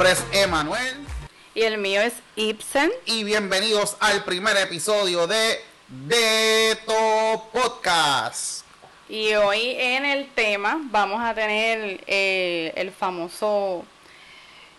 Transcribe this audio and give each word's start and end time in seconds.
nombre 0.00 0.12
es 0.12 0.24
Emanuel. 0.32 0.96
Y 1.54 1.60
el 1.60 1.76
mío 1.76 2.00
es 2.00 2.14
Ibsen. 2.34 2.90
Y 3.04 3.22
bienvenidos 3.22 3.98
al 4.00 4.24
primer 4.24 4.56
episodio 4.56 5.26
de 5.26 5.60
Deto 5.88 7.50
Podcast. 7.52 8.64
Y 9.10 9.34
hoy 9.34 9.76
en 9.78 10.06
el 10.06 10.30
tema 10.30 10.80
vamos 10.84 11.20
a 11.22 11.34
tener 11.34 12.02
eh, 12.06 12.72
el 12.76 12.92
famoso 12.92 13.84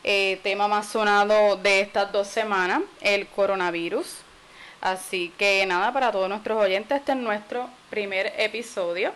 eh, 0.04 0.40
tema 0.42 0.68
más 0.68 0.88
sonado 0.88 1.56
de 1.56 1.82
estas 1.82 2.12
dos 2.12 2.26
semanas, 2.28 2.82
el 3.00 3.28
coronavirus. 3.28 4.08
Así 4.82 5.32
que 5.38 5.64
nada, 5.68 5.94
para 5.94 6.12
todos 6.12 6.30
nuestros 6.30 6.60
oyentes, 6.60 6.98
este 6.98 7.12
es 7.12 7.18
nuestro 7.20 7.70
primer 7.92 8.34
episodio. 8.40 9.14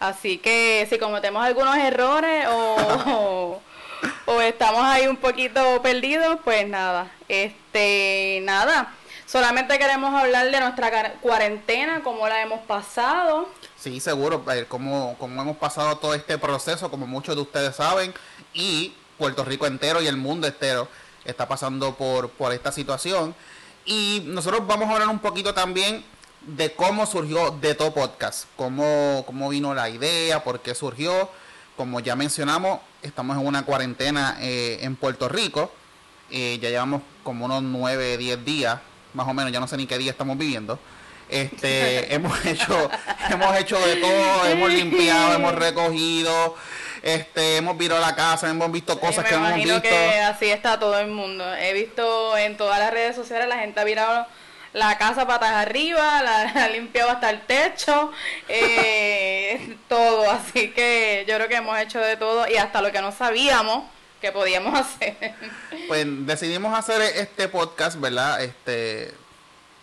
Así 0.00 0.36
que 0.36 0.86
si 0.90 0.98
cometemos 0.98 1.42
algunos 1.42 1.78
errores 1.78 2.46
o, 2.50 3.62
o, 4.26 4.40
estamos 4.40 4.82
ahí 4.84 5.06
un 5.06 5.16
poquito 5.16 5.80
perdidos, 5.82 6.38
pues 6.44 6.68
nada, 6.68 7.10
este, 7.28 8.40
nada. 8.42 8.94
Solamente 9.26 9.78
queremos 9.78 10.14
hablar 10.14 10.50
de 10.50 10.60
nuestra 10.60 11.14
cuarentena, 11.20 12.02
cómo 12.02 12.28
la 12.28 12.42
hemos 12.42 12.60
pasado. 12.60 13.48
Sí, 13.76 13.98
seguro, 13.98 14.44
eh, 14.52 14.66
cómo, 14.68 15.16
cómo 15.18 15.40
hemos 15.40 15.56
pasado 15.56 15.96
todo 15.96 16.14
este 16.14 16.36
proceso, 16.38 16.90
como 16.90 17.06
muchos 17.06 17.34
de 17.34 17.42
ustedes 17.42 17.76
saben, 17.76 18.12
y 18.52 18.92
Puerto 19.18 19.44
Rico 19.44 19.66
entero 19.66 20.02
y 20.02 20.06
el 20.06 20.16
mundo 20.16 20.46
entero 20.46 20.88
está 21.24 21.48
pasando 21.48 21.94
por, 21.94 22.28
por 22.30 22.52
esta 22.52 22.72
situación. 22.72 23.34
Y 23.84 24.22
nosotros 24.26 24.66
vamos 24.66 24.88
a 24.88 24.92
hablar 24.92 25.08
un 25.08 25.18
poquito 25.18 25.54
también 25.54 26.04
de 26.42 26.72
cómo 26.72 27.06
surgió 27.06 27.50
de 27.52 27.74
todo 27.74 27.94
podcast, 27.94 28.46
cómo, 28.56 29.24
cómo 29.26 29.48
vino 29.48 29.74
la 29.74 29.88
idea, 29.88 30.44
por 30.44 30.60
qué 30.60 30.74
surgió. 30.74 31.28
Como 31.76 32.00
ya 32.00 32.16
mencionamos, 32.16 32.80
estamos 33.02 33.36
en 33.36 33.46
una 33.46 33.64
cuarentena 33.64 34.38
eh, 34.40 34.78
en 34.82 34.96
Puerto 34.96 35.28
Rico. 35.28 35.72
Eh, 36.30 36.58
ya 36.62 36.70
llevamos 36.70 37.02
como 37.22 37.44
unos 37.44 37.62
9, 37.62 38.16
10 38.16 38.44
días, 38.44 38.78
más 39.12 39.28
o 39.28 39.34
menos, 39.34 39.52
ya 39.52 39.60
no 39.60 39.68
sé 39.68 39.76
ni 39.76 39.86
qué 39.86 39.98
día 39.98 40.12
estamos 40.12 40.38
viviendo. 40.38 40.78
Este, 41.28 42.14
hemos 42.14 42.44
hecho, 42.46 42.90
hemos 43.30 43.56
hecho 43.56 43.78
de 43.78 43.96
todo, 43.96 44.46
hemos 44.46 44.72
limpiado, 44.72 45.34
hemos 45.34 45.54
recogido, 45.54 46.56
este, 47.02 47.58
hemos 47.58 47.76
visto 47.76 47.98
la 47.98 48.14
casa, 48.14 48.48
hemos 48.48 48.70
visto 48.72 48.98
cosas 48.98 49.24
que 49.24 49.34
hemos 49.34 49.54
visto. 49.54 49.82
que 49.82 50.20
así 50.20 50.46
está 50.46 50.78
todo 50.78 50.98
el 50.98 51.08
mundo. 51.08 51.44
He 51.54 51.72
visto 51.74 52.36
en 52.38 52.56
todas 52.56 52.78
las 52.78 52.92
redes 52.92 53.16
sociales 53.16 53.48
la 53.48 53.58
gente 53.58 53.80
ha 53.80 53.84
virado 53.84 54.26
la 54.72 54.96
casa 54.98 55.26
patas 55.26 55.52
arriba, 55.52 56.22
la, 56.22 56.42
ha 56.64 56.68
limpiado 56.68 57.10
hasta 57.10 57.30
el 57.30 57.42
techo, 57.42 58.12
eh, 58.48 59.76
todo. 59.88 60.30
Así 60.30 60.70
que 60.70 61.24
yo 61.28 61.36
creo 61.36 61.48
que 61.48 61.56
hemos 61.56 61.78
hecho 61.78 61.98
de 61.98 62.16
todo 62.16 62.48
y 62.48 62.56
hasta 62.56 62.80
lo 62.80 62.92
que 62.92 63.00
no 63.00 63.12
sabíamos 63.12 63.84
que 64.20 64.32
podíamos 64.32 64.74
hacer. 64.78 65.34
Pues 65.88 66.06
decidimos 66.26 66.76
hacer 66.78 67.02
este 67.02 67.48
podcast, 67.48 68.00
¿verdad? 68.00 68.42
Este, 68.42 69.12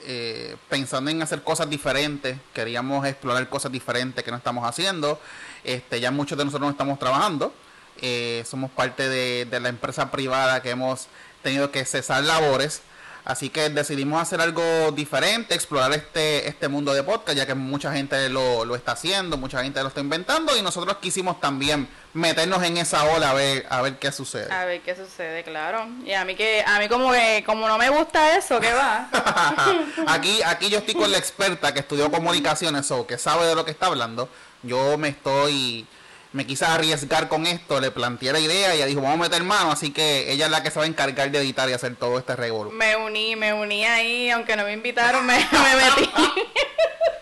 eh, 0.01 0.55
pensando 0.69 1.11
en 1.11 1.21
hacer 1.21 1.43
cosas 1.43 1.69
diferentes, 1.69 2.37
queríamos 2.53 3.05
explorar 3.05 3.47
cosas 3.49 3.71
diferentes 3.71 4.23
que 4.23 4.31
no 4.31 4.37
estamos 4.37 4.67
haciendo. 4.67 5.19
Este, 5.63 5.99
ya 5.99 6.09
muchos 6.09 6.37
de 6.37 6.45
nosotros 6.45 6.67
no 6.67 6.71
estamos 6.71 6.97
trabajando. 6.97 7.53
Eh, 8.01 8.43
somos 8.47 8.71
parte 8.71 9.09
de, 9.09 9.43
de, 9.43 9.59
la 9.59 9.67
empresa 9.67 10.09
privada 10.09 10.61
que 10.61 10.69
hemos 10.69 11.07
tenido 11.43 11.69
que 11.69 11.83
cesar 11.83 12.23
labores. 12.23 12.81
Así 13.29 13.49
que 13.49 13.69
decidimos 13.69 14.19
hacer 14.19 14.41
algo 14.41 14.91
diferente, 14.91 15.53
explorar 15.53 15.93
este, 15.93 16.47
este 16.47 16.67
mundo 16.67 16.93
de 16.93 17.03
podcast, 17.03 17.37
ya 17.37 17.45
que 17.45 17.53
mucha 17.53 17.93
gente 17.93 18.27
lo, 18.29 18.65
lo 18.65 18.75
está 18.75 18.93
haciendo, 18.93 19.37
mucha 19.37 19.61
gente 19.61 19.79
lo 19.81 19.89
está 19.89 19.99
inventando 19.99 20.57
y 20.57 20.63
nosotros 20.63 20.97
quisimos 20.97 21.39
también 21.39 21.87
meternos 22.13 22.63
en 22.63 22.77
esa 22.77 23.03
ola 23.03 23.29
a 23.29 23.33
ver, 23.35 23.67
a 23.69 23.83
ver 23.83 23.99
qué 23.99 24.11
sucede. 24.11 24.51
A 24.51 24.65
ver 24.65 24.81
qué 24.81 24.95
sucede, 24.95 25.43
claro. 25.43 25.87
Y 26.03 26.13
a 26.13 26.25
mí 26.25 26.33
que, 26.33 26.63
a 26.65 26.79
mí 26.79 26.89
como 26.89 27.11
que, 27.11 27.43
como 27.45 27.67
no 27.67 27.77
me 27.77 27.89
gusta 27.89 28.35
eso, 28.35 28.59
¿qué 28.59 28.73
va? 28.73 29.07
aquí, 30.07 30.41
aquí 30.43 30.69
yo 30.69 30.79
estoy 30.79 30.95
con 30.95 31.11
la 31.11 31.19
experta 31.19 31.71
que 31.71 31.81
estudió 31.81 32.09
comunicaciones 32.09 32.89
o 32.89 33.05
que 33.05 33.19
sabe 33.19 33.45
de 33.45 33.53
lo 33.53 33.63
que 33.63 33.69
está 33.69 33.85
hablando 33.85 34.27
yo 34.63 34.97
me 34.97 35.09
estoy, 35.09 35.85
me 36.31 36.45
quise 36.45 36.65
arriesgar 36.65 37.27
con 37.27 37.47
esto, 37.47 37.79
le 37.79 37.91
planteé 37.91 38.31
la 38.31 38.39
idea 38.39 38.73
y 38.75 38.77
ella 38.77 38.85
dijo, 38.85 39.01
vamos 39.01 39.19
a 39.19 39.29
meter 39.29 39.43
mano, 39.43 39.71
así 39.71 39.91
que 39.91 40.31
ella 40.31 40.45
es 40.45 40.51
la 40.51 40.61
que 40.61 40.69
se 40.69 40.77
va 40.77 40.85
a 40.85 40.87
encargar 40.87 41.31
de 41.31 41.39
editar 41.39 41.69
y 41.69 41.73
hacer 41.73 41.95
todo 41.95 42.19
este 42.19 42.35
revuelo. 42.35 42.71
Me 42.71 42.95
uní, 42.95 43.35
me 43.35 43.53
uní 43.53 43.85
ahí, 43.85 44.29
aunque 44.29 44.55
no 44.55 44.63
me 44.63 44.73
invitaron, 44.73 45.25
me, 45.25 45.37
metí. 45.37 46.09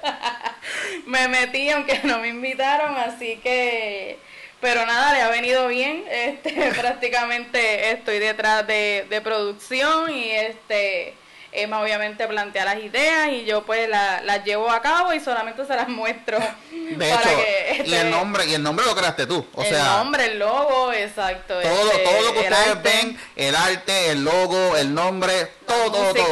me 1.05 1.27
metí, 1.29 1.69
aunque 1.69 2.01
no 2.03 2.19
me 2.19 2.29
invitaron, 2.29 2.95
así 2.97 3.37
que... 3.37 4.19
Pero 4.59 4.87
nada, 4.87 5.13
le 5.13 5.21
ha 5.21 5.29
venido 5.29 5.67
bien. 5.67 6.03
Este, 6.09 6.71
prácticamente 6.75 7.91
estoy 7.91 8.17
detrás 8.17 8.65
de, 8.65 9.05
de 9.07 9.21
producción 9.21 10.09
y 10.09 10.31
este 10.31 11.13
Emma 11.57 11.81
obviamente 11.81 12.27
plantea 12.27 12.65
las 12.65 12.77
ideas 12.77 13.29
y 13.31 13.43
yo 13.45 13.63
pues 13.63 13.89
las 13.89 14.43
llevo 14.45 14.69
a 14.69 14.79
cabo 14.79 15.11
y 15.13 15.19
solamente 15.19 15.65
se 15.65 15.75
las 15.75 15.89
muestro. 15.89 16.37
De 16.71 17.11
hecho, 17.11 17.29
y 17.77 17.79
el 17.79 17.93
este, 17.93 18.09
nombre, 18.11 18.45
y 18.45 18.53
el 18.53 18.61
nombre 18.61 18.85
lo 18.85 18.95
creaste 18.95 19.25
tú. 19.25 19.45
O 19.55 19.63
el 19.63 19.77
nombre, 19.77 20.25
el 20.25 20.39
logo, 20.39 20.93
exacto. 20.93 21.59
Todo, 21.59 21.91
este, 21.91 22.03
todo 22.03 22.21
lo 22.21 22.33
que 22.33 22.39
ustedes 22.39 22.83
ven, 22.83 23.19
el 23.35 23.55
arte, 23.55 24.11
el 24.11 24.23
logo, 24.23 24.77
el 24.77 24.93
nombre, 24.93 25.47
todo, 25.65 25.91
todo, 25.91 26.13
todo. 26.13 26.25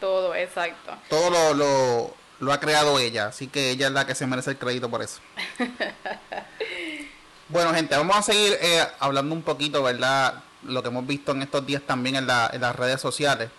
Todo, 0.00 0.34
exacto. 0.34 0.96
Todo 1.10 1.30
lo, 1.30 1.54
lo, 1.54 2.14
lo 2.40 2.52
ha 2.52 2.58
creado 2.58 2.98
ella, 2.98 3.26
así 3.26 3.48
que 3.48 3.70
ella 3.70 3.88
es 3.88 3.92
la 3.92 4.06
que 4.06 4.14
se 4.14 4.26
merece 4.26 4.50
el 4.50 4.58
crédito 4.58 4.88
por 4.88 5.02
eso. 5.02 5.20
bueno, 7.50 7.74
gente, 7.74 7.96
vamos 7.96 8.16
a 8.16 8.22
seguir 8.22 8.56
eh, 8.62 8.86
hablando 8.98 9.34
un 9.34 9.42
poquito, 9.42 9.82
¿verdad? 9.82 10.42
Lo 10.62 10.82
que 10.82 10.88
hemos 10.88 11.06
visto 11.06 11.32
en 11.32 11.42
estos 11.42 11.66
días 11.66 11.82
también 11.86 12.16
en, 12.16 12.26
la, 12.26 12.50
en 12.50 12.62
las 12.62 12.74
redes 12.74 13.00
sociales 13.02 13.50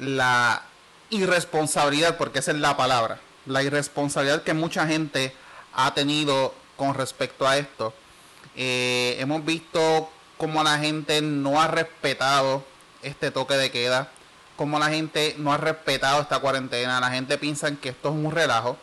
la 0.00 0.62
irresponsabilidad, 1.10 2.16
porque 2.16 2.40
esa 2.40 2.50
es 2.50 2.58
la 2.58 2.76
palabra, 2.76 3.20
la 3.46 3.62
irresponsabilidad 3.62 4.42
que 4.42 4.54
mucha 4.54 4.86
gente 4.86 5.34
ha 5.74 5.94
tenido 5.94 6.54
con 6.76 6.94
respecto 6.94 7.46
a 7.46 7.56
esto. 7.56 7.94
Eh, 8.56 9.16
hemos 9.18 9.44
visto 9.44 10.10
cómo 10.36 10.62
la 10.62 10.78
gente 10.78 11.20
no 11.22 11.60
ha 11.60 11.68
respetado 11.68 12.64
este 13.02 13.30
toque 13.30 13.54
de 13.54 13.70
queda, 13.70 14.10
cómo 14.56 14.78
la 14.78 14.88
gente 14.88 15.34
no 15.38 15.52
ha 15.52 15.56
respetado 15.56 16.22
esta 16.22 16.38
cuarentena, 16.38 17.00
la 17.00 17.10
gente 17.10 17.38
piensa 17.38 17.74
que 17.76 17.90
esto 17.90 18.08
es 18.08 18.14
un 18.14 18.30
relajo, 18.30 18.76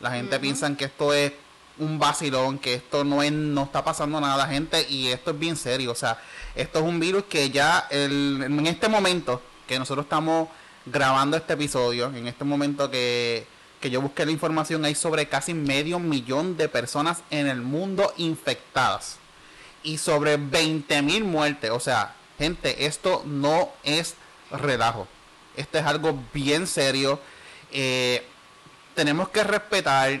la 0.00 0.10
gente 0.12 0.38
piensa 0.38 0.74
que 0.76 0.84
esto 0.84 1.12
es 1.12 1.32
un 1.78 1.98
vacilón, 1.98 2.58
que 2.58 2.74
esto 2.74 3.04
no 3.04 3.22
es, 3.22 3.32
no 3.32 3.64
está 3.64 3.84
pasando 3.84 4.20
nada, 4.20 4.46
gente, 4.46 4.86
y 4.88 5.08
esto 5.08 5.32
es 5.32 5.38
bien 5.38 5.56
serio, 5.56 5.92
o 5.92 5.94
sea, 5.94 6.18
esto 6.54 6.78
es 6.78 6.84
un 6.84 7.00
virus 7.00 7.24
que 7.24 7.50
ya 7.50 7.86
en 7.90 8.66
este 8.66 8.88
momento 8.88 9.42
que 9.66 9.78
nosotros 9.78 10.04
estamos 10.04 10.48
grabando 10.86 11.36
este 11.36 11.54
episodio, 11.54 12.06
en 12.14 12.26
este 12.26 12.44
momento 12.44 12.90
que, 12.90 13.46
yo 13.82 14.00
busqué 14.00 14.26
la 14.26 14.32
información, 14.32 14.84
hay 14.84 14.96
sobre 14.96 15.28
casi 15.28 15.54
medio 15.54 16.00
millón 16.00 16.56
de 16.56 16.68
personas 16.68 17.22
en 17.30 17.46
el 17.46 17.62
mundo 17.62 18.12
infectadas 18.16 19.18
y 19.84 19.98
sobre 19.98 20.38
20 20.38 21.02
mil 21.02 21.22
muertes. 21.22 21.70
O 21.70 21.78
sea, 21.78 22.16
gente, 22.36 22.86
esto 22.86 23.22
no 23.24 23.70
es 23.84 24.16
relajo. 24.50 25.06
Esto 25.56 25.78
es 25.78 25.84
algo 25.84 26.18
bien 26.34 26.66
serio. 26.66 27.20
Eh, 27.70 28.26
tenemos 28.96 29.28
que 29.28 29.44
respetar, 29.44 30.20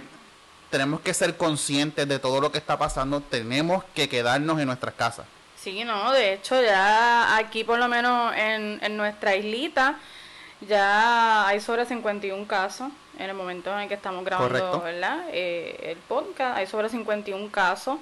tenemos 0.70 1.00
que 1.00 1.12
ser 1.12 1.36
conscientes 1.36 2.06
de 2.06 2.20
todo 2.20 2.40
lo 2.40 2.52
que 2.52 2.58
está 2.58 2.78
pasando. 2.78 3.20
Tenemos 3.20 3.82
que 3.96 4.08
quedarnos 4.08 4.60
en 4.60 4.66
nuestras 4.66 4.94
casas. 4.94 5.26
Sí, 5.66 5.82
no, 5.82 6.12
de 6.12 6.34
hecho 6.34 6.62
ya 6.62 7.36
aquí 7.36 7.64
por 7.64 7.80
lo 7.80 7.88
menos 7.88 8.32
en, 8.36 8.78
en 8.80 8.96
nuestra 8.96 9.34
islita 9.34 9.98
ya 10.60 11.48
hay 11.48 11.60
sobre 11.60 11.84
51 11.84 12.46
casos 12.46 12.92
en 13.18 13.30
el 13.30 13.34
momento 13.34 13.72
en 13.72 13.80
el 13.80 13.88
que 13.88 13.94
estamos 13.94 14.24
grabando 14.24 14.80
¿verdad? 14.80 15.24
Eh, 15.32 15.76
el 15.90 15.96
podcast, 15.96 16.56
hay 16.56 16.68
sobre 16.68 16.88
51 16.88 17.50
casos 17.50 17.98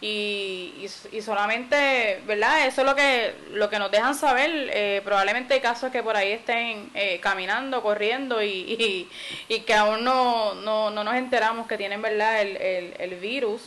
y, 0.00 0.88
y, 1.12 1.20
solamente, 1.20 2.22
¿verdad? 2.26 2.66
Eso 2.66 2.80
es 2.80 2.86
lo 2.86 2.96
que, 2.96 3.34
lo 3.50 3.68
que 3.68 3.78
nos 3.78 3.90
dejan 3.90 4.14
saber. 4.14 4.70
Eh, 4.72 5.02
probablemente 5.04 5.52
hay 5.52 5.60
casos 5.60 5.92
que 5.92 6.02
por 6.02 6.16
ahí 6.16 6.32
estén 6.32 6.90
eh, 6.94 7.20
caminando, 7.20 7.82
corriendo 7.82 8.42
y, 8.42 9.06
y, 9.48 9.60
que 9.60 9.74
aún 9.74 10.02
no, 10.02 10.54
no, 10.54 10.90
no, 10.90 11.04
nos 11.04 11.14
enteramos 11.14 11.66
que 11.66 11.76
tienen, 11.76 12.00
¿verdad? 12.00 12.40
El, 12.40 12.56
el, 12.56 12.94
el 12.98 13.14
virus 13.16 13.60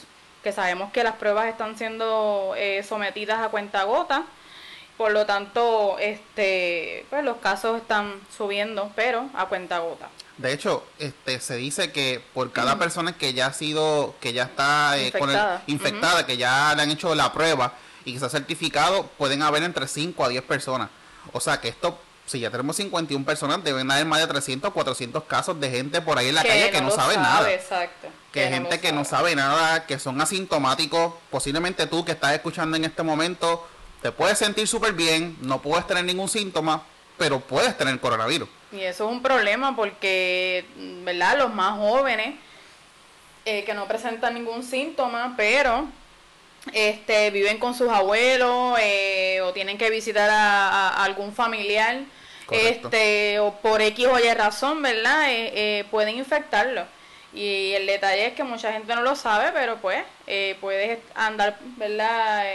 que 0.45 0.51
sabemos 0.51 0.91
que 0.91 1.03
las 1.03 1.15
pruebas 1.15 1.47
están 1.47 1.75
siendo 1.75 2.53
eh, 2.55 2.85
sometidas 2.87 3.41
a 3.41 3.49
cuenta 3.49 3.81
gota, 3.83 4.25
por 4.95 5.11
lo 5.11 5.25
tanto, 5.25 5.97
este, 5.97 7.03
pues 7.09 7.23
los 7.23 7.37
casos 7.37 7.81
están 7.81 8.13
subiendo, 8.37 8.91
pero 8.95 9.27
a 9.33 9.47
cuenta 9.47 9.79
gota. 9.79 10.07
De 10.37 10.53
hecho, 10.53 10.85
este, 10.99 11.39
se 11.39 11.55
dice 11.55 11.91
que 11.91 12.21
por 12.35 12.51
cada 12.51 12.77
persona 12.77 13.17
que 13.17 13.33
ya 13.33 13.47
ha 13.47 13.53
sido, 13.53 14.13
que 14.21 14.33
ya 14.33 14.43
está 14.43 14.99
eh, 14.99 15.07
infectada, 15.07 15.63
infectada 15.65 16.25
que 16.27 16.37
ya 16.37 16.75
le 16.75 16.83
han 16.83 16.91
hecho 16.91 17.15
la 17.15 17.33
prueba 17.33 17.73
y 18.05 18.13
que 18.13 18.19
se 18.19 18.25
ha 18.27 18.29
certificado, 18.29 19.07
pueden 19.17 19.41
haber 19.41 19.63
entre 19.63 19.87
5 19.87 20.25
a 20.25 20.29
10 20.29 20.43
personas. 20.43 20.89
O 21.33 21.39
sea 21.39 21.59
que 21.59 21.69
esto 21.69 21.97
si 22.27 22.39
ya 22.39 22.49
tenemos 22.49 22.75
51 22.75 23.23
personas, 23.25 23.63
deben 23.63 23.89
haber 23.89 24.05
más 24.05 24.19
de 24.19 24.27
300 24.27 24.69
o 24.69 24.73
400 24.73 25.23
casos 25.23 25.59
de 25.59 25.69
gente 25.69 26.01
por 26.01 26.17
ahí 26.17 26.29
en 26.29 26.35
la 26.35 26.43
calle 26.43 26.71
que 26.71 26.81
no 26.81 26.91
sabe, 26.91 27.17
nada. 27.17 27.51
Exacto. 27.51 28.07
Que, 28.35 28.49
gente 28.49 28.81
que 28.81 28.91
no 28.91 29.05
sabe 29.05 29.33
nada, 29.33 29.85
que 29.85 29.97
son 29.97 30.19
asintomáticos. 30.19 31.13
Posiblemente 31.31 31.87
tú 31.87 32.03
que 32.03 32.11
estás 32.11 32.33
escuchando 32.33 32.75
en 32.75 32.83
este 32.83 33.01
momento 33.01 33.65
te 34.01 34.11
puedes 34.11 34.37
sentir 34.37 34.67
súper 34.67 34.93
bien, 34.93 35.35
no 35.41 35.61
puedes 35.61 35.87
tener 35.87 36.05
ningún 36.05 36.29
síntoma, 36.29 36.83
pero 37.17 37.39
puedes 37.39 37.75
tener 37.77 37.99
coronavirus. 37.99 38.47
Y 38.71 38.81
eso 38.81 39.07
es 39.07 39.11
un 39.11 39.21
problema 39.23 39.75
porque, 39.75 40.65
¿verdad? 41.03 41.37
Los 41.39 41.53
más 41.53 41.79
jóvenes 41.79 42.35
eh, 43.45 43.63
que 43.63 43.73
no 43.73 43.87
presentan 43.87 44.33
ningún 44.33 44.63
síntoma, 44.63 45.33
pero 45.37 45.87
este, 46.73 47.31
viven 47.31 47.57
con 47.57 47.73
sus 47.73 47.89
abuelos 47.89 48.77
eh, 48.81 49.41
o 49.41 49.53
tienen 49.53 49.77
que 49.77 49.89
visitar 49.89 50.29
a, 50.29 51.03
algún 51.03 51.33
familiar, 51.33 52.01
este, 52.51 53.39
o 53.39 53.53
por 53.55 53.81
X 53.81 54.07
o 54.07 54.19
Y 54.19 54.33
razón, 54.33 54.81
¿verdad? 54.81 55.25
Eh, 55.29 55.85
pueden 55.89 56.17
infectarlo. 56.17 56.85
Y 57.35 57.73
el 57.73 57.85
detalle 57.85 58.27
es 58.27 58.33
que 58.33 58.43
mucha 58.43 58.71
gente 58.71 58.95
no 58.95 59.01
lo 59.01 59.15
sabe, 59.15 59.51
pero 59.53 59.77
pues 59.77 60.03
puedes 60.61 60.99
andar, 61.13 61.57
¿verdad? 61.77 62.45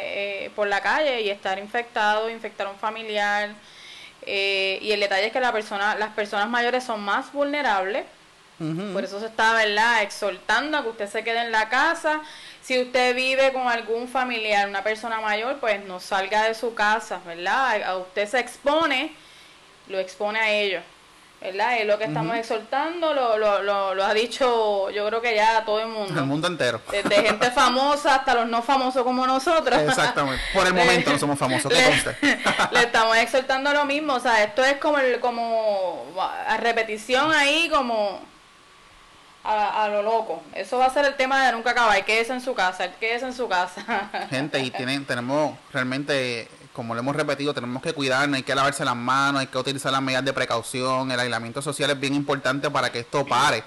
por 0.57 0.67
la 0.69 0.81
calle 0.81 1.21
y 1.21 1.31
estar 1.31 1.59
infectado, 1.59 2.31
infectar 2.31 2.67
a 2.67 2.71
un 2.71 2.79
familiar. 2.79 3.51
y 4.27 4.91
el 4.91 5.01
detalle 5.01 5.27
es 5.27 5.33
que 5.33 5.41
la 5.41 5.53
persona, 5.53 5.95
las 5.97 6.11
personas 6.15 6.49
mayores 6.49 6.83
son 6.83 7.01
más 7.03 7.33
vulnerables 7.33 8.05
por 8.93 9.03
eso 9.03 9.19
se 9.21 9.27
está, 9.27 9.55
¿verdad?, 9.55 10.03
exhortando 10.03 10.77
a 10.77 10.83
que 10.83 10.91
usted 10.91 11.09
se 11.09 11.25
quede 11.25 11.41
en 11.41 11.51
la 11.51 11.71
casa. 11.71 12.21
Si 12.61 12.79
usted 12.79 13.17
vive 13.17 13.55
con 13.55 13.67
algún 13.67 14.07
familiar, 14.07 14.69
una 14.69 14.85
persona 14.85 15.19
mayor, 15.19 15.59
pues 15.61 15.83
no 15.87 15.99
salga 15.99 16.45
de 16.45 16.55
su 16.55 16.75
casa, 16.75 17.21
¿verdad? 17.25 17.83
A 17.83 17.97
usted 17.97 18.29
se 18.29 18.39
expone, 18.39 19.15
lo 19.89 19.99
expone 19.99 20.39
a 20.39 20.51
ellos. 20.51 20.83
¿Verdad? 21.41 21.79
Es 21.79 21.87
lo 21.87 21.99
que 21.99 22.05
estamos 22.05 22.37
exhortando, 22.37 23.15
lo, 23.15 23.39
lo, 23.39 23.95
lo, 23.95 24.05
ha 24.05 24.15
dicho 24.15 24.91
yo 24.91 25.07
creo 25.07 25.23
que 25.23 25.35
ya 25.35 25.65
todo 25.65 25.81
el 25.81 25.89
mundo. 25.89 26.21
El 26.21 26.27
mundo 26.27 26.49
entero. 26.49 26.81
Desde 26.91 27.23
gente 27.23 27.51
famosa 27.55 28.17
hasta 28.17 28.35
los 28.35 28.49
no 28.49 28.63
famosos 28.63 29.03
como 29.03 29.27
nosotros. 29.27 29.81
Exactamente. 29.81 30.43
Por 30.53 30.67
el 30.67 30.75
momento 30.75 31.13
no 31.13 31.19
somos 31.19 31.39
famosos, 31.39 31.73
¿qué 31.73 32.03
le, 32.21 32.39
le 32.73 32.81
estamos 32.81 33.17
exhortando 33.17 33.73
lo 33.73 33.85
mismo, 33.85 34.15
o 34.15 34.21
sea, 34.21 34.43
esto 34.43 34.65
es 34.65 34.77
como, 34.77 34.99
el, 34.99 35.21
como 35.21 36.05
a 36.47 36.57
repetición 36.59 37.33
ahí, 37.33 37.69
como 37.71 38.21
a, 39.45 39.89
lo 39.89 40.03
loco. 40.03 40.43
Eso 40.55 40.79
va 40.79 40.87
a 40.87 40.91
ser 40.91 41.05
el 41.07 41.15
tema 41.15 41.45
de 41.45 41.53
nunca 41.53 41.71
acabar. 41.71 42.05
Quédese 42.05 42.33
en 42.33 42.41
su 42.41 42.55
casa, 42.55 42.91
quédese 42.93 43.27
en 43.27 43.33
su 43.33 43.49
casa. 43.49 44.09
Gente, 44.31 44.61
y 44.61 44.71
tienen, 44.71 45.05
tenemos 45.05 45.57
realmente, 45.73 46.49
como 46.81 46.95
lo 46.95 47.01
hemos 47.01 47.15
repetido, 47.15 47.53
tenemos 47.53 47.83
que 47.83 47.93
cuidarnos, 47.93 48.39
hay 48.39 48.43
que 48.43 48.55
lavarse 48.55 48.87
las 48.87 48.97
manos, 48.97 49.43
hay 49.43 49.49
que 49.49 49.59
utilizar 49.59 49.93
las 49.93 50.01
medidas 50.01 50.25
de 50.25 50.33
precaución. 50.33 51.13
El 51.13 51.21
aislamiento 51.21 51.61
social 51.61 51.91
es 51.91 52.01
bien 52.01 52.15
importante 52.15 52.71
para 52.71 52.91
que 52.91 53.01
esto 53.01 53.27
pare. 53.27 53.63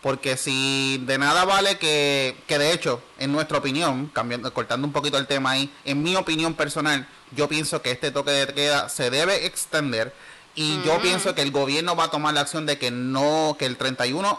Porque 0.00 0.36
si 0.36 1.02
de 1.04 1.18
nada 1.18 1.44
vale 1.44 1.76
que, 1.78 2.36
que 2.46 2.58
de 2.58 2.72
hecho, 2.72 3.02
en 3.18 3.32
nuestra 3.32 3.58
opinión, 3.58 4.06
cambiando, 4.14 4.54
cortando 4.54 4.86
un 4.86 4.92
poquito 4.92 5.18
el 5.18 5.26
tema 5.26 5.50
ahí, 5.50 5.72
en 5.84 6.04
mi 6.04 6.14
opinión 6.14 6.54
personal, 6.54 7.08
yo 7.32 7.48
pienso 7.48 7.82
que 7.82 7.90
este 7.90 8.12
toque 8.12 8.30
de 8.30 8.54
queda 8.54 8.88
se 8.88 9.10
debe 9.10 9.44
extender 9.44 10.14
y 10.54 10.80
yo 10.84 11.02
pienso 11.02 11.34
que 11.34 11.42
el 11.42 11.50
gobierno 11.50 11.96
va 11.96 12.04
a 12.04 12.10
tomar 12.12 12.32
la 12.32 12.42
acción 12.42 12.64
de 12.64 12.78
que 12.78 12.92
no, 12.92 13.56
que 13.58 13.66
el 13.66 13.76
31 13.76 14.38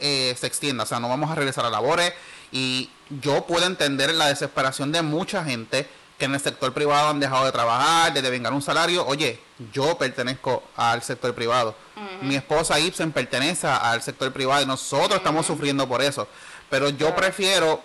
eh, 0.00 0.34
se 0.36 0.48
extienda. 0.48 0.82
O 0.82 0.86
sea, 0.86 0.98
no 0.98 1.08
vamos 1.08 1.30
a 1.30 1.36
regresar 1.36 1.64
a 1.64 1.70
labores. 1.70 2.14
Y 2.50 2.90
yo 3.22 3.46
puedo 3.46 3.64
entender 3.64 4.12
la 4.12 4.26
desesperación 4.26 4.90
de 4.90 5.02
mucha 5.02 5.44
gente 5.44 5.88
que 6.20 6.26
en 6.26 6.34
el 6.34 6.40
sector 6.40 6.72
privado 6.72 7.08
han 7.08 7.18
dejado 7.18 7.46
de 7.46 7.50
trabajar, 7.50 8.12
de 8.12 8.20
devengar 8.20 8.52
un 8.52 8.60
salario. 8.60 9.04
Oye, 9.06 9.40
yo 9.72 9.96
pertenezco 9.96 10.62
al 10.76 11.02
sector 11.02 11.34
privado. 11.34 11.74
Mi 12.20 12.36
esposa 12.36 12.78
Ibsen 12.78 13.10
pertenece 13.10 13.66
al 13.66 14.02
sector 14.02 14.30
privado 14.30 14.62
y 14.62 14.66
nosotros 14.66 15.16
estamos 15.16 15.46
sufriendo 15.46 15.88
por 15.88 16.02
eso. 16.02 16.28
Pero 16.68 16.90
yo 16.90 17.16
prefiero 17.16 17.82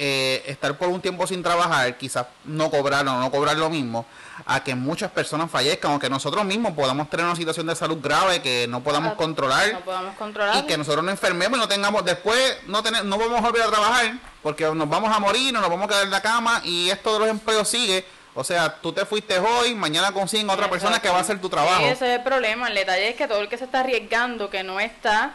eh, 0.00 0.44
estar 0.46 0.78
por 0.78 0.88
un 0.88 1.00
tiempo 1.00 1.26
sin 1.26 1.42
trabajar, 1.42 1.98
quizás 1.98 2.26
no 2.44 2.70
cobrar 2.70 3.06
o 3.08 3.18
no 3.18 3.30
cobrar 3.32 3.56
lo 3.56 3.68
mismo, 3.68 4.06
a 4.46 4.62
que 4.62 4.76
muchas 4.76 5.10
personas 5.10 5.50
fallezcan 5.50 5.90
o 5.90 5.98
que 5.98 6.08
nosotros 6.08 6.44
mismos 6.44 6.72
podamos 6.74 7.10
tener 7.10 7.26
una 7.26 7.34
situación 7.34 7.66
de 7.66 7.74
salud 7.74 7.98
grave 8.00 8.40
que 8.40 8.66
no 8.68 8.80
podamos, 8.80 9.14
ah, 9.14 9.16
controlar, 9.16 9.82
y 10.54 10.62
que 10.62 10.78
nosotros 10.78 11.04
no 11.04 11.10
enfermemos 11.10 11.58
y 11.58 11.60
no 11.60 11.66
tengamos 11.66 12.04
después 12.04 12.58
no 12.68 12.80
tener, 12.80 13.04
no 13.04 13.18
vamos 13.18 13.38
a 13.38 13.42
volver 13.42 13.62
a 13.62 13.70
trabajar 13.70 14.12
porque 14.40 14.64
nos 14.72 14.88
vamos 14.88 15.14
a 15.14 15.18
morir, 15.18 15.52
nos 15.52 15.62
vamos 15.62 15.86
a 15.86 15.88
quedar 15.88 16.04
en 16.04 16.10
la 16.10 16.22
cama 16.22 16.60
y 16.64 16.90
esto 16.90 17.14
de 17.14 17.18
los 17.18 17.28
empleos 17.28 17.68
sigue. 17.68 18.04
O 18.34 18.44
sea, 18.44 18.76
tú 18.80 18.92
te 18.92 19.04
fuiste 19.04 19.36
hoy, 19.40 19.74
mañana 19.74 20.12
consiguen 20.12 20.48
otra 20.48 20.70
persona 20.70 21.00
que 21.00 21.08
va 21.08 21.16
a 21.16 21.20
hacer 21.22 21.40
tu 21.40 21.48
trabajo. 21.48 21.84
ese 21.84 22.12
es 22.12 22.18
el 22.18 22.22
problema. 22.22 22.68
El 22.68 22.76
detalle 22.76 23.08
es 23.08 23.16
que 23.16 23.26
todo 23.26 23.40
el 23.40 23.48
que 23.48 23.58
se 23.58 23.64
está 23.64 23.80
arriesgando, 23.80 24.48
que 24.48 24.62
no 24.62 24.78
está 24.78 25.34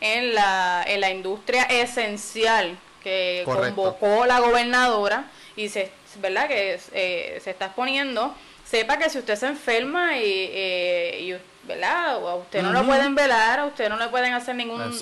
en 0.00 0.34
la, 0.34 0.84
en 0.86 1.00
la 1.00 1.10
industria 1.10 1.62
esencial, 1.62 2.78
que 3.04 3.42
convocó 3.44 4.26
la 4.26 4.40
gobernadora 4.40 5.26
y 5.54 5.68
se, 5.68 5.92
¿verdad? 6.16 6.48
que 6.48 6.80
eh, 6.92 7.40
se 7.44 7.50
está 7.50 7.66
exponiendo, 7.66 8.34
sepa 8.64 8.96
que 8.98 9.10
si 9.10 9.18
usted 9.18 9.36
se 9.36 9.46
enferma 9.46 10.16
y, 10.16 10.22
eh, 10.24 11.40
¿verdad? 11.64 12.16
a 12.16 12.34
usted 12.34 12.62
no 12.62 12.72
lo 12.72 12.84
pueden 12.84 13.14
velar, 13.14 13.60
a 13.60 13.66
usted 13.66 13.88
no 13.88 13.96
le 13.98 14.08
pueden 14.08 14.32
hacer 14.32 14.56
ningún 14.56 14.98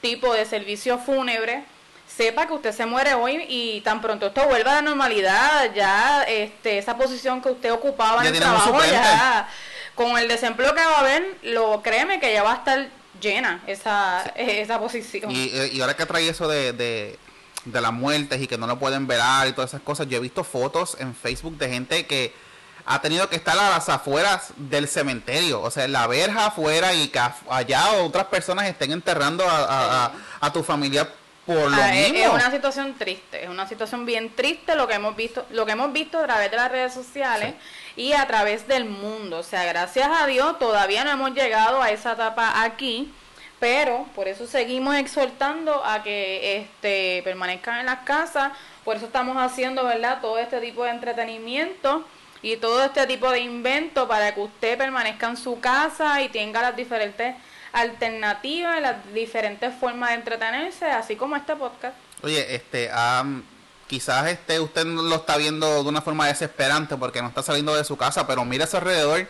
tipo 0.00 0.34
de 0.34 0.44
servicio 0.44 0.98
fúnebre, 0.98 1.64
sepa 2.06 2.46
que 2.46 2.52
usted 2.52 2.72
se 2.72 2.86
muere 2.86 3.14
hoy 3.14 3.44
y 3.48 3.80
tan 3.80 4.00
pronto 4.00 4.26
esto 4.26 4.46
vuelva 4.46 4.72
a 4.72 4.74
la 4.76 4.82
normalidad, 4.82 5.74
ya 5.74 6.22
este, 6.24 6.78
esa 6.78 6.96
posición 6.96 7.40
que 7.40 7.48
usted 7.48 7.72
ocupaba 7.72 8.20
en 8.20 8.34
el 8.34 8.38
trabajo, 8.40 8.78
ya 8.84 9.48
con 9.94 10.18
el 10.18 10.28
desempleo 10.28 10.74
que 10.74 10.84
va 10.84 10.96
a 10.96 11.00
haber, 11.00 11.36
lo 11.42 11.82
créeme 11.82 12.20
que 12.20 12.32
ya 12.32 12.42
va 12.42 12.52
a 12.52 12.56
estar 12.56 12.88
llena 13.18 13.62
esa, 13.66 14.22
esa 14.36 14.78
posición. 14.78 15.30
Y, 15.30 15.48
eh, 15.54 15.70
y 15.72 15.80
ahora 15.80 15.96
que 15.96 16.04
trae 16.04 16.28
eso 16.28 16.46
de, 16.48 16.74
de 16.74 17.18
las 17.72 17.92
muertes 17.92 18.40
y 18.40 18.46
que 18.46 18.58
no 18.58 18.66
lo 18.66 18.78
pueden 18.78 19.06
velar 19.06 19.48
y 19.48 19.52
todas 19.52 19.70
esas 19.70 19.82
cosas. 19.82 20.08
Yo 20.08 20.18
he 20.18 20.20
visto 20.20 20.44
fotos 20.44 20.96
en 20.98 21.14
Facebook 21.14 21.58
de 21.58 21.68
gente 21.68 22.06
que 22.06 22.32
ha 22.86 23.00
tenido 23.00 23.28
que 23.28 23.36
estar 23.36 23.58
a 23.58 23.70
las 23.70 23.88
afueras 23.88 24.52
del 24.56 24.86
cementerio, 24.86 25.60
o 25.60 25.70
sea, 25.70 25.88
la 25.88 26.06
verja 26.06 26.46
afuera 26.46 26.94
y 26.94 27.08
que 27.08 27.20
allá 27.50 27.92
otras 27.94 28.26
personas 28.26 28.68
estén 28.68 28.92
enterrando 28.92 29.44
a, 29.48 30.12
tu 30.52 30.62
familia 30.62 31.08
por 31.44 31.70
lo 31.70 31.82
ah, 31.82 31.88
mismo. 31.88 32.18
Es 32.18 32.28
una 32.28 32.50
situación 32.52 32.94
triste, 32.96 33.42
es 33.42 33.50
una 33.50 33.68
situación 33.68 34.06
bien 34.06 34.34
triste 34.34 34.76
lo 34.76 34.86
que 34.86 34.94
hemos 34.94 35.16
visto, 35.16 35.44
lo 35.50 35.66
que 35.66 35.72
hemos 35.72 35.92
visto 35.92 36.18
a 36.18 36.24
través 36.24 36.50
de 36.50 36.56
las 36.56 36.70
redes 36.70 36.94
sociales 36.94 37.54
y 37.96 38.12
a 38.12 38.24
través 38.28 38.68
del 38.68 38.84
mundo. 38.84 39.38
O 39.38 39.42
sea, 39.42 39.64
gracias 39.64 40.08
a 40.08 40.26
Dios 40.26 40.58
todavía 40.60 41.04
no 41.04 41.10
hemos 41.10 41.34
llegado 41.34 41.82
a 41.82 41.90
esa 41.90 42.12
etapa 42.12 42.62
aquí 42.62 43.12
pero 43.66 44.06
por 44.14 44.28
eso 44.28 44.46
seguimos 44.46 44.94
exhortando 44.94 45.84
a 45.84 46.04
que 46.04 46.56
este 46.58 47.20
permanezcan 47.24 47.80
en 47.80 47.86
las 47.86 47.98
casas, 48.04 48.52
por 48.84 48.94
eso 48.94 49.06
estamos 49.06 49.36
haciendo, 49.38 49.84
¿verdad?, 49.84 50.20
todo 50.20 50.38
este 50.38 50.60
tipo 50.60 50.84
de 50.84 50.90
entretenimiento 50.90 52.06
y 52.42 52.58
todo 52.58 52.84
este 52.84 53.04
tipo 53.08 53.28
de 53.32 53.40
invento 53.40 54.06
para 54.06 54.32
que 54.32 54.40
usted 54.40 54.78
permanezca 54.78 55.28
en 55.28 55.36
su 55.36 55.58
casa 55.58 56.22
y 56.22 56.28
tenga 56.28 56.62
las 56.62 56.76
diferentes 56.76 57.34
alternativas, 57.72 58.80
las 58.80 59.12
diferentes 59.12 59.74
formas 59.74 60.10
de 60.10 60.14
entretenerse, 60.14 60.86
así 60.86 61.16
como 61.16 61.34
este 61.34 61.56
podcast. 61.56 61.96
Oye, 62.22 62.54
este, 62.54 62.88
quizás 63.88 64.28
este 64.28 64.60
usted 64.60 64.84
lo 64.86 65.16
está 65.16 65.36
viendo 65.38 65.82
de 65.82 65.88
una 65.88 66.02
forma 66.02 66.28
desesperante 66.28 66.96
porque 66.96 67.20
no 67.20 67.26
está 67.26 67.42
saliendo 67.42 67.74
de 67.74 67.82
su 67.82 67.96
casa, 67.96 68.28
pero 68.28 68.44
mira 68.44 68.62
a 68.62 68.68
su 68.68 68.76
alrededor, 68.76 69.26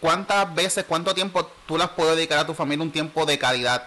¿cuántas 0.00 0.54
veces, 0.54 0.84
cuánto 0.86 1.14
tiempo 1.14 1.50
tú 1.66 1.76
las 1.78 1.90
puedes 1.90 2.16
dedicar 2.16 2.38
a 2.38 2.46
tu 2.46 2.54
familia 2.54 2.82
un 2.82 2.92
tiempo 2.92 3.26
de 3.26 3.38
calidad? 3.38 3.84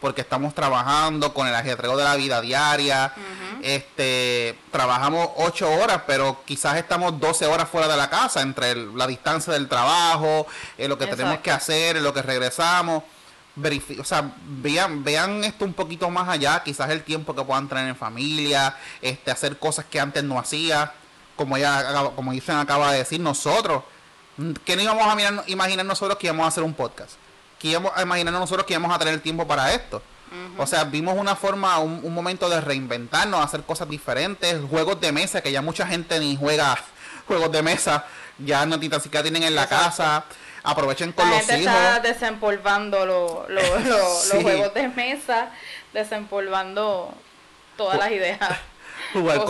Porque 0.00 0.20
estamos 0.20 0.54
trabajando 0.54 1.32
con 1.32 1.46
el 1.46 1.54
ajetreo 1.54 1.96
de 1.96 2.04
la 2.04 2.16
vida 2.16 2.40
diaria, 2.40 3.14
este, 3.62 4.58
trabajamos 4.70 5.30
ocho 5.36 5.70
horas, 5.70 6.02
pero 6.06 6.42
quizás 6.44 6.76
estamos 6.76 7.18
12 7.18 7.46
horas 7.46 7.68
fuera 7.68 7.88
de 7.88 7.96
la 7.96 8.10
casa, 8.10 8.42
entre 8.42 8.74
la 8.74 9.06
distancia 9.06 9.54
del 9.54 9.68
trabajo, 9.68 10.46
eh, 10.76 10.88
lo 10.88 10.98
que 10.98 11.06
tenemos 11.06 11.38
que 11.38 11.50
hacer, 11.50 11.96
lo 12.02 12.12
que 12.12 12.20
regresamos. 12.20 13.02
o 13.98 14.04
sea, 14.04 14.34
vean, 14.46 15.04
vean 15.04 15.44
esto 15.44 15.64
un 15.64 15.72
poquito 15.72 16.10
más 16.10 16.28
allá, 16.28 16.62
quizás 16.62 16.90
el 16.90 17.02
tiempo 17.02 17.34
que 17.34 17.42
puedan 17.42 17.68
tener 17.68 17.88
en 17.88 17.96
familia, 17.96 18.76
este, 19.00 19.30
hacer 19.30 19.58
cosas 19.58 19.86
que 19.86 19.98
antes 19.98 20.22
no 20.22 20.38
hacía, 20.38 20.92
como 21.34 21.56
ya, 21.56 22.10
como 22.14 22.32
dicen 22.32 22.56
acaba 22.56 22.92
de 22.92 22.98
decir, 22.98 23.20
nosotros 23.20 23.84
que 24.64 24.76
no 24.76 24.82
íbamos 24.82 25.06
a 25.06 25.44
imaginar 25.46 25.86
nosotros 25.86 26.18
que 26.18 26.26
íbamos 26.26 26.44
a 26.44 26.48
hacer 26.48 26.62
un 26.64 26.74
podcast? 26.74 27.12
Que 27.58 27.68
íbamos 27.68 27.92
a 27.94 28.02
imaginar 28.02 28.32
nosotros 28.34 28.66
que 28.66 28.74
íbamos 28.74 28.94
a 28.94 28.98
tener 28.98 29.20
tiempo 29.20 29.46
para 29.46 29.72
esto. 29.72 30.02
O 30.58 30.66
sea, 30.66 30.82
vimos 30.82 31.16
una 31.16 31.36
forma, 31.36 31.78
un, 31.78 32.12
momento 32.12 32.48
de 32.48 32.60
reinventarnos, 32.60 33.44
hacer 33.44 33.62
cosas 33.62 33.88
diferentes, 33.88 34.60
juegos 34.68 35.00
de 35.00 35.12
mesa, 35.12 35.40
que 35.40 35.52
ya 35.52 35.62
mucha 35.62 35.86
gente 35.86 36.18
ni 36.18 36.36
juega 36.36 36.76
juegos 37.28 37.52
de 37.52 37.62
mesa, 37.62 38.04
ya 38.38 38.66
no 38.66 38.76
ni 38.76 38.90
siquiera 38.90 39.22
tienen 39.22 39.44
en 39.44 39.54
la 39.54 39.68
casa. 39.68 40.24
Aprovechen 40.64 41.12
con 41.12 41.28
los 41.28 41.42
hijos. 41.44 41.52
está 41.52 42.00
desempolvando 42.00 43.06
los 43.48 44.32
juegos 44.42 44.74
de 44.74 44.88
mesa, 44.88 45.50
desempolvando 45.92 47.14
todas 47.76 47.98
las 47.98 48.10
ideas 48.10 48.40
jugar 49.14 49.44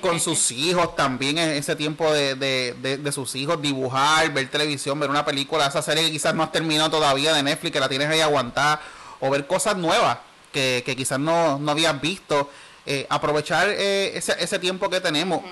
con, 0.00 0.20
sus 0.20 0.50
hijos 0.50 0.96
también 0.96 1.36
en 1.38 1.50
ese 1.50 1.76
tiempo 1.76 2.10
de, 2.12 2.34
de, 2.36 3.12
sus 3.12 3.34
hijos, 3.34 3.60
dibujar, 3.60 4.32
ver 4.32 4.48
televisión, 4.48 4.98
ver 4.98 5.10
una 5.10 5.24
película, 5.24 5.66
esa 5.66 5.82
serie 5.82 6.04
que 6.04 6.12
quizás 6.12 6.34
no 6.34 6.42
has 6.42 6.52
terminado 6.52 6.90
todavía 6.90 7.34
de 7.34 7.42
Netflix, 7.42 7.72
que 7.72 7.80
la 7.80 7.88
tienes 7.88 8.08
ahí 8.08 8.20
aguantada, 8.20 8.80
o 9.20 9.28
ver 9.30 9.46
cosas 9.46 9.76
nuevas 9.76 10.18
que, 10.52 10.82
que 10.86 10.96
quizás 10.96 11.18
no, 11.18 11.58
no 11.58 11.72
habías 11.72 12.00
visto. 12.00 12.48
Eh, 12.90 13.06
aprovechar 13.10 13.68
eh, 13.68 14.16
ese, 14.16 14.34
ese 14.42 14.58
tiempo 14.58 14.88
que 14.88 14.98
tenemos. 14.98 15.42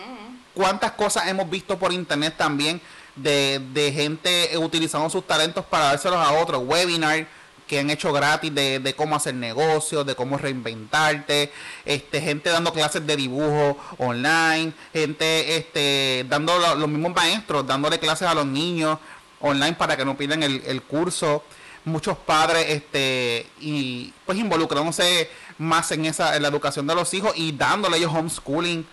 cuántas 0.55 0.93
cosas 0.93 1.29
hemos 1.29 1.51
visto 1.51 1.79
por 1.79 1.93
internet 1.93 2.35
también 2.35 2.81
de, 3.15 3.61
de 3.75 3.93
gente 3.93 4.57
utilizando 4.57 5.11
sus 5.11 5.27
talentos 5.27 5.63
para 5.67 5.87
dárselos 5.87 6.19
a 6.19 6.33
otros, 6.33 6.63
webinar 6.65 7.27
que 7.67 7.81
han 7.81 7.91
hecho 7.91 8.13
gratis 8.13 8.55
de, 8.55 8.79
de, 8.79 8.95
cómo 8.95 9.17
hacer 9.17 9.35
negocios, 9.35 10.07
de 10.07 10.15
cómo 10.15 10.39
reinventarte, 10.39 11.53
este, 11.85 12.21
gente 12.21 12.51
dando 12.51 12.73
clases 12.73 13.07
de 13.07 13.17
dibujo 13.17 13.77
online, 13.99 14.73
gente 14.93 15.57
este, 15.57 16.25
dando 16.29 16.59
los 16.77 16.89
mismos 16.89 17.15
maestros, 17.15 17.67
dándole 17.67 17.99
clases 17.99 18.29
a 18.29 18.35
los 18.35 18.47
niños 18.47 18.99
online 19.41 19.75
para 19.75 19.97
que 19.97 20.05
no 20.05 20.17
pierdan 20.17 20.43
el, 20.43 20.63
el 20.67 20.83
curso, 20.83 21.43
muchos 21.85 22.17
padres 22.19 22.67
este, 22.69 23.47
y 23.61 24.13
pues 24.25 24.39
involucrándose 24.39 25.31
más 25.59 25.91
en 25.93 26.05
esa 26.05 26.37
en 26.37 26.43
la 26.43 26.49
educación 26.49 26.87
de 26.87 26.95
los 26.95 27.15
hijos 27.15 27.33
y 27.37 27.53
dándole 27.53 27.97
ellos 27.97 28.13
homeschooling, 28.13 28.87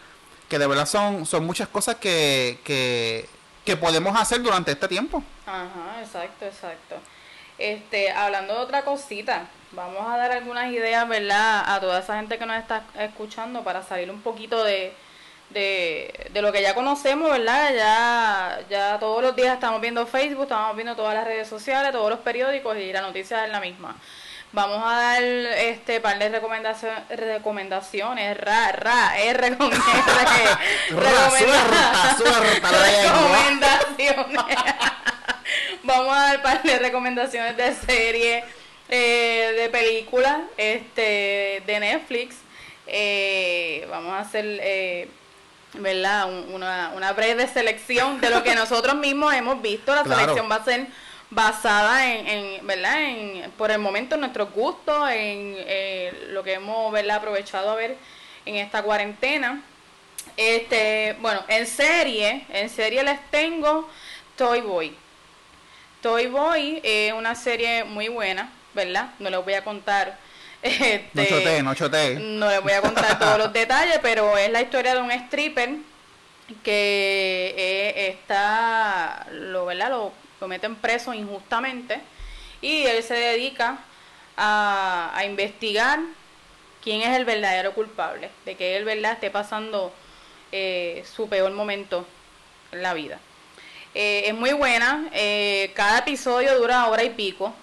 que 0.48 0.60
de 0.60 0.68
verdad 0.68 0.86
son, 0.86 1.26
son 1.26 1.46
muchas 1.46 1.68
cosas 1.68 1.96
que, 1.96 2.60
que, 2.64 3.28
que 3.66 3.78
podemos 3.78 4.20
hacer 4.20 4.42
durante 4.42 4.72
este 4.72 4.88
tiempo. 4.88 5.24
Ajá, 5.46 6.02
exacto, 6.02 6.46
exacto. 6.46 6.96
Este, 7.58 8.12
hablando 8.12 8.56
de 8.56 8.60
otra 8.60 8.84
cosita, 8.84 9.48
vamos 9.72 10.08
a 10.08 10.18
dar 10.18 10.32
algunas 10.32 10.72
ideas, 10.72 11.08
¿verdad? 11.08 11.64
A 11.66 11.80
toda 11.80 12.00
esa 12.00 12.18
gente 12.18 12.38
que 12.38 12.46
nos 12.46 12.58
está 12.58 12.84
escuchando 13.00 13.64
para 13.64 13.84
salir 13.84 14.10
un 14.10 14.22
poquito 14.22 14.64
de, 14.64 14.94
de, 15.50 16.30
de, 16.32 16.42
lo 16.42 16.52
que 16.52 16.62
ya 16.62 16.74
conocemos, 16.74 17.30
¿verdad? 17.32 17.74
Ya, 17.74 18.60
ya 18.70 19.00
todos 19.00 19.22
los 19.22 19.36
días 19.36 19.54
estamos 19.54 19.82
viendo 19.82 20.06
Facebook, 20.06 20.44
estamos 20.44 20.76
viendo 20.76 20.96
todas 20.96 21.14
las 21.14 21.26
redes 21.26 21.48
sociales, 21.48 21.92
todos 21.92 22.10
los 22.10 22.20
periódicos 22.20 22.78
y 22.78 22.92
la 22.92 23.02
noticia 23.02 23.46
es 23.46 23.52
la 23.52 23.60
misma. 23.60 23.96
Vamos 24.52 24.84
a 24.86 24.98
dar 24.98 25.24
este 25.24 26.00
par 26.00 26.20
de 26.20 26.30
recomendaciones, 26.30 27.08
recomendaciones, 27.10 28.38
ra, 28.38 28.72
ra, 28.72 29.18
R 29.18 29.58
con 29.58 29.72
R, 29.72 29.82
recomendaciones. 33.02 34.93
Vamos 35.84 36.16
a 36.16 36.22
dar 36.22 36.42
par 36.42 36.64
de 36.64 36.80
recomendaciones 36.80 37.58
de 37.58 37.76
serie, 37.76 38.44
eh, 38.88 39.54
de 39.58 39.70
películas, 39.70 40.40
este, 40.56 41.62
de 41.66 41.80
Netflix. 41.82 42.38
Eh, 42.88 43.86
vamos 43.90 44.14
a 44.14 44.20
hacer, 44.20 44.46
eh, 44.62 45.10
¿verdad? 45.74 46.30
una, 46.54 46.94
una 46.96 47.12
breve 47.12 47.48
selección 47.50 48.22
de 48.22 48.30
lo 48.30 48.44
que 48.44 48.56
nosotros 48.64 48.96
mismos 48.96 49.34
hemos 49.34 49.62
visto. 49.62 49.94
La 49.94 50.06
selección 50.06 50.50
va 50.50 50.56
a 50.56 50.64
ser 50.64 50.88
basada 51.30 52.14
en, 52.14 52.28
en, 52.28 52.66
¿verdad? 52.68 53.02
En, 53.02 53.52
por 53.52 53.70
el 53.70 53.80
momento 53.80 54.16
en 54.16 54.22
nuestros 54.22 54.54
gustos, 54.54 55.10
en 55.10 55.56
eh, 55.58 56.28
lo 56.30 56.44
que 56.44 56.54
hemos 56.54 56.94
¿verdad? 56.94 57.18
aprovechado 57.18 57.72
a 57.72 57.76
ver 57.76 57.98
en 58.46 58.56
esta 58.56 58.84
cuarentena. 58.84 59.62
Este, 60.38 61.18
bueno, 61.20 61.44
en 61.50 61.68
serie, 61.68 62.46
en 62.48 62.70
serie 62.70 63.04
les 63.04 63.20
tengo 63.30 63.90
Toy 64.38 64.62
Boy. 64.62 65.03
Toy 66.04 66.28
Boy 66.28 66.80
es 66.84 67.14
una 67.14 67.34
serie 67.34 67.84
muy 67.84 68.10
buena, 68.10 68.52
¿verdad? 68.76 69.10
No 69.18 69.32
les 69.32 69.44
voy 69.44 69.54
a 69.56 69.64
contar 69.64 70.20
este, 70.62 71.64
no 71.64 71.74
chote, 71.74 72.20
no 72.20 72.50
les 72.50 72.62
voy 72.62 72.74
a 72.74 72.82
contar 72.82 73.18
todos 73.18 73.40
los 73.40 73.52
detalles, 73.62 73.98
pero 74.04 74.38
es 74.38 74.52
la 74.52 74.62
historia 74.62 74.94
de 74.94 75.02
un 75.02 75.12
stripper 75.12 75.78
que 76.62 77.56
eh, 77.58 78.10
está, 78.10 79.26
lo, 79.32 79.66
¿verdad? 79.66 79.90
Lo 79.90 80.24
lo 80.44 80.50
meten 80.50 80.76
preso 80.76 81.14
injustamente 81.14 82.02
y 82.60 82.84
él 82.84 83.02
se 83.02 83.14
dedica 83.14 83.78
a, 84.36 85.22
investigar 85.26 86.00
quién 86.84 87.02
es 87.02 87.16
el 87.18 87.24
verdadero 87.24 87.74
culpable 87.74 88.30
de 88.44 88.56
que 88.56 88.76
él 88.76 88.84
verdad 88.84 89.14
esté 89.14 89.32
pasando 89.32 89.94
eh, 90.52 91.06
su 91.16 91.30
peor 91.30 91.50
momento 91.54 92.06
en 92.74 92.82
la 92.82 92.94
vida. 92.94 93.20
Eh, 93.96 94.24
es 94.28 94.34
muy 94.34 94.54
buena, 94.54 95.08
eh, 95.14 95.72
cada 95.76 96.00
episodio 96.00 96.58
dura 96.58 96.88
hora 96.88 97.04
y 97.04 97.12
pico, 97.12 97.54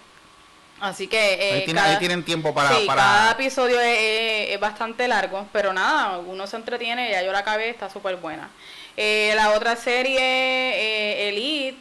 así 0.80 1.08
que... 1.08 1.64
Ahí, 1.76 1.98
tienen 1.98 2.24
tiempo 2.24 2.54
para... 2.54 2.76
Sí, 2.76 2.86
cada 2.86 3.32
episodio 3.32 3.80
es, 3.80 4.58
bastante 4.60 5.08
largo, 5.08 5.46
pero 5.52 5.72
nada, 5.72 6.18
uno 6.18 6.46
se 6.46 6.56
entretiene, 6.56 7.10
ya 7.10 7.22
yo 7.22 7.32
la 7.32 7.40
acabé, 7.40 7.70
está 7.70 7.90
súper 7.90 8.16
buena. 8.16 8.48
la 8.96 9.50
otra 9.56 9.74
serie, 9.76 11.28
Elite, 11.28 11.78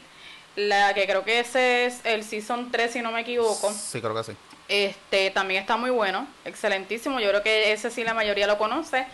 la 0.56 0.94
que 0.94 1.06
creo 1.06 1.24
que 1.24 1.40
ese 1.40 1.86
es 1.86 2.02
el 2.04 2.24
Season 2.24 2.72
3, 2.72 2.92
si 2.92 3.02
no 3.02 3.12
me 3.12 3.22
equivoco. 3.22 3.72
Sí, 3.72 4.02
creo 4.02 4.16
que 4.16 4.24
sí. 4.24 4.38
Este 4.68 5.32
también 5.32 5.62
está 5.62 5.78
muy 5.78 5.90
bueno, 5.90 6.28
excelentísimo. 6.46 7.20
Yo 7.20 7.30
creo 7.30 7.42
que 7.42 7.72
ese 7.72 7.90
sí 7.90 8.04
la 8.04 8.14
mayoría 8.14 8.46
lo 8.46 8.58
conoce. 8.58 9.08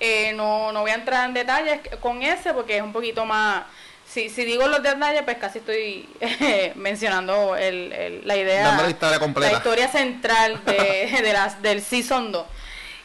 Eh, 0.00 0.32
no, 0.34 0.72
no 0.72 0.80
voy 0.80 0.90
a 0.90 0.94
entrar 0.94 1.28
en 1.28 1.34
detalles 1.34 1.80
con 2.00 2.22
ese 2.22 2.54
porque 2.54 2.78
es 2.78 2.82
un 2.82 2.92
poquito 2.92 3.26
más. 3.26 3.64
Si, 4.12 4.28
si 4.28 4.44
digo 4.44 4.68
los 4.68 4.82
detalles, 4.82 5.22
pues 5.22 5.38
casi 5.38 5.60
estoy 5.60 6.06
mencionando 6.74 7.56
el, 7.56 8.20
la 8.24 8.36
idea. 8.36 8.76
la 8.76 8.90
historia 8.90 9.18
completa. 9.18 9.52
La 9.52 9.56
historia 9.56 9.88
central 9.88 10.60
de, 10.66 11.20
de 11.22 11.32
las, 11.32 11.62
del 11.62 11.80
Season 11.80 12.30
2. 12.30 12.46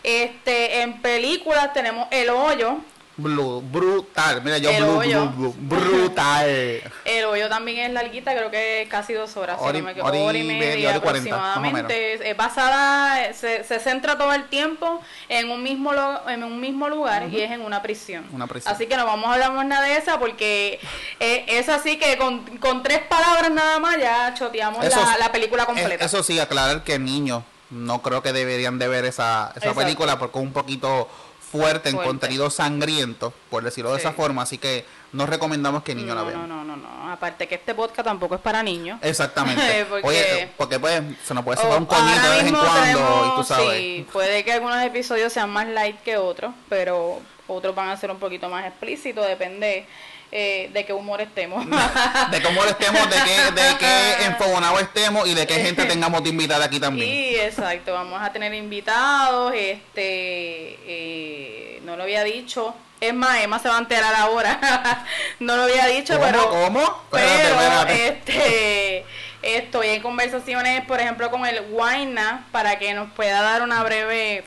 Este, 0.03 0.81
en 0.81 1.01
películas 1.01 1.71
tenemos 1.71 2.07
El 2.11 2.29
Hoyo, 2.29 2.79
Blue, 3.17 3.61
brutal. 3.61 4.43
Mira, 4.43 4.59
yo 4.59 4.71
blue, 4.73 5.29
blue, 5.35 5.55
brutal. 5.57 6.47
El 7.05 7.25
hoyo 7.25 7.49
también 7.49 7.79
es 7.79 7.91
larguita, 7.91 8.35
creo 8.35 8.51
que 8.51 8.83
es 8.83 8.89
casi 8.89 9.13
dos 9.13 9.35
horas, 9.37 9.59
si 9.59 9.65
no 9.65 9.85
me 9.85 9.91
equivoco, 9.91 10.23
hora 10.23 10.37
y 10.37 10.43
media, 10.43 10.95
aproximadamente. 10.95 12.29
Es 12.29 12.37
basada, 12.37 13.33
se, 13.33 13.63
se, 13.63 13.79
centra 13.79 14.19
todo 14.19 14.33
el 14.33 14.47
tiempo 14.49 15.01
en 15.29 15.49
un 15.49 15.63
mismo 15.63 15.91
en 16.27 16.43
un 16.43 16.59
mismo 16.59 16.89
lugar 16.89 17.27
y 17.29 17.41
es 17.41 17.49
en 17.49 17.61
una 17.61 17.81
prisión. 17.81 18.25
una 18.31 18.45
prisión. 18.45 18.73
Así 18.73 18.85
que 18.85 18.95
no 18.95 19.05
vamos 19.05 19.29
a 19.29 19.33
hablar 19.33 19.51
más 19.53 19.65
nada 19.65 19.87
de 19.87 19.97
esa 19.97 20.19
porque 20.19 20.79
eh, 21.19 21.45
es 21.47 21.69
así 21.69 21.97
que 21.97 22.17
con, 22.17 22.45
con, 22.57 22.83
tres 22.83 22.99
palabras 22.99 23.49
nada 23.49 23.79
más 23.79 23.97
ya 23.97 24.33
choteamos 24.35 24.85
la, 24.85 25.17
la, 25.17 25.31
película 25.31 25.65
completa. 25.65 26.05
Eso 26.05 26.21
sí, 26.21 26.39
aclarar 26.39 26.83
que 26.83 26.99
niños 26.99 27.43
no 27.69 28.01
creo 28.01 28.21
que 28.21 28.31
deberían 28.31 28.79
de 28.79 28.87
ver 28.87 29.05
esa, 29.05 29.51
esa 29.55 29.73
película 29.73 30.17
porque 30.19 30.37
es 30.37 30.43
un 30.43 30.53
poquito 30.53 31.09
fuerte, 31.49 31.89
en 31.89 31.97
contenido 31.97 32.49
sangriento, 32.49 33.33
por 33.49 33.63
decirlo 33.63 33.91
de 33.91 33.99
esa 33.99 34.11
forma, 34.13 34.41
así 34.41 34.57
que 34.57 34.85
no 35.13 35.25
recomendamos 35.25 35.83
que 35.83 35.95
niños 35.95 36.15
la 36.15 36.23
vean. 36.23 36.47
No, 36.47 36.63
no, 36.63 36.63
no, 36.63 36.75
no, 36.75 37.11
aparte 37.11 37.47
que 37.47 37.55
este 37.55 37.73
podcast 37.73 38.05
tampoco 38.05 38.35
es 38.35 38.41
para 38.41 38.61
niños. 38.63 38.99
Exactamente. 39.01 39.85
porque, 39.89 40.07
Oye, 40.07 40.49
porque 40.57 40.79
pues 40.79 41.01
se 41.23 41.33
nos 41.33 41.43
puede 41.43 41.57
sacar 41.57 41.77
un 41.77 41.85
coñito 41.85 42.29
de 42.29 42.37
vez 42.37 42.45
en 42.47 42.55
cuando 42.55 43.33
y 43.33 43.37
tú 43.37 43.43
sabes. 43.43 43.79
Sí, 43.79 44.07
puede 44.11 44.43
que 44.43 44.53
algunos 44.53 44.81
episodios 44.83 45.31
sean 45.31 45.49
más 45.49 45.67
light 45.67 45.99
que 46.01 46.17
otros, 46.17 46.53
pero 46.69 47.21
otros 47.47 47.75
van 47.75 47.89
a 47.89 47.97
ser 47.97 48.11
un 48.11 48.19
poquito 48.19 48.49
más 48.49 48.65
explícitos, 48.65 49.25
depende 49.27 49.85
eh, 50.31 50.69
de 50.73 50.85
qué 50.85 50.91
humor 50.91 51.21
estemos. 51.21 51.65
de 51.65 52.41
qué 52.41 52.47
humor 52.47 52.67
estemos, 52.67 53.09
de 53.09 53.15
qué, 53.15 53.61
de 53.61 53.77
qué 53.77 54.25
enfogonado 54.25 54.79
estemos 54.79 55.27
y 55.27 55.33
de 55.33 55.47
qué 55.47 55.55
gente 55.55 55.85
tengamos 55.87 56.21
de 56.23 56.29
invitada 56.29 56.65
aquí 56.65 56.79
también. 56.79 57.07
Sí, 57.07 57.35
exacto. 57.39 57.93
Vamos 57.93 58.21
a 58.21 58.31
tener 58.31 58.53
invitados. 58.53 59.53
Este, 59.55 60.79
eh, 60.85 61.81
no 61.85 61.95
lo 61.95 62.03
había 62.03 62.23
dicho. 62.23 62.75
Es 62.99 63.13
más, 63.13 63.41
Emma 63.41 63.59
se 63.59 63.69
va 63.69 63.75
a 63.75 63.79
enterar 63.79 64.13
ahora. 64.15 65.05
no 65.39 65.55
lo 65.55 65.63
había 65.63 65.85
dicho, 65.85 66.19
pero. 66.19 66.49
¿Cómo? 66.49 67.03
pero, 67.11 67.87
este. 67.87 69.05
Estoy 69.41 69.89
en 69.89 70.01
conversaciones, 70.01 70.83
por 70.85 70.99
ejemplo, 70.99 71.29
con 71.31 71.45
el 71.45 71.61
Waina 71.71 72.45
para 72.51 72.79
que 72.79 72.93
nos 72.93 73.09
pueda 73.11 73.41
dar 73.41 73.61
una 73.61 73.81
breve 73.83 74.43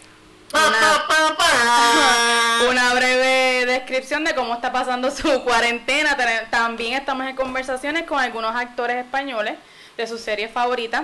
una, 2.69 2.95
breve 2.95 3.67
descripción 3.67 4.25
de 4.25 4.35
cómo 4.35 4.55
está 4.55 4.73
pasando 4.73 5.11
su 5.11 5.41
cuarentena. 5.45 6.17
También 6.51 6.95
estamos 6.95 7.27
en 7.27 7.37
conversaciones 7.37 8.05
con 8.05 8.19
algunos 8.19 8.55
actores 8.55 8.97
españoles 8.97 9.57
de 9.97 10.07
sus 10.07 10.21
series 10.21 10.51
favoritas 10.51 11.03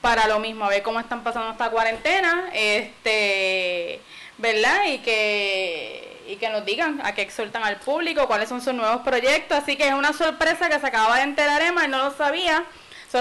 para 0.00 0.28
lo 0.28 0.38
mismo, 0.38 0.66
a 0.66 0.68
ver 0.68 0.82
cómo 0.82 1.00
están 1.00 1.24
pasando 1.24 1.52
esta 1.52 1.70
cuarentena, 1.70 2.50
este, 2.52 4.02
¿verdad? 4.36 4.84
Y 4.88 4.98
que, 4.98 6.20
y 6.28 6.36
que 6.36 6.50
nos 6.50 6.66
digan 6.66 7.00
a 7.02 7.14
qué 7.14 7.22
exhortan 7.22 7.64
al 7.64 7.76
público, 7.76 8.26
cuáles 8.26 8.50
son 8.50 8.60
sus 8.60 8.74
nuevos 8.74 9.00
proyectos. 9.00 9.56
Así 9.56 9.76
que 9.76 9.88
es 9.88 9.94
una 9.94 10.12
sorpresa 10.12 10.68
que 10.68 10.78
se 10.78 10.86
acaba 10.86 11.16
de 11.16 11.22
enterar 11.22 11.62
Emma 11.62 11.86
y 11.86 11.88
no 11.88 12.04
lo 12.04 12.10
sabía 12.10 12.66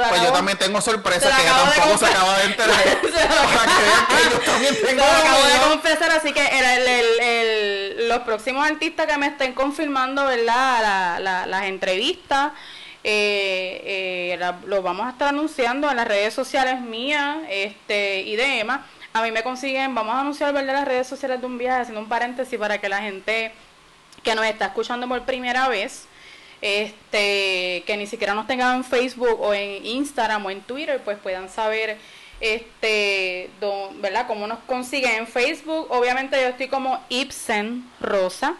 pues 0.09 0.21
yo 0.23 0.31
también 0.31 0.57
tengo 0.57 0.81
sorpresa 0.81 1.35
que 1.35 1.41
ella 1.43 1.55
tampoco 1.55 1.97
se 1.97 2.05
acaba 2.05 2.37
de 2.39 2.45
enterar. 2.49 2.75
para 2.75 3.01
que 3.01 3.83
vean 3.83 4.07
que 4.07 4.29
yo 4.31 4.39
también 4.39 4.75
tengo. 4.85 5.03
Se 5.03 5.11
acabo 5.11 5.43
de 5.45 5.69
confesar, 5.69 6.11
así 6.11 6.33
que 6.33 6.45
el, 6.45 6.87
el, 6.87 7.19
el, 7.19 8.09
los 8.09 8.19
próximos 8.19 8.67
artistas 8.67 9.05
que 9.05 9.17
me 9.17 9.27
estén 9.27 9.53
confirmando, 9.53 10.25
¿verdad? 10.25 11.19
La, 11.19 11.45
las 11.45 11.63
entrevistas. 11.65 12.53
Eh, 13.05 14.37
eh, 14.39 14.53
lo 14.65 14.81
vamos 14.81 15.05
a 15.05 15.09
estar 15.09 15.27
anunciando 15.27 15.89
en 15.91 15.97
las 15.97 16.07
redes 16.07 16.33
sociales 16.33 16.79
mías 16.79 17.37
este, 17.49 18.21
y 18.21 18.35
de 18.35 18.61
Emma. 18.61 18.85
A 19.11 19.21
mí 19.21 19.31
me 19.31 19.43
consiguen, 19.43 19.93
vamos 19.93 20.15
a 20.15 20.21
anunciar 20.21 20.53
¿verdad? 20.53 20.73
las 20.73 20.85
redes 20.85 21.05
sociales 21.05 21.39
de 21.39 21.45
un 21.45 21.57
viaje, 21.57 21.81
haciendo 21.81 21.99
un 21.99 22.07
paréntesis 22.07 22.57
para 22.57 22.79
que 22.79 22.89
la 22.89 22.99
gente 23.01 23.51
que 24.23 24.33
nos 24.35 24.45
está 24.45 24.67
escuchando 24.67 25.07
por 25.07 25.21
primera 25.23 25.67
vez 25.67 26.07
este, 26.63 27.83
que 27.85 27.97
ni 27.97 28.07
siquiera 28.07 28.33
nos 28.33 28.47
tengan 28.47 28.77
en 28.77 28.83
Facebook 28.85 29.37
o 29.41 29.53
en 29.53 29.85
Instagram 29.85 30.45
o 30.45 30.49
en 30.49 30.61
Twitter, 30.61 31.01
pues 31.03 31.17
puedan 31.17 31.49
saber 31.49 31.97
este, 32.39 33.49
¿verdad? 33.99 34.27
Cómo 34.27 34.47
nos 34.47 34.59
consiguen 34.59 35.11
en 35.11 35.27
Facebook. 35.27 35.87
Obviamente 35.89 36.39
yo 36.41 36.47
estoy 36.47 36.69
como 36.69 37.03
Ibsen 37.09 37.85
Rosa. 37.99 38.55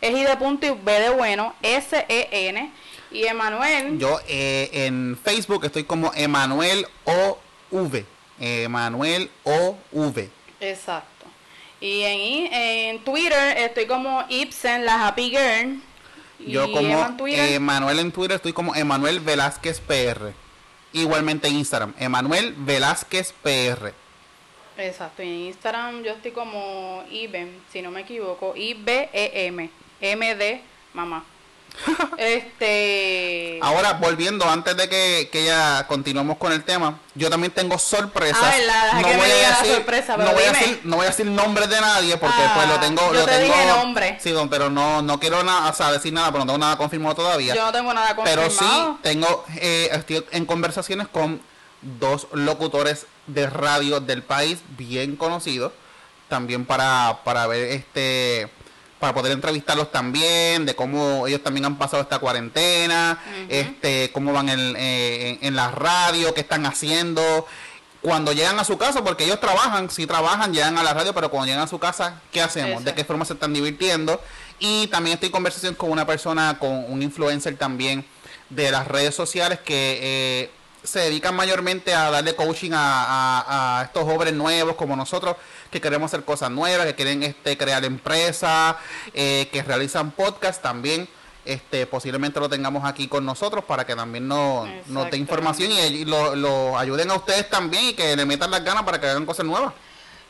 es 0.00 0.16
I 0.16 0.24
de 0.24 0.36
punto 0.38 0.66
y 0.66 0.70
B 0.70 1.00
de 1.00 1.10
bueno, 1.10 1.54
S-E-N. 1.60 2.70
Y 3.12 3.26
Emanuel. 3.26 3.98
Yo 3.98 4.18
eh, 4.26 4.70
en 4.72 5.16
Facebook 5.22 5.66
estoy 5.66 5.84
como 5.84 6.12
Emanuel 6.14 6.86
O-V. 7.04 8.06
Emanuel 8.40 9.30
O-V. 9.44 10.30
Exacto. 10.60 11.26
Y 11.78 12.00
en, 12.04 12.52
en 12.52 13.04
Twitter 13.04 13.58
estoy 13.58 13.84
como 13.84 14.24
Ibsen, 14.30 14.86
la 14.86 15.06
Happy 15.06 15.28
Girl. 15.28 15.82
Yo 16.38 16.70
como 16.72 17.16
Emanuel 17.26 17.98
en 17.98 18.12
Twitter 18.12 18.36
estoy 18.36 18.52
como 18.52 18.74
Emanuel 18.74 19.20
Velázquez 19.20 19.80
PR. 19.80 20.32
Igualmente 20.92 21.48
en 21.48 21.56
Instagram, 21.56 21.94
Emanuel 21.98 22.54
Velázquez 22.56 23.32
PR. 23.42 23.92
Exacto, 24.76 25.22
y 25.22 25.28
en 25.28 25.40
Instagram 25.46 26.02
yo 26.02 26.12
estoy 26.12 26.32
como 26.32 27.04
IBEM, 27.10 27.48
si 27.72 27.82
no 27.82 27.90
me 27.90 28.00
equivoco, 28.00 28.54
I-B-E-M, 28.56 29.70
M 30.00 30.62
mamá. 30.92 31.24
este 32.18 33.58
ahora 33.60 33.94
volviendo 33.94 34.48
antes 34.48 34.76
de 34.76 34.88
que, 34.88 35.28
que, 35.30 35.44
ya 35.44 35.86
continuemos 35.88 36.38
con 36.38 36.52
el 36.52 36.62
tema 36.62 37.00
yo 37.14 37.30
también 37.30 37.52
tengo 37.52 37.78
sorpresas. 37.78 38.38
Ah, 38.42 39.00
no, 39.00 39.08
voy 39.08 39.30
a 39.30 39.48
decir, 39.50 39.74
sorpresa, 39.74 40.16
no, 40.16 40.32
voy 40.32 40.42
a 40.44 40.52
decir, 40.52 40.80
no 40.84 40.96
voy 40.96 41.06
a 41.06 41.08
decir 41.10 41.26
nombres 41.26 41.68
de 41.68 41.80
nadie 41.80 42.16
porque 42.16 42.42
pues 42.54 42.68
lo 42.68 42.80
tengo 42.80 43.12
yo 43.12 43.20
lo 43.20 43.24
te 43.26 43.38
tengo 43.38 43.54
dije 43.54 43.66
nombre. 43.66 44.18
sí 44.20 44.34
pero 44.50 44.70
no 44.70 45.02
no 45.02 45.18
quiero 45.18 45.42
nada 45.42 45.70
o 45.70 45.74
sea, 45.74 45.92
decir 45.92 46.12
nada 46.12 46.28
pero 46.30 46.44
no 46.44 46.46
tengo 46.46 46.58
nada 46.58 46.76
confirmado 46.76 47.14
todavía. 47.14 47.54
Yo 47.54 47.64
no 47.64 47.72
tengo 47.72 47.92
nada 47.92 48.14
confirmado 48.14 48.48
pero 48.48 48.50
sí 48.50 48.98
tengo 49.02 49.44
eh, 49.56 49.88
estoy 49.92 50.24
en 50.30 50.46
conversaciones 50.46 51.08
con 51.08 51.40
dos 51.82 52.28
locutores 52.32 53.06
de 53.26 53.48
radio 53.48 54.00
del 54.00 54.22
país 54.22 54.60
bien 54.76 55.16
conocidos 55.16 55.72
también 56.28 56.64
para 56.64 57.20
para 57.24 57.46
ver 57.46 57.70
este 57.70 58.50
para 59.04 59.12
poder 59.12 59.32
entrevistarlos 59.32 59.92
también, 59.92 60.64
de 60.64 60.74
cómo 60.74 61.26
ellos 61.26 61.42
también 61.42 61.66
han 61.66 61.76
pasado 61.76 62.02
esta 62.02 62.18
cuarentena, 62.18 63.18
este, 63.50 64.10
cómo 64.12 64.32
van 64.32 64.48
eh, 64.48 65.38
en, 65.42 65.54
la 65.54 65.70
radio, 65.70 66.32
qué 66.32 66.40
están 66.40 66.64
haciendo, 66.64 67.46
cuando 68.00 68.32
llegan 68.32 68.58
a 68.58 68.64
su 68.64 68.78
casa, 68.78 69.04
porque 69.04 69.24
ellos 69.24 69.40
trabajan, 69.40 69.90
sí 69.90 70.06
trabajan, 70.06 70.54
llegan 70.54 70.78
a 70.78 70.82
la 70.82 70.94
radio, 70.94 71.12
pero 71.12 71.30
cuando 71.30 71.48
llegan 71.48 71.64
a 71.64 71.66
su 71.66 71.78
casa, 71.78 72.22
¿qué 72.32 72.40
hacemos? 72.40 72.82
¿De 72.82 72.94
qué 72.94 73.04
forma 73.04 73.26
se 73.26 73.34
están 73.34 73.52
divirtiendo? 73.52 74.22
Y 74.58 74.86
también 74.86 75.14
estoy 75.14 75.26
en 75.26 75.32
conversación 75.32 75.74
con 75.74 75.90
una 75.90 76.06
persona, 76.06 76.56
con 76.58 76.90
un 76.90 77.02
influencer 77.02 77.58
también 77.58 78.06
de 78.48 78.70
las 78.70 78.88
redes 78.88 79.14
sociales 79.14 79.58
que 79.60 79.98
eh, 80.00 80.50
se 80.84 81.00
dedican 81.00 81.34
mayormente 81.34 81.94
a 81.94 82.10
darle 82.10 82.36
coaching 82.36 82.72
a, 82.74 83.80
a, 83.80 83.84
estos 83.84 84.04
jóvenes 84.04 84.34
nuevos 84.34 84.76
como 84.76 84.94
nosotros 84.94 85.36
que 85.70 85.80
queremos 85.80 86.12
hacer 86.12 86.24
cosas 86.24 86.50
nuevas, 86.50 86.86
que 86.86 86.94
quieren 86.94 87.22
este, 87.22 87.56
crear 87.56 87.84
empresas, 87.84 88.76
eh, 89.12 89.48
que 89.50 89.62
realizan 89.62 90.12
podcast 90.12 90.62
también. 90.62 91.08
Este, 91.44 91.86
posiblemente 91.86 92.40
lo 92.40 92.48
tengamos 92.48 92.84
aquí 92.84 93.06
con 93.06 93.26
nosotros 93.26 93.64
para 93.64 93.84
que 93.84 93.94
también 93.94 94.26
nos, 94.26 94.66
nos 94.86 95.10
dé 95.10 95.18
información 95.18 95.70
y, 95.72 96.04
lo, 96.04 96.78
ayuden 96.78 97.10
a 97.10 97.14
ustedes 97.14 97.50
también 97.50 97.86
y 97.86 97.92
que 97.94 98.16
le 98.16 98.24
metan 98.24 98.50
las 98.50 98.64
ganas 98.64 98.82
para 98.84 99.00
que 99.00 99.08
hagan 99.08 99.26
cosas 99.26 99.44
nuevas. 99.44 99.72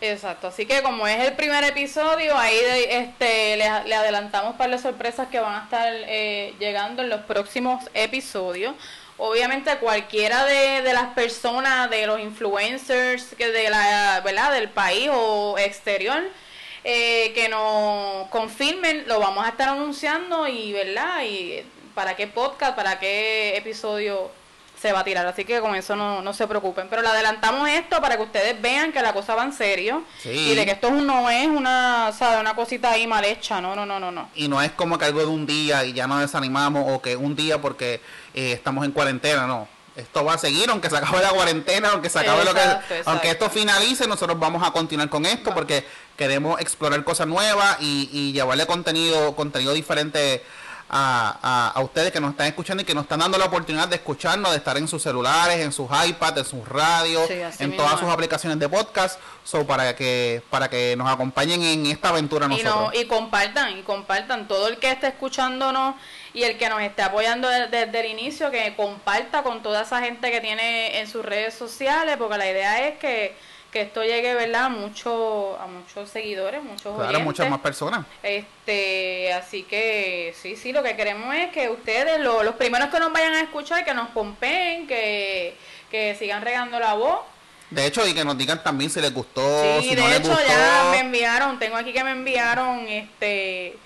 Exacto, 0.01 0.49
así 0.49 0.67
que 0.67 0.83
como 0.83 1.07
es 1.07 1.23
el 1.25 1.35
primer 1.35 1.63
episodio, 1.65 2.37
ahí 2.37 2.59
este, 2.89 3.57
le, 3.57 3.95
adelantamos 3.95 4.57
para 4.57 4.71
las 4.71 4.83
sorpresas 4.83 5.29
que 5.29 5.39
van 5.39 5.55
a 5.55 5.65
estar 5.65 5.89
eh, 5.93 6.55
llegando 6.59 7.03
en 7.03 7.11
los 7.11 7.21
próximos 7.23 7.85
episodios 7.95 8.75
obviamente 9.19 9.77
cualquiera 9.79 10.45
de, 10.45 10.83
de, 10.83 10.93
las 10.93 11.15
personas, 11.15 11.91
de 11.91 12.07
los 12.07 12.21
influencers 12.21 13.35
que 13.37 13.49
de 13.49 13.71
la, 13.71 14.21
¿verdad? 14.25 14.53
del 14.53 14.69
país 14.69 15.09
o 15.13 15.57
exterior, 15.59 16.23
eh, 16.85 17.33
que 17.35 17.49
nos 17.49 18.29
confirmen, 18.29 19.05
lo 19.07 19.19
vamos 19.21 19.45
a 19.45 19.51
estar 19.51 19.69
anunciando 19.71 20.47
y, 20.49 20.73
¿verdad? 20.73 21.23
Y 21.25 21.65
para 21.95 22.17
qué 22.17 22.27
podcast, 22.27 22.77
para 22.77 22.99
qué 22.99 23.57
episodio 23.57 24.31
se 24.85 24.93
va 24.93 25.01
a 25.01 25.05
tirar. 25.05 25.27
Así 25.27 25.47
que 25.47 25.61
con 25.61 25.75
eso 25.75 25.97
no, 25.97 26.21
no 26.21 26.35
se 26.35 26.47
preocupen. 26.47 26.89
Pero 26.91 27.01
le 27.01 27.09
adelantamos 27.09 27.67
esto 27.71 28.03
para 28.03 28.19
que 28.19 28.23
ustedes 28.23 28.61
vean 28.61 28.93
que 28.93 29.01
la 29.01 29.15
cosa 29.15 29.35
va 29.35 29.43
en 29.43 29.55
serio. 29.55 30.05
Y 30.27 30.55
de 30.55 30.67
que 30.67 30.73
esto 30.73 30.91
no 30.91 31.31
es 31.31 31.47
una, 31.47 32.13
¿sabe? 32.13 32.39
una 32.39 32.55
cosita 32.55 32.91
ahí 32.91 33.07
mal 33.07 33.25
hecha. 33.25 33.63
No, 33.63 33.75
no, 33.75 33.87
no, 33.87 33.99
no, 33.99 34.13
no. 34.13 34.29
Y 34.35 34.47
no 34.47 34.61
es 34.61 34.73
como 34.73 34.99
que 34.99 35.07
algo 35.07 35.21
de 35.21 35.27
un 35.27 35.47
día 35.47 35.87
y 35.87 35.95
ya 35.95 36.07
nos 36.07 36.21
desanimamos 36.21 36.85
o 36.87 37.01
que 37.01 37.17
un 37.17 37.35
día 37.35 37.63
porque 37.63 38.03
eh, 38.35 38.53
estamos 38.53 38.85
en 38.85 38.93
cuarentena, 38.93 39.47
no. 39.47 39.67
Esto 39.97 40.23
va 40.23 40.35
a 40.35 40.39
seguir, 40.39 40.69
aunque 40.69 40.91
se 40.91 40.97
acabe 40.99 41.23
la 41.23 41.31
cuarentena, 41.31 41.91
aunque 41.93 42.11
se 42.11 42.19
acabe 42.19 42.45
lo 42.45 42.53
que... 42.53 42.61
Aunque 43.07 43.31
esto 43.31 43.49
finalice, 43.49 44.07
nosotros 44.07 44.39
vamos 44.39 44.63
a 44.67 44.71
continuar 44.71 45.09
con 45.09 45.25
esto 45.25 45.55
porque 45.55 45.87
queremos 46.15 46.61
explorar 46.61 47.03
cosas 47.05 47.27
nuevas 47.27 47.79
y, 47.81 48.11
y 48.13 48.33
llevarle 48.33 48.67
contenido, 48.67 49.35
contenido 49.35 49.73
diferente 49.73 50.43
a, 50.89 51.73
a, 51.75 51.81
ustedes 51.83 52.13
que 52.13 52.21
nos 52.21 52.33
están 52.33 52.47
escuchando 52.47 52.83
y 52.83 52.87
que 52.87 52.95
nos 52.95 53.05
están 53.05 53.21
dando 53.21 53.39
la 53.39 53.47
oportunidad 53.47 53.89
de 53.89 53.97
escucharnos, 53.97 54.51
de 54.51 54.59
estar 54.59 54.77
en 54.77 54.87
sus 54.87 55.03
celulares, 55.03 55.61
en 55.61 55.73
sus 55.73 55.89
iPads, 55.91 56.39
en 56.39 56.45
sus 56.45 56.69
radios, 56.69 57.29
en 57.31 57.77
todas 57.77 57.99
sus 57.99 58.09
aplicaciones 58.09 58.59
de 58.59 58.69
podcast, 58.69 59.19
so, 59.45 59.67
para 59.67 59.97
que 59.97 60.43
para 60.51 60.69
que 60.69 60.95
nos 60.97 61.11
acompañen 61.11 61.63
en 61.63 61.87
esta 61.87 62.11
aventura 62.11 62.49
nosotros. 62.49 62.93
Y, 62.95 63.07
compartan, 63.07 63.79
y 63.79 63.83
compartan. 63.83 64.47
Todo 64.47 64.69
el 64.69 64.79
que 64.79 64.91
esté 64.91 65.09
escuchándonos 65.09 65.95
y 66.33 66.43
el 66.43 66.59
que 66.59 66.69
nos 66.69 66.81
esté 66.83 67.03
apoyando 67.03 67.49
desde, 67.49 67.87
desde 67.87 68.01
el 68.01 68.07
inicio, 68.07 68.51
que 68.51 68.75
comparta 68.77 69.43
con 69.43 69.63
toda 69.63 69.83
esa 69.83 70.01
gente 70.01 70.31
que 70.31 70.41
tiene 70.41 71.01
en 71.01 71.09
sus 71.09 71.25
redes 71.25 71.55
sociales, 71.55 72.17
porque 72.19 72.39
la 72.39 72.51
idea 72.51 72.89
es 72.89 72.99
que 72.99 73.37
que 73.75 73.81
esto 73.81 74.05
llegue, 74.05 74.35
¿verdad? 74.35 74.67
A, 74.67 74.69
mucho, 74.69 75.59
a 75.61 75.67
muchos 75.67 76.09
seguidores, 76.09 76.63
muchos 76.63 76.97
Claro, 76.97 77.19
muchas 77.19 77.51
más 77.51 77.59
personas. 77.59 78.07
Este, 78.23 79.33
así 79.33 79.65
que 79.65 80.33
sí, 80.41 80.55
sí, 80.55 80.73
lo 80.73 80.81
que 80.85 80.95
queremos 80.95 81.35
es 81.35 81.51
que 81.51 81.69
ustedes, 81.69 82.21
los 82.21 82.55
primeros 82.55 82.89
que 82.89 83.01
nos 83.01 83.13
vayan 83.13 83.35
a 83.35 83.41
escuchar, 83.41 83.85
que 83.85 83.93
nos 83.93 84.11
pompen, 84.11 84.87
que, 84.87 85.57
que 85.91 86.15
sigan 86.15 86.43
regando 86.43 86.79
la 86.79 86.95
voz. 86.95 87.23
De 87.71 87.85
hecho, 87.85 88.07
y 88.07 88.15
que 88.15 88.25
nos 88.25 88.39
digan 88.39 88.63
también 88.63 88.91
si 88.91 89.01
les 89.01 89.13
gustó, 89.13 89.43
sí, 89.81 89.93
de 89.93 90.17
hecho, 90.17 90.39
ya 90.47 90.91
me 90.93 91.01
enviaron, 91.01 91.59
tengo 91.59 91.77
aquí 91.77 91.93
que 91.93 92.05
me 92.05 92.13
enviaron, 92.13 92.87
este 92.87 93.77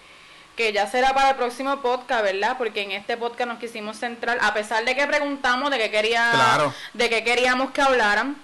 que 0.54 0.72
ya 0.72 0.88
será 0.88 1.14
para 1.14 1.30
el 1.30 1.36
próximo 1.36 1.80
podcast, 1.80 2.24
¿verdad? 2.24 2.56
Porque 2.58 2.82
en 2.82 2.90
este 2.90 3.16
podcast 3.16 3.48
nos 3.48 3.58
quisimos 3.60 3.96
centrar, 3.96 4.38
a 4.42 4.52
pesar 4.52 4.84
de 4.84 4.96
que 4.96 5.06
preguntamos 5.06 5.70
de 5.70 5.78
qué 5.78 5.88
quería, 5.88 6.72
de 6.92 7.08
qué 7.08 7.22
queríamos 7.22 7.70
que 7.70 7.80
hablaran, 7.80 8.36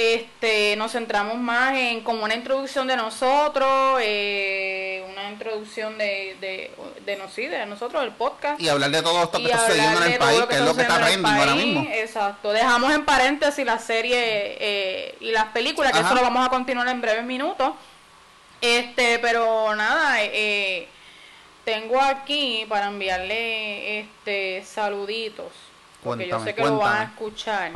este, 0.00 0.76
nos 0.76 0.92
centramos 0.92 1.36
más 1.36 1.74
en 1.74 2.00
como 2.00 2.24
una 2.24 2.34
introducción 2.34 2.86
de 2.86 2.96
nosotros, 2.96 4.00
eh, 4.02 5.04
una 5.12 5.30
introducción 5.30 5.98
de, 5.98 6.36
de, 6.40 6.70
de, 7.04 7.48
de 7.48 7.66
nosotros, 7.66 8.02
el 8.02 8.12
podcast. 8.12 8.60
Y 8.60 8.68
hablar 8.68 8.90
de 8.90 9.02
todo 9.02 9.22
esto 9.22 9.38
que 9.38 9.44
está 9.44 9.66
sucediendo 9.66 10.04
en 10.04 10.12
el 10.12 10.18
país, 10.18 10.42
que, 10.46 10.54
es 10.54 10.60
lo 10.62 10.74
que 10.74 10.82
está 10.82 10.98
rendiendo 10.98 11.28
ahora 11.28 11.54
mismo. 11.54 11.86
Exacto. 11.92 12.52
Dejamos 12.52 12.92
en 12.94 13.04
paréntesis 13.04 13.64
la 13.64 13.78
serie 13.78 14.18
eh, 14.18 15.14
y 15.20 15.32
las 15.32 15.46
películas, 15.46 15.92
que 15.92 16.00
eso 16.00 16.14
lo 16.14 16.22
vamos 16.22 16.46
a 16.46 16.48
continuar 16.48 16.88
en 16.88 17.00
breves 17.00 17.24
minutos. 17.24 17.72
Este, 18.60 19.18
pero 19.18 19.74
nada, 19.74 20.22
eh, 20.22 20.88
tengo 21.64 22.00
aquí 22.00 22.64
para 22.68 22.86
enviarle 22.86 24.00
este 24.00 24.64
saluditos, 24.64 25.52
porque 26.02 26.26
yo 26.26 26.42
sé 26.42 26.54
que 26.54 26.62
lo 26.62 26.78
van 26.78 26.96
a 26.96 27.04
escuchar 27.04 27.72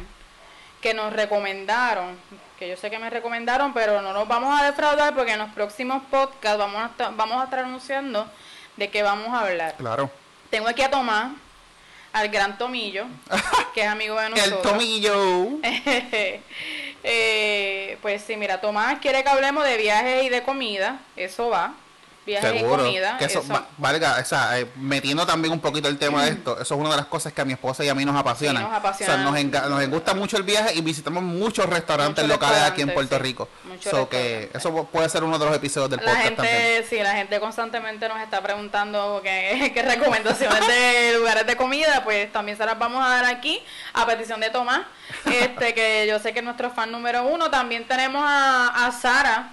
que 0.84 0.92
nos 0.92 1.14
recomendaron, 1.14 2.14
que 2.58 2.68
yo 2.68 2.76
sé 2.76 2.90
que 2.90 2.98
me 2.98 3.08
recomendaron, 3.08 3.72
pero 3.72 4.02
no 4.02 4.12
nos 4.12 4.28
vamos 4.28 4.60
a 4.60 4.66
defraudar 4.66 5.14
porque 5.14 5.32
en 5.32 5.38
los 5.38 5.48
próximos 5.52 6.02
podcasts 6.10 6.58
vamos 6.58 6.82
a 6.82 6.86
estar, 6.88 7.16
vamos 7.16 7.40
a 7.40 7.44
estar 7.44 7.60
anunciando 7.60 8.30
de 8.76 8.90
qué 8.90 9.02
vamos 9.02 9.28
a 9.28 9.46
hablar. 9.46 9.76
Claro. 9.78 10.10
Tengo 10.50 10.68
aquí 10.68 10.82
a 10.82 10.90
Tomás, 10.90 11.32
al 12.12 12.28
gran 12.28 12.58
Tomillo, 12.58 13.06
que 13.74 13.80
es 13.80 13.88
amigo 13.88 14.20
de 14.20 14.28
nosotros. 14.28 14.62
El 14.62 14.70
Tomillo. 14.72 15.48
eh, 17.02 17.98
pues 18.02 18.22
sí, 18.22 18.36
mira, 18.36 18.60
Tomás 18.60 18.98
quiere 18.98 19.22
que 19.22 19.30
hablemos 19.30 19.64
de 19.64 19.78
viajes 19.78 20.24
y 20.24 20.28
de 20.28 20.42
comida, 20.42 20.98
eso 21.16 21.48
va 21.48 21.72
viajes 22.24 22.60
y 22.60 22.64
comida. 22.64 23.18
Que 23.18 23.26
eso, 23.26 23.42
valga, 23.78 24.18
o 24.20 24.24
sea, 24.24 24.58
eh, 24.58 24.66
metiendo 24.76 25.26
también 25.26 25.52
un 25.52 25.60
poquito 25.60 25.88
el 25.88 25.98
tema 25.98 26.24
de 26.24 26.30
esto, 26.32 26.60
eso 26.60 26.74
es 26.74 26.80
una 26.80 26.90
de 26.90 26.96
las 26.96 27.06
cosas 27.06 27.32
que 27.32 27.40
a 27.40 27.44
mi 27.44 27.52
esposa 27.52 27.84
y 27.84 27.88
a 27.88 27.94
mí 27.94 28.04
nos 28.04 28.16
apasiona. 28.16 28.60
nos 28.60 28.72
apasiona. 28.72 29.30
O 29.30 29.34
sea, 29.34 29.68
nos, 29.68 29.88
gusta 29.88 30.14
mucho 30.14 30.36
el 30.36 30.42
viaje 30.42 30.74
y 30.74 30.80
visitamos 30.80 31.22
muchos 31.22 31.66
restaurantes 31.66 32.26
locales 32.26 32.62
aquí 32.62 32.82
en 32.82 32.92
Puerto 32.92 33.18
Rico. 33.18 33.48
So 33.80 34.08
que 34.08 34.50
eso 34.54 34.86
puede 34.86 35.08
ser 35.08 35.24
uno 35.24 35.38
de 35.38 35.44
los 35.46 35.56
episodios 35.56 35.90
del 35.90 36.00
la 36.00 36.06
podcast 36.06 36.24
gente, 36.24 36.42
también. 36.42 36.84
Sí, 36.88 36.98
la 36.98 37.14
gente 37.14 37.40
constantemente 37.40 38.08
nos 38.08 38.20
está 38.20 38.42
preguntando 38.42 39.20
qué, 39.22 39.70
qué 39.74 39.82
recomendaciones 39.82 40.66
de 40.66 41.14
lugares 41.18 41.46
de 41.46 41.56
comida, 41.56 42.02
pues 42.04 42.32
también 42.32 42.56
se 42.56 42.64
las 42.64 42.78
vamos 42.78 43.04
a 43.04 43.08
dar 43.08 43.24
aquí 43.24 43.60
a 43.92 44.06
petición 44.06 44.40
de 44.40 44.50
Tomás, 44.50 44.82
este 45.26 45.74
que 45.74 46.06
yo 46.08 46.18
sé 46.18 46.32
que 46.32 46.38
es 46.40 46.44
nuestro 46.44 46.70
fan 46.70 46.90
número 46.90 47.24
uno. 47.24 47.50
También 47.50 47.86
tenemos 47.86 48.22
a, 48.24 48.86
a 48.86 48.92
Sara 48.92 49.52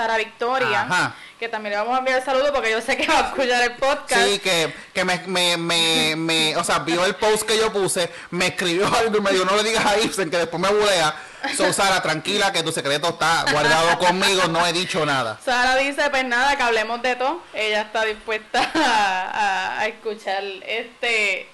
Sara 0.00 0.16
Victoria, 0.16 1.12
que 1.38 1.46
también 1.50 1.72
le 1.72 1.76
vamos 1.76 1.94
a 1.94 1.98
enviar 1.98 2.24
saludos 2.24 2.52
porque 2.54 2.70
yo 2.70 2.80
sé 2.80 2.96
que 2.96 3.06
va 3.06 3.18
a 3.18 3.28
escuchar 3.28 3.62
el 3.64 3.72
podcast. 3.72 4.26
Sí, 4.26 4.38
que, 4.38 4.74
que 4.94 5.04
me, 5.04 5.18
me, 5.26 5.58
me, 5.58 6.16
me, 6.16 6.56
o 6.56 6.64
sea, 6.64 6.78
vio 6.78 7.04
el 7.04 7.14
post 7.16 7.42
que 7.42 7.58
yo 7.58 7.70
puse, 7.70 8.10
me 8.30 8.46
escribió 8.46 8.86
algo 8.96 9.18
y 9.18 9.20
me 9.20 9.30
dijo, 9.30 9.44
no 9.44 9.56
le 9.56 9.62
digas 9.62 9.84
a 9.84 9.98
Ibsen 9.98 10.30
que 10.30 10.38
después 10.38 10.58
me 10.58 10.70
bulea. 10.70 11.14
So, 11.54 11.70
Sara, 11.74 12.00
tranquila 12.00 12.50
que 12.50 12.62
tu 12.62 12.72
secreto 12.72 13.10
está 13.10 13.44
guardado 13.52 13.98
conmigo, 13.98 14.48
no 14.48 14.66
he 14.66 14.72
dicho 14.72 15.04
nada. 15.04 15.38
Sara 15.44 15.76
dice, 15.76 16.08
pues 16.08 16.24
nada, 16.24 16.56
que 16.56 16.62
hablemos 16.62 17.02
de 17.02 17.16
todo. 17.16 17.42
Ella 17.52 17.82
está 17.82 18.06
dispuesta 18.06 18.70
a, 18.74 19.80
a 19.80 19.86
escuchar 19.86 20.42
este 20.66 21.46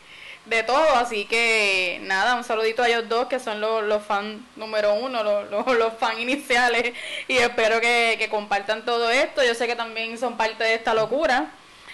de 0.46 0.62
todo, 0.62 0.94
así 0.96 1.24
que 1.24 2.00
nada, 2.02 2.36
un 2.36 2.44
saludito 2.44 2.82
a 2.82 2.88
ellos 2.88 3.08
dos 3.08 3.26
que 3.26 3.40
son 3.40 3.60
los, 3.60 3.82
los 3.84 4.02
fans 4.02 4.40
número 4.54 4.94
uno, 4.94 5.22
los, 5.50 5.50
los, 5.50 5.92
fans 5.98 6.20
iniciales 6.20 6.94
y 7.28 7.36
espero 7.36 7.80
que, 7.80 8.26
compartan 8.30 8.84
todo 8.84 9.10
esto, 9.10 9.42
yo 9.44 9.54
sé 9.54 9.66
que 9.66 9.76
también 9.76 10.16
son 10.18 10.36
parte 10.36 10.64
de 10.64 10.74
esta 10.74 10.94
locura. 10.94 11.52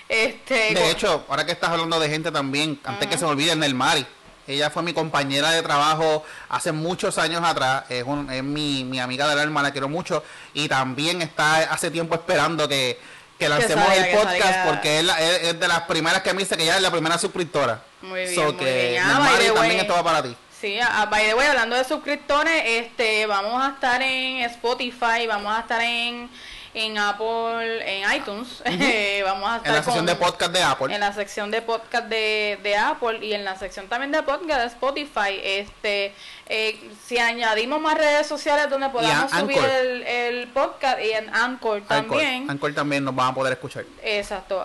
Este, 0.09 0.75
de 0.75 0.91
hecho, 0.91 1.25
ahora 1.29 1.47
que 1.47 1.53
estás 1.53 1.71
hablando 1.71 1.99
de 1.99 2.09
gente 2.09 2.31
también, 2.31 2.79
antes 2.85 3.09
que 3.09 3.17
se 3.17 3.25
me 3.25 3.31
olvide, 3.31 3.53
el 3.53 3.75
Mari, 3.75 4.05
ella 4.47 4.69
fue 4.69 4.83
mi 4.83 4.93
compañera 4.93 5.53
de 5.53 5.62
trabajo 5.62 6.25
hace 6.51 6.73
muchos 6.73 7.17
años 7.17 7.43
atrás, 7.43 7.85
es, 7.88 8.05
es 8.33 8.43
mi, 8.43 8.85
mi 8.85 9.01
amiga 9.01 9.27
de 9.29 9.37
la 9.37 9.43
hermana, 9.43 9.71
quiero 9.71 9.88
mucho, 9.88 10.23
y 10.53 10.69
también 10.69 11.23
está 11.23 11.73
hace 11.73 11.91
tiempo 11.91 12.15
esperando 12.15 12.69
que 12.69 12.99
que 13.42 13.48
lancemos 13.48 13.92
el 13.92 14.16
podcast 14.16 14.66
porque 14.66 15.00
es, 15.00 15.07
es, 15.42 15.61
de 15.61 15.68
las 15.68 15.83
primeras 15.83 16.22
que 16.22 16.33
me 16.33 16.40
dice 16.40 16.57
que 16.57 16.64
ya 16.64 16.76
es 16.76 16.83
la 16.83 16.90
primera 16.90 17.18
suscriptora. 17.18 17.83
Muy 18.00 18.26
bien, 18.26 18.44
muy 18.44 18.55
bien. 18.55 19.02
Ah, 19.05 19.31
también 19.55 19.81
esto 19.81 19.94
va 19.94 20.05
para 20.05 20.22
ti. 20.22 20.37
Sí, 20.61 20.78
a, 20.78 21.07
by 21.07 21.26
the 21.26 21.35
way, 21.35 21.48
hablando 21.48 21.74
de 21.74 21.83
suscriptores, 21.83 22.62
este, 22.64 23.26
vamos 23.26 23.61
a 23.61 23.70
estar 23.70 24.00
en 24.00 24.38
Spotify, 24.44 25.26
vamos 25.26 25.52
a 25.52 25.61
estar 25.61 25.81
en 25.83 26.31
en 26.75 26.99
Apple, 26.99 27.83
en 27.85 28.13
iTunes. 28.15 28.63
vamos 29.25 29.51
a 29.51 29.57
estar 29.57 29.67
en 29.67 29.75
la 29.75 29.83
sección 29.83 30.07
de 30.07 30.17
podcast 30.17 30.53
de 30.53 30.63
Apple. 30.63 30.95
En 30.95 31.01
la 31.01 31.13
sección 31.13 31.51
de 31.51 31.63
podcast 31.63 32.07
de, 32.07 32.59
de, 32.63 32.77
Apple 32.77 33.25
y 33.25 33.35
en 33.35 33.45
la 33.45 33.57
sección 33.57 33.89
también 33.89 34.13
de 34.13 34.23
podcast 34.23 34.61
de 34.61 34.67
Spotify. 34.67 35.41
Este, 35.43 36.15
eh, 36.47 36.91
si 37.05 37.19
añadimos 37.19 37.81
más 37.81 37.97
redes 37.97 38.27
sociales 38.27 38.69
donde 38.71 38.89
podamos 38.89 39.31
subir 39.31 39.59
el, 39.59 40.49
podcast 40.49 40.99
y 41.01 41.11
en 41.11 41.35
Anchor 41.35 41.83
también. 41.83 42.51
Anchor, 42.51 42.75
también 42.75 43.05
nos 43.05 43.15
van 43.15 43.29
a 43.29 43.35
poder 43.35 43.53
escuchar. 43.53 43.85
Exacto. 44.03 44.65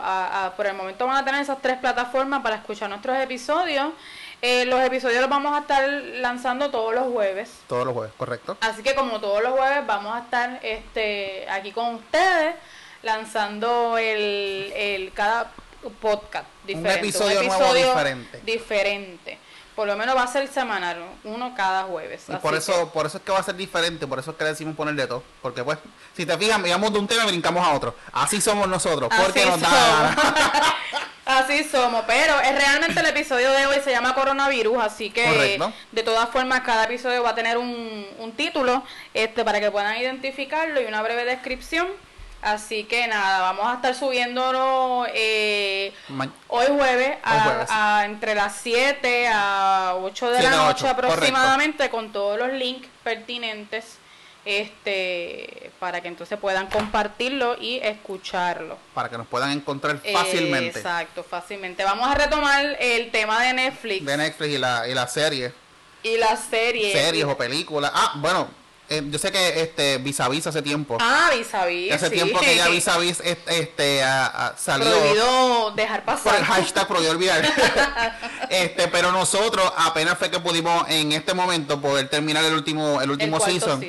por 0.55 0.65
el 0.65 0.73
momento 0.73 1.05
van 1.05 1.17
a 1.17 1.25
tener 1.25 1.41
esas 1.41 1.61
tres 1.61 1.77
plataformas 1.77 2.41
para 2.41 2.57
escuchar 2.57 2.89
nuestros 2.89 3.17
episodios. 3.19 3.91
Eh, 4.41 4.65
los 4.65 4.81
episodios 4.81 5.21
los 5.21 5.29
vamos 5.29 5.53
a 5.53 5.59
estar 5.59 5.89
lanzando 5.89 6.69
todos 6.69 6.93
los 6.93 7.11
jueves. 7.11 7.49
Todos 7.67 7.85
los 7.85 7.93
jueves, 7.93 8.13
correcto. 8.17 8.57
Así 8.61 8.83
que 8.83 8.93
como 8.93 9.19
todos 9.19 9.41
los 9.41 9.53
jueves 9.53 9.85
vamos 9.87 10.15
a 10.15 10.19
estar 10.19 10.59
este 10.63 11.49
aquí 11.49 11.71
con 11.71 11.95
ustedes 11.95 12.55
lanzando 13.01 13.97
el, 13.97 14.71
el 14.75 15.13
cada 15.13 15.51
podcast 16.01 16.45
diferente. 16.65 16.99
Un 16.99 16.99
episodio, 16.99 17.43
nuevo 17.43 17.73
diferente. 17.73 18.41
Diferente. 18.43 19.37
Por 19.77 19.87
lo 19.87 19.95
menos 19.95 20.17
va 20.17 20.23
a 20.23 20.27
ser 20.27 20.47
semanal, 20.47 20.97
uno 21.23 21.53
cada 21.55 21.83
jueves. 21.83 22.23
Y 22.29 22.35
por 22.37 22.55
eso, 22.55 22.89
por 22.91 23.05
eso 23.05 23.19
es 23.19 23.23
que 23.23 23.31
va 23.31 23.37
a 23.37 23.43
ser 23.43 23.55
diferente, 23.55 24.07
por 24.07 24.17
eso 24.17 24.31
es 24.31 24.37
que 24.37 24.43
decimos 24.43 24.75
poner 24.75 24.95
de 24.95 25.05
todo. 25.05 25.21
Porque 25.39 25.63
pues, 25.63 25.77
si 26.15 26.25
te 26.25 26.35
fijas, 26.35 26.59
miramos 26.59 26.91
de 26.91 26.97
un 26.97 27.07
tema 27.07 27.25
y 27.25 27.27
brincamos 27.27 27.63
a 27.63 27.75
otro. 27.75 27.93
Así 28.11 28.41
somos 28.41 28.67
nosotros, 28.67 29.07
porque 29.23 29.45
nos 29.45 29.61
da 29.61 30.15
Así 31.27 31.63
somos, 31.63 32.05
pero 32.07 32.39
es 32.39 32.55
realmente 32.55 32.99
el 32.99 33.05
episodio 33.05 33.51
de 33.51 33.67
hoy 33.67 33.75
se 33.83 33.91
llama 33.91 34.15
coronavirus, 34.15 34.81
así 34.81 35.11
que 35.11 35.59
de 35.91 36.03
todas 36.03 36.27
formas 36.29 36.61
cada 36.61 36.85
episodio 36.85 37.21
va 37.21 37.29
a 37.29 37.35
tener 37.35 37.59
un, 37.59 38.07
un 38.17 38.31
título 38.31 38.83
este 39.13 39.45
para 39.45 39.59
que 39.59 39.69
puedan 39.69 39.95
identificarlo 39.97 40.81
y 40.81 40.85
una 40.85 41.03
breve 41.03 41.23
descripción. 41.23 41.87
Así 42.47 42.85
que 42.85 43.07
nada, 43.07 43.41
vamos 43.41 43.67
a 43.67 43.73
estar 43.73 43.93
subiéndolo 43.93 45.05
eh, 45.13 45.91
hoy 46.47 46.65
jueves, 46.67 47.17
a, 47.21 48.03
entre 48.05 48.35
las 48.35 48.55
7 48.63 49.27
a 49.27 49.95
8 50.01 50.31
de 50.31 50.43
la 50.43 50.51
noche 50.51 50.87
aproximadamente 50.87 51.89
con 51.89 52.13
todos 52.13 52.39
los 52.39 52.53
links 52.53 52.87
pertinentes 53.03 53.97
este 54.45 55.71
para 55.77 55.99
que 55.99 56.07
entonces 56.07 56.39
puedan 56.39 56.67
compartirlo 56.67 57.57
y 57.59 57.79
escucharlo. 57.83 58.77
Para 58.93 59.09
que 59.09 59.17
nos 59.17 59.27
puedan 59.27 59.51
encontrar 59.51 59.99
fácilmente. 60.13 60.79
exacto, 60.79 61.25
fácilmente. 61.25 61.83
Vamos 61.83 62.09
a 62.09 62.15
retomar 62.15 62.77
el 62.79 63.11
tema 63.11 63.43
de 63.43 63.53
Netflix. 63.55 64.05
De 64.05 64.15
Netflix 64.15 64.53
y 64.53 64.57
la, 64.57 64.87
y 64.87 64.93
la 64.93 65.07
serie. 65.07 65.51
Y 66.01 66.15
la 66.15 66.37
serie. 66.37 66.93
Series 66.93 67.25
o 67.25 67.35
películas. 67.35 67.91
Ah, 67.93 68.13
bueno, 68.15 68.47
eh, 68.89 69.03
yo 69.05 69.19
sé 69.19 69.31
que 69.31 69.61
este 69.61 69.97
vis 69.97 70.19
a 70.19 70.29
vis 70.29 70.47
hace 70.47 70.61
tiempo. 70.61 70.97
Ah, 71.01 71.29
vis 71.35 71.53
a 71.53 71.65
vis. 71.65 71.91
Hace 71.91 72.09
tiempo 72.09 72.39
que 72.39 72.55
ya 72.55 72.69
vis 72.69 72.87
a 72.87 72.97
vis 72.97 73.21
este, 73.21 74.01
salió. 74.57 74.89
Prohibido 74.89 75.71
dejar 75.71 76.05
pasar. 76.05 76.23
Por 76.23 76.35
el 76.35 76.45
hashtag 76.45 76.87
prohibido 76.87 77.11
olvidar. 77.11 77.45
este, 78.49 78.87
pero 78.87 79.11
nosotros 79.11 79.71
apenas 79.77 80.17
fue 80.17 80.31
que 80.31 80.39
pudimos 80.39 80.87
en 80.89 81.11
este 81.11 81.33
momento 81.33 81.81
poder 81.81 82.07
terminar 82.09 82.45
el 82.45 82.53
último, 82.53 83.01
el 83.01 83.11
último 83.11 83.39
season. 83.39 83.83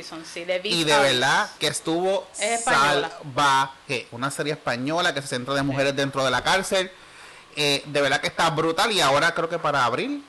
y 0.64 0.84
de 0.84 0.98
verdad 0.98 1.48
que 1.58 1.68
estuvo 1.68 2.26
salvaje. 2.64 4.08
Una 4.10 4.30
serie 4.30 4.54
española 4.54 5.14
que 5.14 5.22
se 5.22 5.28
centra 5.28 5.54
de 5.54 5.62
mujeres 5.62 5.94
dentro 5.94 6.24
de 6.24 6.30
la 6.30 6.42
cárcel. 6.42 6.90
Eh, 7.56 7.82
de 7.86 8.00
verdad 8.00 8.20
que 8.20 8.28
está 8.28 8.50
brutal 8.50 8.92
y 8.92 9.00
ahora 9.00 9.34
creo 9.34 9.48
que 9.48 9.58
para 9.58 9.84
abril 9.84 10.24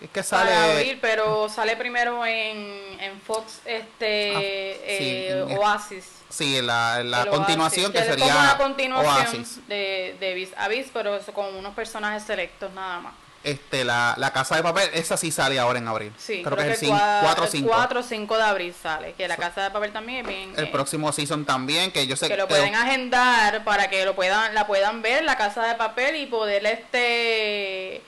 es 0.00 0.10
que 0.10 0.22
sale. 0.22 0.50
Para 0.50 0.72
abril, 0.72 0.98
pero 1.00 1.48
sale 1.48 1.76
primero 1.76 2.24
en, 2.24 3.00
en 3.00 3.20
Fox 3.20 3.60
este 3.64 4.32
ah, 4.34 4.40
eh, 4.42 5.56
Oasis. 5.58 6.06
Sí, 6.28 6.62
la, 6.62 7.02
la 7.02 7.26
continuación 7.26 7.92
que, 7.92 8.02
sería. 8.04 8.26
Como 8.26 8.38
una 8.38 8.56
continuación 8.56 9.46
de, 9.66 10.16
de 10.20 10.34
Vis 10.34 10.50
a 10.56 10.68
Vis, 10.68 10.86
pero 10.92 11.16
eso 11.16 11.32
con 11.32 11.54
unos 11.54 11.74
personajes 11.74 12.22
selectos 12.22 12.72
nada 12.72 13.00
más. 13.00 13.14
Este, 13.42 13.84
la, 13.84 14.14
la 14.18 14.32
Casa 14.34 14.56
de 14.56 14.62
Papel, 14.62 14.90
esa 14.92 15.16
sí 15.16 15.30
sale 15.30 15.58
ahora 15.58 15.78
en 15.78 15.88
abril. 15.88 16.12
Sí, 16.18 16.42
creo, 16.42 16.58
que, 16.58 16.72
es 16.72 16.82
el 16.82 16.90
4 16.90 17.44
o 17.44 17.46
5. 17.46 17.68
4 17.70 18.00
o 18.00 18.02
5 18.02 18.36
de 18.36 18.42
abril 18.42 18.74
sale, 18.74 19.14
que 19.14 19.26
la 19.28 19.38
Casa 19.38 19.62
de 19.62 19.70
Papel 19.70 19.92
también 19.92 20.20
es 20.20 20.26
bien... 20.26 20.52
El 20.58 20.66
eh, 20.66 20.70
próximo 20.70 21.10
season 21.10 21.46
también, 21.46 21.90
que 21.90 22.06
yo 22.06 22.16
sé 22.16 22.28
que... 22.28 22.36
lo 22.36 22.46
pueden 22.46 22.74
agendar 22.74 23.64
para 23.64 23.88
que 23.88 24.04
lo 24.04 24.14
puedan 24.14 24.54
la 24.54 24.66
puedan 24.66 25.00
ver, 25.00 25.24
la 25.24 25.38
Casa 25.38 25.64
de 25.64 25.74
Papel, 25.76 26.16
y 26.16 26.26
poder 26.26 26.66
este 26.66 28.02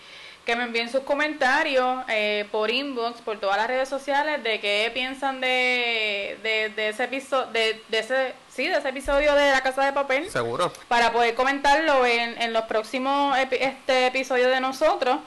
que 0.44 0.56
me 0.56 0.64
envíen 0.64 0.90
sus 0.90 1.02
comentarios 1.02 2.04
eh, 2.08 2.46
por 2.50 2.70
inbox, 2.70 3.20
por 3.20 3.38
todas 3.38 3.56
las 3.56 3.68
redes 3.68 3.88
sociales, 3.88 4.42
de 4.42 4.60
qué 4.60 4.90
piensan 4.92 5.40
de, 5.40 6.36
de, 6.42 6.88
ese 6.88 7.04
episodio, 7.04 7.46
de, 7.52 7.80
ese, 7.92 8.34
sí, 8.48 8.66
de 8.66 8.78
ese 8.78 8.88
episodio 8.88 9.34
de 9.34 9.52
La 9.52 9.60
Casa 9.60 9.84
de 9.84 9.92
Papel. 9.92 10.28
Seguro. 10.30 10.72
Para 10.88 11.12
poder 11.12 11.34
comentarlo 11.34 12.04
en, 12.04 12.40
en 12.42 12.52
los 12.52 12.64
próximos 12.64 13.38
este 13.38 14.06
episodio 14.06 14.48
de 14.48 14.60
nosotros. 14.60 15.18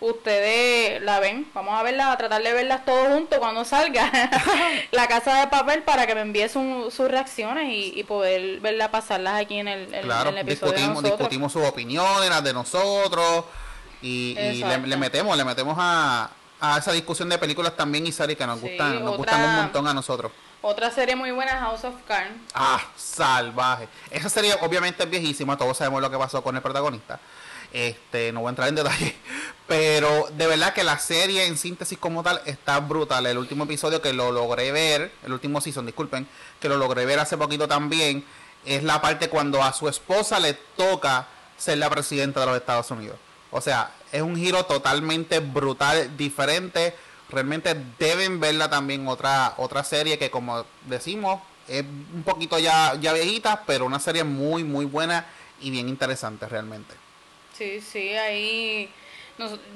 Ustedes 0.00 1.00
la 1.02 1.20
ven, 1.20 1.48
vamos 1.54 1.80
a 1.80 1.82
verla, 1.82 2.12
a 2.12 2.18
tratar 2.18 2.42
de 2.42 2.52
verlas 2.52 2.84
todos 2.84 3.08
juntos 3.08 3.38
cuando 3.38 3.64
salga 3.64 4.10
la 4.90 5.06
casa 5.06 5.40
de 5.40 5.46
papel 5.46 5.82
para 5.82 6.06
que 6.06 6.14
me 6.14 6.22
envíe 6.22 6.48
sus 6.48 6.98
reacciones 7.08 7.68
y, 7.70 8.02
poder 8.02 8.60
verla 8.60 8.90
pasarlas 8.90 9.40
aquí 9.40 9.60
en 9.60 9.68
el, 9.68 9.86
claro, 10.02 10.30
episodio. 10.30 10.72
Discutimos, 10.72 11.02
discutimos 11.04 11.52
sus 11.52 11.64
opiniones, 11.64 12.28
las 12.28 12.42
de 12.42 12.52
nosotros 12.52 13.44
y, 14.04 14.34
le, 14.34 14.96
metemos, 14.96 15.36
le 15.36 15.44
metemos 15.44 15.76
a, 15.78 16.30
a, 16.60 16.78
esa 16.78 16.92
discusión 16.92 17.28
de 17.28 17.38
películas 17.38 17.74
también 17.74 18.06
y 18.06 18.12
series 18.12 18.36
que 18.36 18.46
nos 18.46 18.60
gustan, 18.60 19.02
nos 19.02 19.16
gustan 19.16 19.42
un 19.42 19.56
montón 19.56 19.88
a 19.88 19.94
nosotros. 19.94 20.30
Otra 20.60 20.90
serie 20.90 21.16
muy 21.16 21.30
buena, 21.30 21.58
House 21.58 21.84
of 21.84 21.94
Cards. 22.06 22.34
Ah, 22.54 22.80
salvaje. 22.96 23.88
Esa 24.10 24.28
serie 24.28 24.54
obviamente 24.60 25.02
es 25.02 25.10
viejísima, 25.10 25.56
todos 25.56 25.76
sabemos 25.76 26.02
lo 26.02 26.10
que 26.10 26.18
pasó 26.18 26.42
con 26.42 26.54
el 26.54 26.62
protagonista. 26.62 27.18
Este, 27.72 28.30
no 28.30 28.40
voy 28.40 28.48
a 28.48 28.50
entrar 28.50 28.68
en 28.68 28.74
detalle, 28.74 29.16
pero 29.66 30.28
de 30.32 30.46
verdad 30.46 30.74
que 30.74 30.84
la 30.84 30.98
serie 30.98 31.46
en 31.46 31.56
síntesis 31.56 31.98
como 31.98 32.22
tal 32.22 32.40
está 32.44 32.80
brutal. 32.80 33.26
El 33.26 33.38
último 33.38 33.64
episodio 33.64 34.02
que 34.02 34.12
lo 34.12 34.30
logré 34.32 34.70
ver, 34.70 35.12
el 35.24 35.32
último 35.32 35.60
season, 35.60 35.86
disculpen, 35.86 36.28
que 36.60 36.68
lo 36.68 36.76
logré 36.76 37.04
ver 37.06 37.18
hace 37.18 37.36
poquito 37.38 37.66
también, 37.66 38.24
es 38.66 38.82
la 38.84 39.00
parte 39.00 39.28
cuando 39.28 39.62
a 39.62 39.72
su 39.72 39.88
esposa 39.88 40.38
le 40.40 40.54
toca 40.54 41.26
ser 41.56 41.78
la 41.78 41.88
presidenta 41.88 42.40
de 42.40 42.46
los 42.46 42.56
Estados 42.56 42.90
Unidos. 42.90 43.16
O 43.56 43.60
sea, 43.60 43.92
es 44.10 44.20
un 44.20 44.34
giro 44.34 44.64
totalmente 44.64 45.38
brutal, 45.38 46.16
diferente. 46.16 46.92
Realmente 47.30 47.76
deben 48.00 48.40
verla 48.40 48.68
también 48.68 49.06
otra 49.06 49.54
otra 49.58 49.84
serie 49.84 50.18
que 50.18 50.28
como 50.28 50.66
decimos 50.86 51.40
es 51.68 51.82
un 51.82 52.24
poquito 52.24 52.58
ya 52.58 52.96
ya 53.00 53.12
viejita, 53.12 53.62
pero 53.64 53.86
una 53.86 54.00
serie 54.00 54.24
muy 54.24 54.64
muy 54.64 54.86
buena 54.86 55.24
y 55.60 55.70
bien 55.70 55.88
interesante 55.88 56.48
realmente. 56.48 56.96
Sí, 57.56 57.80
sí, 57.80 58.14
ahí 58.16 58.90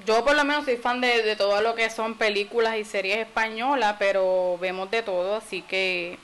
yo 0.04 0.24
por 0.24 0.34
lo 0.34 0.44
menos 0.44 0.64
soy 0.64 0.76
fan 0.76 1.00
de, 1.00 1.22
de 1.22 1.36
todo 1.36 1.62
lo 1.62 1.76
que 1.76 1.88
son 1.88 2.16
películas 2.16 2.76
y 2.78 2.84
series 2.84 3.18
españolas, 3.18 3.94
pero 4.00 4.58
vemos 4.60 4.90
de 4.90 5.02
todo, 5.04 5.36
así 5.36 5.62
que 5.62 6.18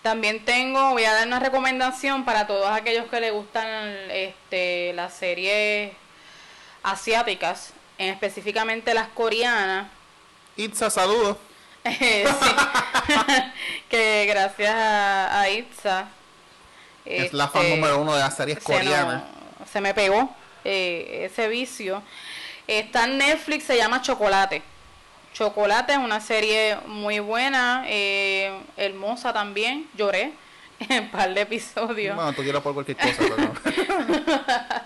también 0.00 0.46
tengo, 0.46 0.92
voy 0.92 1.04
a 1.04 1.12
dar 1.12 1.26
una 1.26 1.40
recomendación 1.40 2.24
para 2.24 2.46
todos 2.46 2.68
aquellos 2.70 3.04
que 3.10 3.20
les 3.20 3.32
gustan 3.32 3.66
este, 4.10 4.94
las 4.94 5.12
series 5.12 5.92
asiáticas, 6.86 7.72
específicamente 7.98 8.94
las 8.94 9.08
coreanas. 9.08 9.88
Itza, 10.56 10.88
saludos. 10.88 11.36
que 13.88 14.26
gracias 14.26 14.74
a, 14.74 15.48
Itza 15.50 16.08
Es 17.04 17.32
la 17.32 17.48
fan 17.48 17.62
este, 17.62 17.76
número 17.76 18.00
uno 18.00 18.14
de 18.14 18.20
las 18.20 18.36
series 18.36 18.58
coreanas. 18.60 19.24
se 19.70 19.80
me 19.80 19.94
pegó 19.94 20.34
eh, 20.64 21.28
ese 21.30 21.48
vicio. 21.48 22.02
Está 22.66 23.04
en 23.04 23.18
Netflix, 23.18 23.64
se 23.64 23.76
llama 23.76 24.02
Chocolate. 24.02 24.62
Chocolate 25.34 25.92
es 25.92 25.98
una 25.98 26.20
serie 26.20 26.78
muy 26.86 27.18
buena, 27.18 27.84
eh, 27.86 28.58
hermosa 28.76 29.32
también. 29.32 29.88
Lloré 29.94 30.32
en 30.78 31.04
un 31.04 31.10
par 31.10 31.32
de 31.32 31.40
episodios. 31.40 32.14
Bueno, 32.14 32.32
tú 32.32 32.42
lloras 32.42 32.62
por 32.62 32.74
cualquier 32.74 32.96
cosa, 32.96 33.16
pero 33.18 33.52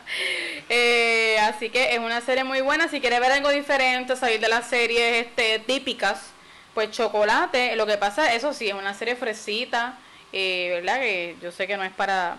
eh, 0.68 1.38
así 1.40 1.70
que 1.70 1.94
es 1.94 1.98
una 1.98 2.20
serie 2.20 2.44
muy 2.44 2.60
buena. 2.60 2.88
Si 2.88 3.00
quieres 3.00 3.20
ver 3.20 3.32
algo 3.32 3.50
diferente, 3.50 4.16
salir 4.16 4.40
de 4.40 4.48
las 4.48 4.68
series 4.68 5.26
este, 5.26 5.58
típicas, 5.60 6.30
pues 6.74 6.90
Chocolate. 6.90 7.76
Lo 7.76 7.86
que 7.86 7.96
pasa, 7.96 8.34
eso 8.34 8.52
sí, 8.52 8.68
es 8.68 8.74
una 8.74 8.94
serie 8.94 9.16
fresita, 9.16 9.98
eh, 10.32 10.80
¿verdad? 10.80 11.00
Que 11.00 11.36
yo 11.42 11.50
sé 11.50 11.66
que 11.66 11.76
no 11.76 11.84
es 11.84 11.92
para, 11.92 12.38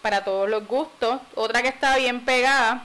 para 0.00 0.24
todos 0.24 0.48
los 0.48 0.66
gustos. 0.66 1.20
Otra 1.34 1.62
que 1.62 1.68
está 1.68 1.96
bien 1.96 2.24
pegada, 2.24 2.84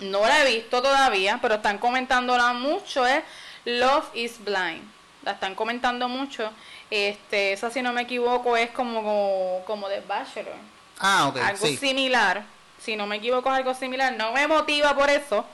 no 0.00 0.20
la 0.20 0.42
he 0.42 0.56
visto 0.56 0.82
todavía, 0.82 1.38
pero 1.40 1.56
están 1.56 1.78
comentándola 1.78 2.52
mucho, 2.52 3.06
es 3.06 3.22
Love 3.64 4.06
is 4.14 4.44
Blind. 4.44 4.82
La 5.24 5.32
están 5.32 5.54
comentando 5.54 6.08
mucho. 6.08 6.50
Este, 6.90 7.52
esa 7.52 7.70
si 7.70 7.82
no 7.82 7.92
me 7.92 8.02
equivoco 8.02 8.56
es 8.56 8.70
como 8.70 9.62
como, 9.66 9.88
The 9.88 10.00
Bachelor. 10.00 10.54
Ah, 10.98 11.28
ok. 11.28 11.36
Algo 11.38 11.66
similar. 11.66 12.44
Si 12.82 12.96
no 12.96 13.06
me 13.06 13.16
equivoco 13.16 13.50
es 13.50 13.56
algo 13.56 13.74
similar. 13.74 14.12
No 14.14 14.32
me 14.32 14.46
motiva 14.46 14.94
por 14.94 15.10
eso. 15.10 15.44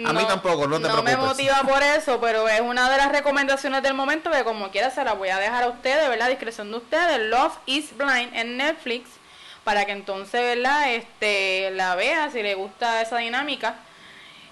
a 0.05 0.13
mí 0.13 0.25
tampoco, 0.27 0.67
no 0.67 0.81
te 0.81 0.87
No 0.87 1.03
me 1.03 1.15
motiva 1.15 1.61
por 1.61 1.81
eso, 1.83 2.19
pero 2.19 2.47
es 2.47 2.61
una 2.61 2.89
de 2.89 2.97
las 2.97 3.11
recomendaciones 3.11 3.83
del 3.83 3.93
momento 3.93 4.31
que 4.31 4.43
como 4.43 4.69
quiera 4.71 4.89
se 4.89 5.03
la 5.03 5.13
voy 5.13 5.29
a 5.29 5.37
dejar 5.37 5.63
a 5.63 5.69
ustedes, 5.69 6.09
¿verdad? 6.09 6.29
Discreción 6.29 6.71
de 6.71 6.77
ustedes. 6.77 7.19
Love 7.29 7.53
is 7.65 7.95
Blind 7.95 8.35
en 8.35 8.57
Netflix 8.57 9.09
para 9.63 9.85
que 9.85 9.91
entonces, 9.91 10.41
¿verdad? 10.41 10.93
Este, 10.93 11.71
la 11.71 11.95
vea 11.95 12.29
si 12.31 12.43
le 12.43 12.55
gusta 12.55 13.01
esa 13.01 13.17
dinámica 13.17 13.75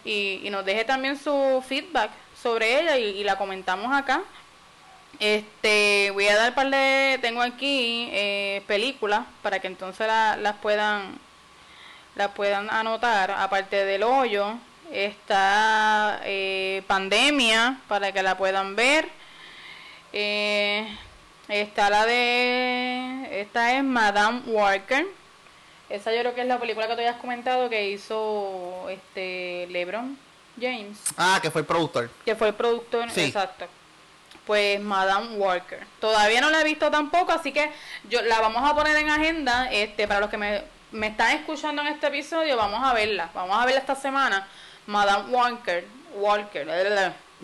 y, 0.04 0.48
nos 0.52 0.66
deje 0.66 0.86
también 0.86 1.18
su 1.18 1.64
feedback 1.68 2.12
sobre 2.42 2.82
ella 2.82 2.98
y, 2.98 3.24
la 3.24 3.38
comentamos 3.38 3.94
acá. 3.96 4.22
Este, 5.20 6.10
voy 6.12 6.28
a 6.28 6.36
dar 6.36 6.56
par 6.56 6.70
de, 6.70 7.20
tengo 7.22 7.42
aquí 7.42 8.10
eh, 8.12 8.64
películas 8.68 9.22
para 9.44 9.60
que 9.60 9.68
entonces 9.68 10.08
las 10.08 10.56
puedan, 10.58 11.20
las 12.16 12.32
puedan 12.32 12.70
anotar. 12.70 13.32
Aparte 13.32 13.86
del 13.86 14.04
hoyo, 14.04 14.56
está 14.92 16.22
eh, 16.24 16.82
Pandemia 16.88 17.78
para 17.88 18.12
que 18.12 18.24
la 18.24 18.38
puedan 18.38 18.76
ver. 18.76 19.08
Eh, 20.14 20.88
está 21.48 21.90
la 21.90 22.06
de, 22.06 23.42
esta 23.42 23.78
es 23.78 23.84
Madame 23.84 24.42
Walker 24.48 25.06
esa 25.92 26.14
yo 26.14 26.22
creo 26.22 26.34
que 26.34 26.42
es 26.42 26.48
la 26.48 26.60
película 26.60 26.88
que 26.88 26.96
tú 26.96 27.02
has 27.02 27.18
comentado 27.18 27.70
que 27.70 27.90
hizo 27.90 28.88
este 28.90 29.68
LeBron 29.70 30.18
James. 30.60 30.98
Ah, 31.18 31.40
que 31.42 31.52
fue 31.52 31.62
el 31.62 31.68
productor. 31.68 32.10
Que 32.24 32.34
fue 32.34 32.48
el 32.50 32.54
productor, 32.54 33.10
exacto. 33.14 33.66
Pues 34.46 34.80
Madame 34.80 35.36
Walker. 35.38 35.86
Todavía 36.00 36.42
no 36.42 36.50
la 36.50 36.62
he 36.62 36.64
visto 36.64 36.90
tampoco, 36.90 37.32
así 37.32 37.52
que 37.52 37.72
yo 38.10 38.22
la 38.22 38.40
vamos 38.40 38.70
a 38.70 38.76
poner 38.76 38.98
en 38.98 39.10
agenda. 39.10 39.72
Este, 39.72 40.08
para 40.08 40.20
los 40.20 40.30
que 40.30 40.38
me, 40.38 40.64
me 40.92 41.08
están 41.08 41.32
escuchando 41.38 41.82
en 41.82 41.90
este 41.90 42.08
episodio, 42.08 42.58
vamos 42.58 42.82
a 42.84 42.94
verla. 42.94 43.30
Vamos 43.34 43.58
a 43.58 43.66
verla 43.66 43.82
esta 43.82 43.96
semana. 43.96 44.48
Madame 44.88 45.30
Walker. 45.30 45.86
Walker. 46.16 46.66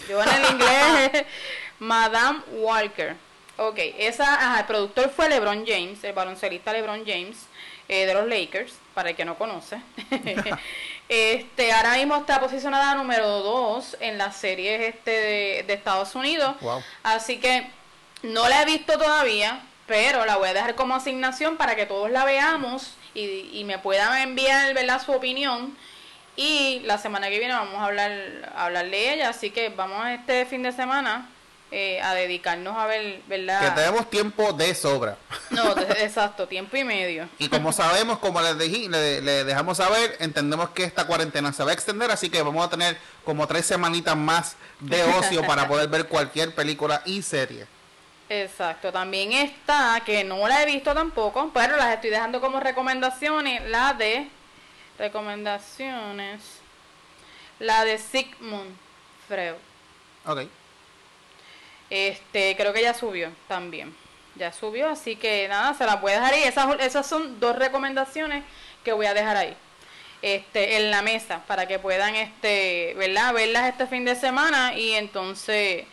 Yo 0.10 0.22
en 0.22 0.30
el 0.30 0.52
inglés. 0.52 1.26
Madame 1.80 2.40
Walker. 2.54 3.16
Ok, 3.58 3.80
esa, 3.98 4.36
ajá, 4.36 4.60
el 4.60 4.66
productor 4.66 5.10
fue 5.10 5.30
LeBron 5.30 5.66
James, 5.66 6.04
el 6.04 6.14
baloncelista 6.14 6.74
LeBron 6.74 7.04
James. 7.06 7.48
Eh, 7.90 8.06
de 8.06 8.14
los 8.14 8.28
Lakers, 8.28 8.74
para 8.94 9.12
el 9.12 9.16
que 9.16 9.24
no 9.24 9.38
conoce. 9.38 9.82
este, 11.10 11.72
ahora 11.72 11.94
mismo 11.94 12.16
está 12.18 12.40
posicionada 12.40 12.96
número 12.96 13.28
2 13.28 13.98
en 14.02 14.18
las 14.18 14.36
series 14.36 14.96
este 14.96 15.12
de, 15.64 15.74
Estados 15.74 16.16
Unidos. 16.16 16.56
Así 17.04 17.38
que 17.38 17.70
no 18.24 18.50
la 18.50 18.62
he 18.62 18.66
visto 18.66 18.98
todavía, 18.98 19.62
pero 19.86 20.26
la 20.26 20.38
voy 20.38 20.50
a 20.50 20.54
dejar 20.54 20.76
como 20.76 20.96
asignación 20.96 21.58
para 21.58 21.76
que 21.76 21.86
todos 21.86 22.12
la 22.12 22.26
veamos 22.26 22.94
y, 23.14 23.64
me 23.66 23.80
puedan 23.80 24.18
enviar 24.22 24.74
¿verdad? 24.74 25.02
su 25.04 25.12
opinión. 25.12 25.78
Y 26.36 26.82
la 26.86 26.98
semana 27.00 27.30
que 27.30 27.40
viene 27.40 27.54
vamos 27.54 27.76
a 27.76 27.86
hablar, 27.86 28.52
a 28.56 28.66
hablar 28.66 28.90
de 28.90 29.14
ella, 29.14 29.30
así 29.30 29.50
que 29.50 29.70
vamos 29.70 30.06
este 30.08 30.46
fin 30.46 30.62
de 30.62 30.72
semana 30.72 31.28
eh, 31.70 32.00
a 32.02 32.14
dedicarnos 32.14 32.78
a 32.78 32.86
ver, 32.86 33.22
¿verdad? 33.28 33.60
Que 33.62 33.82
tenemos 33.82 34.10
tiempo 34.10 34.54
de 34.54 34.74
sobra. 34.74 35.18
No, 35.50 35.78
exacto, 35.98 36.48
tiempo 36.48 36.78
y 36.78 36.86
medio. 36.86 37.28
Y 37.40 37.50
como 37.50 37.74
sabemos, 37.74 38.20
como 38.20 38.42
les 38.42 38.58
dije, 38.58 38.88
le, 38.88 39.44
dejamos 39.44 39.78
saber, 39.78 40.16
entendemos 40.20 40.70
que 40.70 40.86
esta 40.86 41.06
cuarentena 41.06 41.52
se 41.52 41.64
va 41.64 41.72
a 41.72 41.74
extender, 41.74 42.10
así 42.10 42.30
que 42.30 42.42
vamos 42.42 42.66
a 42.66 42.70
tener 42.70 42.98
como 43.26 43.48
tres 43.48 43.66
semanitas 43.66 44.16
más 44.16 44.56
de 44.80 45.04
ocio 45.04 45.46
para 45.46 45.68
poder 45.68 45.90
ver 45.90 46.08
cualquier 46.08 46.56
película 46.56 47.02
y 47.06 47.22
serie. 47.22 47.68
Exacto, 48.30 48.92
también 48.92 49.34
está, 49.34 50.02
que 50.06 50.24
no 50.24 50.48
la 50.48 50.64
he 50.64 50.66
visto 50.66 50.94
tampoco, 50.94 51.52
pero 51.54 51.76
las 51.76 51.94
estoy 51.94 52.12
dejando 52.12 52.40
como 52.40 52.60
recomendaciones, 52.62 53.64
la 53.70 53.94
de 53.94 54.30
recomendaciones, 54.98 56.42
la 57.60 57.84
de 57.84 57.98
Sigmund 57.98 58.76
Freud. 59.28 59.56
Ok. 60.26 60.48
Este, 61.90 62.56
creo 62.58 62.74
que 62.74 62.82
ya 62.82 62.94
subió 62.94 63.32
también. 63.48 63.96
Ya 64.36 64.52
subió, 64.52 64.90
así 64.90 65.16
que 65.16 65.48
nada, 65.48 65.74
se 65.74 65.86
la 65.86 66.00
puede 66.00 66.16
dejar 66.18 66.34
ahí. 66.34 66.44
Esas, 66.44 66.80
esas 66.80 67.08
son 67.08 67.40
dos 67.40 67.56
recomendaciones 67.56 68.44
que 68.84 68.94
voy 68.94 69.06
a 69.06 69.14
dejar 69.14 69.38
ahí. 69.38 69.56
Este, 70.22 70.78
en 70.78 70.90
la 70.90 71.04
mesa 71.04 71.44
para 71.48 71.68
que 71.68 71.78
puedan 71.78 72.16
este, 72.16 72.96
¿verdad? 72.98 73.34
verlas 73.34 73.70
este 73.70 73.86
fin 73.86 74.04
de 74.04 74.16
semana 74.16 74.74
y 74.76 74.94
entonces 74.94 75.86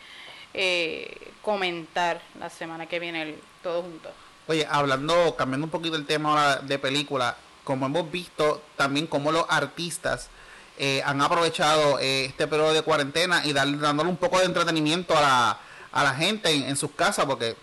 eh, 0.55 1.31
comentar 1.43 2.19
la 2.39 2.49
semana 2.49 2.87
que 2.87 2.99
viene 2.99 3.21
el, 3.21 3.35
todo 3.61 3.83
junto. 3.83 4.09
Oye, 4.47 4.65
hablando, 4.69 5.35
cambiando 5.35 5.65
un 5.65 5.71
poquito 5.71 5.95
el 5.95 6.07
tema 6.07 6.29
ahora 6.29 6.55
de 6.57 6.79
película, 6.79 7.37
como 7.63 7.85
hemos 7.85 8.09
visto 8.11 8.63
también 8.75 9.05
como 9.05 9.31
los 9.31 9.45
artistas 9.47 10.29
eh, 10.77 11.01
han 11.05 11.21
aprovechado 11.21 11.99
eh, 11.99 12.25
este 12.25 12.47
periodo 12.47 12.73
de 12.73 12.81
cuarentena 12.81 13.45
y 13.45 13.53
dar, 13.53 13.79
dándole 13.79 14.09
un 14.09 14.17
poco 14.17 14.39
de 14.39 14.45
entretenimiento 14.45 15.15
a 15.17 15.21
la, 15.21 15.59
a 15.95 16.03
la 16.03 16.13
gente 16.13 16.53
en, 16.53 16.75
sus 16.75 16.91
casas 16.91 17.25
porque 17.25 17.55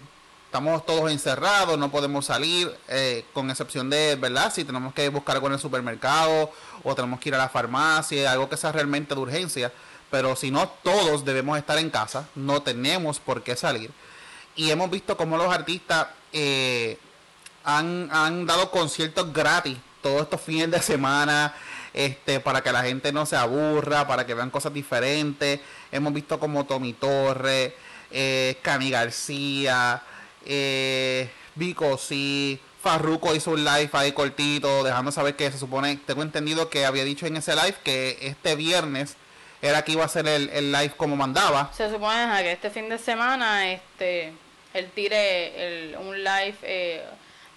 estamos 0.47 0.85
todos 0.87 1.13
encerrados, 1.13 1.79
no 1.79 1.91
podemos 1.91 2.25
salir, 2.25 2.75
eh, 2.89 3.27
con 3.35 3.51
excepción 3.51 3.91
de, 3.91 4.17
¿verdad? 4.17 4.51
Si 4.51 4.65
tenemos 4.65 4.95
que 4.95 5.07
buscar 5.11 5.37
algo 5.37 5.49
en 5.49 5.53
el 5.53 5.59
supermercado 5.59 6.51
o 6.83 6.95
tenemos 6.95 7.21
que 7.21 7.29
ir 7.29 7.35
a 7.35 7.39
la 7.39 7.51
farmacia, 7.51 8.33
algo 8.33 8.49
que 8.49 8.57
sea 8.57 8.73
realmente 8.73 9.15
de 9.15 9.21
urgencia. 9.21 9.71
Pero 10.11 10.35
si 10.35 10.51
no, 10.51 10.67
todos 10.83 11.27
debemos 11.27 11.59
estar 11.59 11.77
en 11.77 11.91
casa, 11.91 12.27
no 12.35 12.63
tenemos 12.63 13.21
por 13.21 13.43
qué 13.43 13.55
salir. 13.55 13.91
Y 14.57 14.71
hemos 14.71 14.91
visto 14.91 15.15
cómo 15.19 15.37
los 15.37 15.53
artistas 15.53 16.07
eh, 16.33 16.97
han, 17.65 18.09
han 18.11 18.47
dado 18.47 18.71
conciertos 18.71 19.31
gratis 19.31 19.77
todos 20.01 20.23
estos 20.23 20.41
fines 20.41 20.71
de 20.71 20.81
semana 20.81 21.55
este, 21.93 22.41
para 22.41 22.63
que 22.63 22.73
la 22.73 22.83
gente 22.83 23.13
no 23.13 23.27
se 23.27 23.37
aburra, 23.37 24.07
para 24.07 24.25
que 24.25 24.33
vean 24.33 24.49
cosas 24.49 24.73
diferentes. 24.73 25.61
Hemos 25.91 26.15
visto 26.15 26.41
como 26.41 26.65
Tommy 26.65 26.95
Torres, 26.95 27.75
eh, 28.13 28.59
Cani 28.63 28.91
García, 28.91 30.03
eh, 30.45 31.31
Vico 31.55 31.99
sí, 31.99 32.61
Farruko 32.83 33.35
hizo 33.35 33.53
un 33.53 33.65
live 33.65 33.91
ahí 33.93 34.13
cortito, 34.13 34.83
dejando 34.83 35.13
saber 35.13 35.37
que 35.37 35.51
se 35.51 35.59
supone, 35.59 35.97
tengo 36.07 36.23
entendido 36.23 36.69
que 36.69 36.85
había 36.85 37.05
dicho 37.05 37.27
en 37.27 37.37
ese 37.37 37.55
live 37.55 37.75
que 37.85 38.19
este 38.23 38.57
viernes 38.57 39.17
era 39.61 39.83
que 39.85 39.93
iba 39.93 40.05
a 40.05 40.09
ser 40.09 40.27
el, 40.27 40.73
live 40.73 40.93
como 40.97 41.15
mandaba. 41.17 41.71
Se 41.73 41.89
supone 41.91 42.43
que 42.43 42.53
este 42.53 42.71
fin 42.71 42.89
de 42.89 42.99
semana 42.99 43.73
este 43.73 44.33
él 44.75 44.91
tire 44.95 45.97
un 46.01 46.25
live 46.25 46.57
eh, 46.63 47.05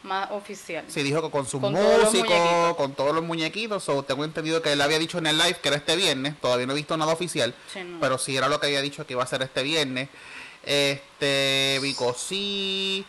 más 0.04 0.30
oficial. 0.32 0.86
Sí, 0.88 1.02
dijo 1.02 1.22
que 1.22 1.32
con 1.32 1.48
su 1.48 1.60
músico, 1.60 2.76
con 2.78 2.94
todos 2.94 3.16
los 3.16 3.24
muñequitos. 3.24 3.90
O 3.90 4.04
tengo 4.04 4.24
entendido 4.24 4.62
que 4.62 4.74
él 4.74 4.82
había 4.82 5.00
dicho 5.00 5.18
en 5.18 5.28
el 5.28 5.38
live 5.38 5.58
que 5.62 5.70
era 5.70 5.78
este 5.78 5.96
viernes. 5.96 6.40
Todavía 6.40 6.68
no 6.68 6.74
he 6.74 6.76
visto 6.76 6.96
nada 6.96 7.12
oficial. 7.12 7.54
Pero 8.00 8.18
sí 8.18 8.38
era 8.38 8.48
lo 8.48 8.60
que 8.60 8.68
había 8.68 8.82
dicho 8.82 9.06
que 9.06 9.14
iba 9.14 9.24
a 9.24 9.28
ser 9.28 9.42
este 9.42 9.64
viernes. 9.64 10.10
Este, 10.66 11.80
Vicosí. 11.82 13.06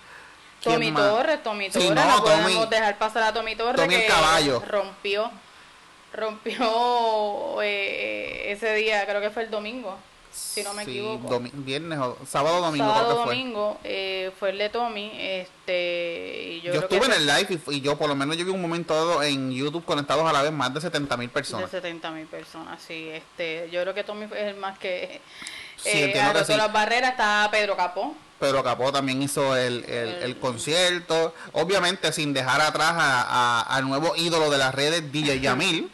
Tommy 0.62 0.92
Torres, 0.92 1.42
Tommy 1.42 1.70
Torres, 1.70 1.90
no, 1.90 2.22
podemos 2.22 2.70
dejar 2.70 2.98
pasar 2.98 3.22
a 3.22 3.32
Tommy 3.32 3.54
Torres 3.54 3.76
Tommy 3.76 3.94
que 3.94 4.06
caballo. 4.06 4.60
rompió 4.66 5.30
rompió 6.16 7.60
eh, 7.62 8.52
ese 8.52 8.74
día, 8.74 9.06
creo 9.06 9.20
que 9.20 9.30
fue 9.30 9.44
el 9.44 9.50
domingo, 9.50 9.96
si 10.32 10.62
no 10.62 10.74
me 10.74 10.82
equivoco. 10.82 11.40
viernes 11.52 11.98
o 11.98 12.16
sábado 12.26 12.60
domingo 12.60 12.86
sábado 12.86 13.06
creo 13.06 13.18
que 13.18 13.24
fue. 13.24 13.34
domingo 13.36 13.78
eh, 13.84 14.30
fue 14.38 14.50
el 14.50 14.58
de 14.58 14.68
Tommy, 14.70 15.12
este 15.14 16.54
y 16.54 16.60
yo, 16.62 16.72
yo 16.72 16.80
estuve 16.80 17.06
en 17.06 17.12
el 17.12 17.26
live 17.26 17.60
y, 17.68 17.80
yo 17.80 17.96
por 17.96 18.08
lo 18.08 18.16
menos 18.16 18.36
yo 18.36 18.44
vi 18.44 18.50
un 18.50 18.62
momento 18.62 18.94
dado 18.94 19.22
en 19.22 19.52
YouTube 19.52 19.84
conectados 19.84 20.28
a 20.28 20.32
la 20.32 20.42
vez 20.42 20.52
más 20.52 20.72
de 20.74 20.80
70 20.80 21.16
mil 21.16 21.30
personas. 21.30 21.70
De 21.70 21.80
70 21.80 22.10
mil 22.10 22.26
personas, 22.26 22.82
sí, 22.82 23.08
este, 23.10 23.68
yo 23.70 23.82
creo 23.82 23.94
que 23.94 24.04
Tommy 24.04 24.24
es 24.24 24.32
el 24.32 24.56
más 24.56 24.78
que 24.78 25.20
Sí, 25.76 25.90
eh, 25.90 26.04
entiendo 26.06 26.44
que 26.44 26.56
las 26.56 26.72
barreras 26.72 27.10
está 27.12 27.48
Pedro 27.50 27.76
Capó. 27.76 28.16
Pedro 28.38 28.62
Capó 28.62 28.92
también 28.92 29.22
hizo 29.22 29.56
el, 29.56 29.84
el, 29.84 30.36
concierto, 30.38 31.34
obviamente 31.52 32.12
sin 32.12 32.34
dejar 32.34 32.60
atrás 32.60 32.94
al 33.68 33.88
nuevo 33.88 34.14
ídolo 34.16 34.50
de 34.50 34.58
las 34.58 34.74
redes, 34.74 35.10
DJ 35.10 35.40
Yamil. 35.40 35.90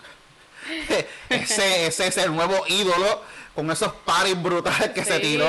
ese, 1.29 1.87
ese 1.87 2.07
es 2.07 2.17
el 2.19 2.35
nuevo 2.35 2.65
ídolo 2.69 3.23
con 3.55 3.71
esos 3.71 3.93
paris 4.05 4.41
brutales 4.41 4.91
que 4.91 5.05
se 5.05 5.21
tiró, 5.21 5.47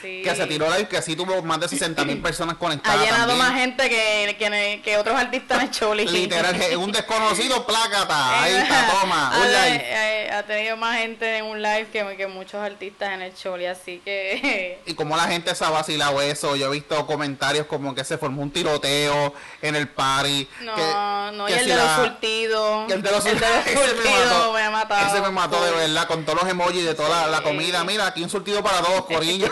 que 0.00 0.34
se 0.34 0.46
tiró 0.46 0.70
live, 0.70 0.88
que 0.88 0.96
así 0.96 1.14
tuvo 1.14 1.42
más 1.42 1.60
de 1.60 1.68
60 1.68 2.04
mil 2.04 2.18
personas 2.22 2.56
conectadas. 2.56 3.00
Ha 3.00 3.04
llenado 3.04 3.36
más 3.36 3.54
gente 3.54 3.88
que, 3.88 4.36
que, 4.38 4.80
que, 4.82 4.96
otros 4.96 5.16
artistas 5.16 5.58
en 5.58 5.68
el 5.68 5.70
show. 5.70 5.94
Literal, 5.94 6.76
un 6.78 6.92
desconocido 6.92 7.66
plácata, 7.66 8.42
ahí 8.42 8.54
está, 8.54 8.90
toma, 9.00 9.32
un 9.36 9.46
live. 9.46 10.30
Ha, 10.32 10.42
tenido 10.44 10.76
más 10.76 10.98
gente 10.98 11.36
en 11.36 11.44
un 11.44 11.60
live 11.60 11.88
que, 11.92 12.16
que 12.16 12.26
muchos 12.26 12.60
artistas 12.60 13.12
en 13.12 13.22
el 13.22 13.34
show, 13.34 13.58
y 13.58 13.66
así 13.66 14.00
que... 14.04 14.80
Y 14.86 14.94
como 14.94 15.16
la 15.16 15.24
gente 15.24 15.54
se 15.54 15.64
ha 15.64 15.70
vacilado 15.70 16.20
eso, 16.20 16.56
yo 16.56 16.66
he 16.66 16.70
visto 16.70 17.06
comentarios 17.06 17.66
como 17.66 17.94
que 17.94 18.02
se 18.04 18.18
formó 18.18 18.42
un 18.42 18.50
tiroteo 18.50 19.34
en 19.60 19.76
el 19.76 19.88
party. 19.88 20.48
No, 20.62 21.32
no, 21.32 21.48
y 21.48 21.52
el, 21.52 21.66
de 21.66 21.76
los 21.76 21.90
surtidos. 21.96 22.90
El 22.90 23.02
de 23.02 23.10
los 23.10 23.22
surtidos. 23.22 24.52
me, 24.54 24.62
ha 24.62 24.70
matado. 24.70 25.06
Ese 25.06 25.20
me 25.20 25.30
mató 25.30 25.62
de 25.64 25.70
verdad, 25.70 26.06
con 26.06 26.24
todos 26.24 26.42
los 26.42 26.50
emojis 26.50 26.84
de 26.84 26.94
toda 26.94 27.26
la 27.26 27.41
comida. 27.42 27.84
Mira, 27.84 28.06
aquí 28.06 28.22
un 28.22 28.30
surtido 28.30 28.62
para 28.62 28.80
todos, 28.80 29.06
Corillo. 29.06 29.48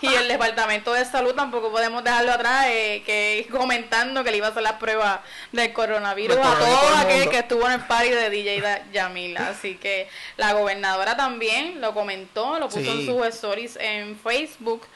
y 0.00 0.14
el 0.14 0.28
departamento 0.28 0.92
de 0.92 1.04
salud 1.04 1.34
tampoco 1.34 1.70
podemos 1.70 2.04
dejarlo 2.04 2.32
atrás, 2.32 2.66
eh, 2.68 3.02
que 3.04 3.46
comentando 3.50 4.24
que 4.24 4.30
le 4.30 4.38
iba 4.38 4.46
a 4.46 4.50
hacer 4.50 4.62
las 4.62 4.74
pruebas 4.74 5.20
del 5.52 5.72
coronavirus, 5.72 6.36
a 6.36 6.58
todo 6.58 6.96
aquel 6.96 7.28
que 7.30 7.38
estuvo 7.38 7.66
en 7.66 7.72
el 7.72 7.80
party 7.80 8.10
de 8.10 8.30
DJ 8.30 8.82
Yamila. 8.92 9.48
Así 9.48 9.76
que 9.76 10.08
la 10.36 10.52
gobernadora 10.52 11.16
también 11.16 11.80
lo 11.80 11.94
comentó, 11.94 12.58
lo 12.58 12.68
puso 12.68 12.90
en 12.90 13.06
sus 13.06 13.26
stories 13.26 13.76
en 13.76 14.18
Facebook. 14.18 14.86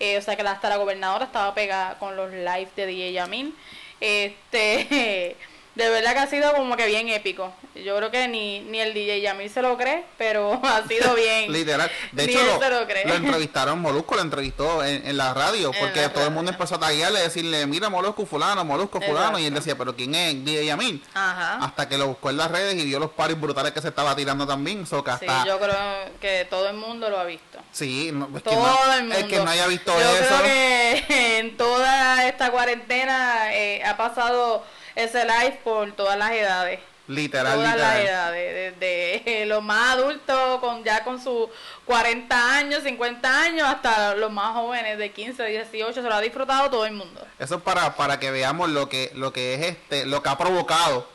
Eh, 0.00 0.18
o 0.18 0.22
sea 0.22 0.34
que 0.34 0.42
hasta 0.42 0.68
la 0.68 0.76
gobernadora 0.76 1.26
estaba 1.26 1.54
pegada 1.54 1.98
con 1.98 2.16
los 2.16 2.32
lives 2.32 2.74
de 2.74 2.86
DJ 2.86 3.12
Yamil. 3.12 3.54
Este 4.00 5.36
de 5.74 5.88
verdad 5.88 6.12
que 6.12 6.18
ha 6.18 6.26
sido 6.26 6.52
como 6.52 6.76
que 6.76 6.86
bien 6.86 7.08
épico. 7.08 7.52
Yo 7.74 7.96
creo 7.96 8.10
que 8.10 8.28
ni, 8.28 8.60
ni 8.60 8.80
el 8.80 8.92
DJ 8.92 9.22
Yamil 9.22 9.48
se 9.48 9.62
lo 9.62 9.78
cree, 9.78 10.04
pero 10.18 10.60
ha 10.62 10.86
sido 10.86 11.14
bien. 11.14 11.50
Literal. 11.50 11.90
De 12.12 12.24
hecho, 12.24 12.38
lo, 12.44 12.60
lo, 12.60 13.14
entrevistaron, 13.14 13.80
Molusco 13.80 14.14
lo 14.14 14.22
entrevistó 14.22 14.84
en, 14.84 15.16
la 15.16 15.32
radio, 15.32 15.72
porque 15.78 16.08
todo 16.10 16.24
el 16.26 16.30
mundo 16.30 16.50
empezó 16.50 16.74
a 16.74 16.80
taguearle, 16.80 17.20
decirle, 17.20 17.66
mira 17.66 17.88
Molusco 17.88 18.26
fulano, 18.26 18.64
Molusco 18.64 19.00
fulano, 19.00 19.38
y 19.38 19.46
él 19.46 19.54
decía, 19.54 19.76
pero 19.76 19.96
¿quién 19.96 20.14
es 20.14 20.44
DJ 20.44 20.66
Yamil? 20.66 21.02
Ajá. 21.14 21.56
Hasta 21.64 21.88
que 21.88 21.96
lo 21.96 22.08
buscó 22.08 22.30
en 22.30 22.36
las 22.36 22.50
redes 22.50 22.74
y 22.74 22.84
vio 22.84 22.98
los 22.98 23.10
paris 23.10 23.40
brutales 23.40 23.72
que 23.72 23.80
se 23.80 23.88
estaba 23.88 24.14
tirando 24.14 24.46
también. 24.46 24.86
So, 24.86 25.04
sí, 25.18 25.26
yo 25.46 25.58
creo 25.58 25.76
que 26.20 26.46
todo 26.50 26.68
el 26.68 26.76
mundo 26.76 27.08
lo 27.08 27.18
ha 27.18 27.24
visto. 27.24 27.58
Sí, 27.72 28.12
todo 28.44 28.92
el 28.92 29.02
mundo. 29.04 29.16
El 29.16 29.28
que 29.28 29.36
no 29.38 29.50
haya 29.50 29.66
visto 29.66 29.92
yo 29.92 30.10
eso. 30.10 30.38
Creo 30.38 30.42
que 30.42 31.38
en 31.38 31.56
toda 31.56 32.26
esta 32.28 32.50
cuarentena 32.50 33.54
eh, 33.54 33.82
ha 33.84 33.96
pasado 33.96 34.64
ese 34.94 35.24
live 35.24 35.60
por 35.64 35.92
todas 35.92 36.18
las 36.18 36.32
edades. 36.32 36.80
Literal, 37.08 37.54
todas 37.54 37.76
las 37.76 37.98
edades, 37.98 38.78
desde 38.78 39.46
los 39.46 39.62
más 39.62 39.98
adultos 39.98 40.60
con 40.60 40.84
ya 40.84 41.02
con 41.02 41.20
sus 41.20 41.48
40 41.84 42.56
años, 42.56 42.84
50 42.84 43.42
años, 43.42 43.68
hasta 43.68 44.14
los 44.14 44.30
más 44.30 44.54
jóvenes 44.54 44.98
de 44.98 45.10
15, 45.10 45.44
18, 45.44 45.94
se 45.94 46.02
lo 46.02 46.14
ha 46.14 46.20
disfrutado 46.20 46.70
todo 46.70 46.86
el 46.86 46.92
mundo. 46.92 47.20
Eso 47.40 47.56
es 47.56 47.62
para, 47.62 47.96
para 47.96 48.20
que 48.20 48.30
veamos 48.30 48.70
lo 48.70 48.88
que, 48.88 49.10
lo 49.14 49.32
que 49.32 49.54
es 49.54 49.62
este, 49.62 50.06
lo 50.06 50.22
que 50.22 50.28
ha 50.28 50.38
provocado. 50.38 51.08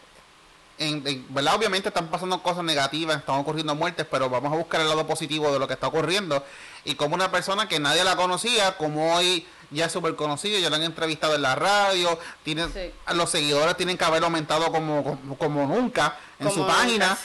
En, 0.78 1.04
¿verdad? 1.30 1.56
Obviamente 1.56 1.88
están 1.88 2.10
pasando 2.10 2.44
cosas 2.44 2.66
negativas, 2.66 3.18
están 3.18 3.40
ocurriendo 3.40 3.74
muertes, 3.74 4.06
pero 4.12 4.30
vamos 4.30 4.52
a 4.52 4.58
buscar 4.58 4.82
el 4.82 4.90
lado 4.90 5.08
positivo 5.08 5.52
de 5.52 5.58
lo 5.58 5.68
que 5.68 5.74
está 5.74 5.88
ocurriendo. 5.88 6.44
Y 6.84 6.96
como 6.96 7.16
una 7.16 7.32
persona 7.32 7.68
que 7.68 7.80
nadie 7.80 8.04
la 8.04 8.18
conocía, 8.18 8.78
como 8.78 9.16
hoy 9.16 9.48
ya 9.71 9.86
es 9.86 9.91
súper 9.91 10.15
conocido, 10.15 10.60
ya 10.60 10.69
lo 10.69 10.75
han 10.75 10.84
entrevistado 10.84 11.36
en 11.36 11.41
la 11.41 11.56
radio, 11.56 12.17
tienen, 12.43 12.71
los 13.13 13.30
seguidores 13.30 13.75
tienen 13.77 13.97
que 13.97 14.06
haber 14.06 14.23
aumentado 14.23 14.71
como, 14.71 15.19
como, 15.38 15.65
nunca 15.65 16.17
en 16.39 16.51
su 16.51 16.65
página, 16.65 17.17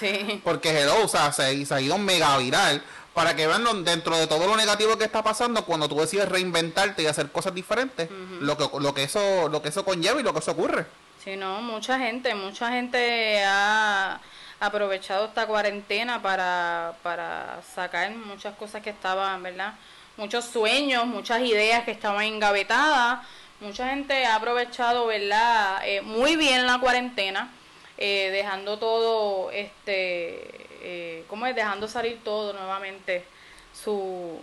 porque 0.44 0.70
Hello, 0.70 1.04
o 1.04 1.08
sea, 1.08 1.32
se, 1.32 1.42
ha 1.42 1.80
ido 1.80 1.98
mega 1.98 2.36
viral 2.38 2.82
para 3.14 3.36
que 3.36 3.46
vean 3.46 3.84
dentro 3.84 4.16
de 4.16 4.26
todo 4.26 4.46
lo 4.46 4.56
negativo 4.56 4.96
que 4.96 5.04
está 5.04 5.22
pasando 5.22 5.64
cuando 5.64 5.88
tú 5.88 5.96
decides 5.96 6.28
reinventarte 6.28 7.02
y 7.02 7.06
hacer 7.06 7.30
cosas 7.30 7.54
diferentes, 7.54 8.08
lo 8.40 8.56
que 8.56 8.68
lo 8.80 8.94
que 8.94 9.04
eso 9.04 9.48
lo 9.48 9.60
que 9.60 9.68
eso 9.68 9.84
conlleva 9.84 10.20
y 10.20 10.22
lo 10.22 10.32
que 10.32 10.38
eso 10.38 10.52
ocurre. 10.52 10.86
Sí, 11.22 11.36
no, 11.36 11.62
mucha 11.62 11.98
gente, 11.98 12.34
mucha 12.34 12.70
gente 12.70 13.44
ha 13.44 14.20
aprovechado 14.58 15.26
esta 15.26 15.46
cuarentena 15.46 16.22
para, 16.22 16.94
para 17.02 17.60
sacar 17.74 18.10
muchas 18.12 18.56
cosas 18.56 18.82
que 18.82 18.90
estaban, 18.90 19.42
¿verdad? 19.42 19.74
Muchos 20.16 20.44
sueños, 20.44 21.06
muchas 21.06 21.40
ideas 21.42 21.84
que 21.84 21.90
estaban 21.90 22.24
engavetadas. 22.24 23.26
Mucha 23.60 23.90
gente 23.90 24.24
ha 24.24 24.36
aprovechado, 24.36 25.06
¿verdad? 25.06 25.80
Eh, 25.86 26.00
muy 26.02 26.36
bien 26.36 26.66
la 26.66 26.80
cuarentena, 26.80 27.52
eh, 27.96 28.30
dejando 28.32 28.78
todo, 28.78 29.52
este, 29.52 30.66
eh, 30.82 31.24
¿cómo 31.28 31.46
es? 31.46 31.54
Dejando 31.54 31.86
salir 31.86 32.18
todo 32.24 32.52
nuevamente 32.52 33.24
su, 33.72 34.40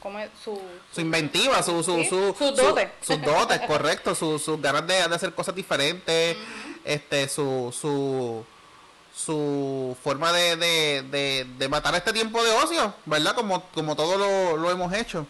¿cómo 0.00 0.18
es? 0.18 0.28
Su, 0.42 0.60
su, 0.92 1.00
inventiva, 1.00 1.62
su, 1.62 1.82
su, 1.84 2.02
su, 2.04 2.34
sus 2.36 2.56
dotes. 2.56 2.88
sus 3.00 3.22
dotes, 3.22 3.60
correcto, 3.60 4.16
sus 4.16 4.42
su 4.42 4.58
ganas 4.58 4.84
de, 4.84 5.08
de, 5.08 5.14
hacer 5.14 5.32
cosas 5.32 5.54
diferentes, 5.54 6.36
este, 6.84 7.28
su, 7.28 7.72
su 7.78 8.44
su 9.14 9.96
forma 10.02 10.32
de, 10.32 10.56
de, 10.56 11.46
de, 11.58 11.68
matar 11.68 11.94
este 11.94 12.12
tiempo 12.12 12.42
de 12.42 12.50
ocio, 12.52 12.94
¿verdad? 13.06 13.34
Como, 13.34 13.62
como 13.70 13.96
todo 13.96 14.56
lo, 14.56 14.70
hemos 14.70 14.92
hecho. 14.92 15.26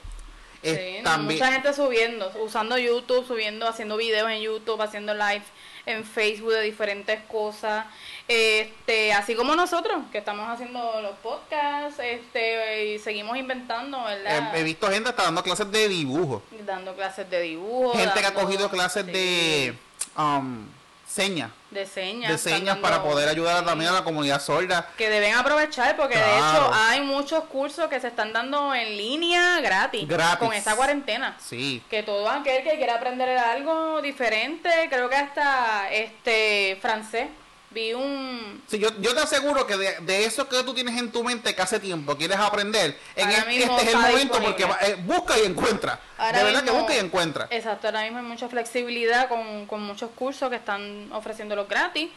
Sí, 0.63 1.03
mucha 1.21 1.53
gente 1.53 1.73
subiendo, 1.73 2.31
usando 2.43 2.77
YouTube, 2.77 3.27
subiendo, 3.27 3.67
haciendo 3.67 3.97
videos 3.97 4.31
en 4.31 4.43
YouTube, 4.43 4.81
haciendo 4.83 5.15
live 5.15 5.43
en 5.87 6.05
Facebook 6.05 6.53
de 6.53 6.63
diferentes 6.63 7.19
cosas. 7.25 7.87
Este, 8.29 9.13
así 9.15 9.35
como 9.35 9.57
nosotros, 9.57 10.03
que 10.13 10.19
estamos 10.19 10.49
haciendo 10.49 11.01
los 11.01 11.17
podcasts, 11.19 11.99
este, 12.01 12.93
y 12.95 12.99
seguimos 12.99 13.39
inventando, 13.39 14.05
¿verdad? 14.05 14.55
He, 14.55 14.63
visto 14.63 14.89
gente 14.89 15.11
está 15.11 15.25
dando 15.25 15.43
clases 15.43 15.71
de 15.73 15.89
dibujo. 15.89 16.43
Dando 16.67 16.95
clases 16.95 17.29
de 17.31 17.41
dibujo. 17.41 17.95
Gente 17.95 18.21
que 18.21 18.27
ha 18.27 18.35
cogido 18.35 18.71
clases 18.71 19.07
de 19.07 19.75
um, 20.17 20.67
señas 21.11 21.51
de 21.71 21.87
señas. 21.87 22.31
De 22.31 22.39
señas 22.39 22.79
para 22.79 23.03
poder 23.03 23.29
ayudar 23.29 23.65
también 23.65 23.91
a 23.91 23.95
la 23.95 24.05
comunidad 24.05 24.41
sorda. 24.41 24.89
Que 24.97 25.09
deben 25.09 25.35
aprovechar 25.35 25.97
porque 25.97 26.17
de 26.17 26.37
hecho 26.37 26.71
hay 26.73 27.01
muchos 27.01 27.45
cursos 27.45 27.89
que 27.89 28.01
se 28.01 28.09
están 28.09 28.33
dando 28.33 28.75
en 28.75 28.97
línea 28.97 29.61
gratis. 29.61 30.07
Con 30.39 30.53
esta 30.53 30.75
cuarentena. 30.75 31.37
Sí. 31.39 31.83
Que 31.89 32.03
todo 32.03 32.29
aquel 32.29 32.63
que 32.65 32.77
quiera 32.77 32.97
aprender 32.97 33.29
algo 33.39 34.03
diferente, 34.03 34.69
creo 34.91 35.09
que 35.09 35.17
hasta 35.17 35.91
este 35.93 36.79
francés 36.81 37.29
vi 37.71 37.93
un... 37.95 38.63
Sí, 38.67 38.79
yo, 38.79 38.89
yo 39.01 39.15
te 39.15 39.21
aseguro 39.21 39.67
que 39.67 39.77
de, 39.77 40.25
eso 40.25 40.49
que 40.49 40.63
tú 40.65 40.75
tienes 40.75 40.99
en 40.99 41.11
tu 41.11 41.23
mente 41.23 41.55
que 41.55 41.63
hace 41.63 41.79
tiempo 41.79 42.17
quieres 42.17 42.39
aprender, 42.39 42.99
en 43.15 43.31
este, 43.31 43.65
es 43.65 43.89
el 43.89 43.99
momento 43.99 44.41
porque 44.43 44.65
eh, 44.65 44.97
busca 45.05 45.39
y 45.39 45.47
encuentra. 45.47 46.01
de 46.33 46.45
verdad 46.45 46.65
que 46.65 46.71
busca 46.71 46.97
y 46.97 46.99
encuentra. 46.99 47.49
Exacto, 47.51 47.89
ahora 47.89 48.03
mismo 48.03 48.19
hay 48.19 48.25
mucha 48.25 48.49
flexibilidad 48.49 49.29
con, 49.29 49.67
con 49.67 49.83
muchos 49.83 50.11
cursos 50.11 50.51
que 50.51 50.57
están 50.57 51.11
ofreciéndolos 51.13 51.69
gratis, 51.69 52.11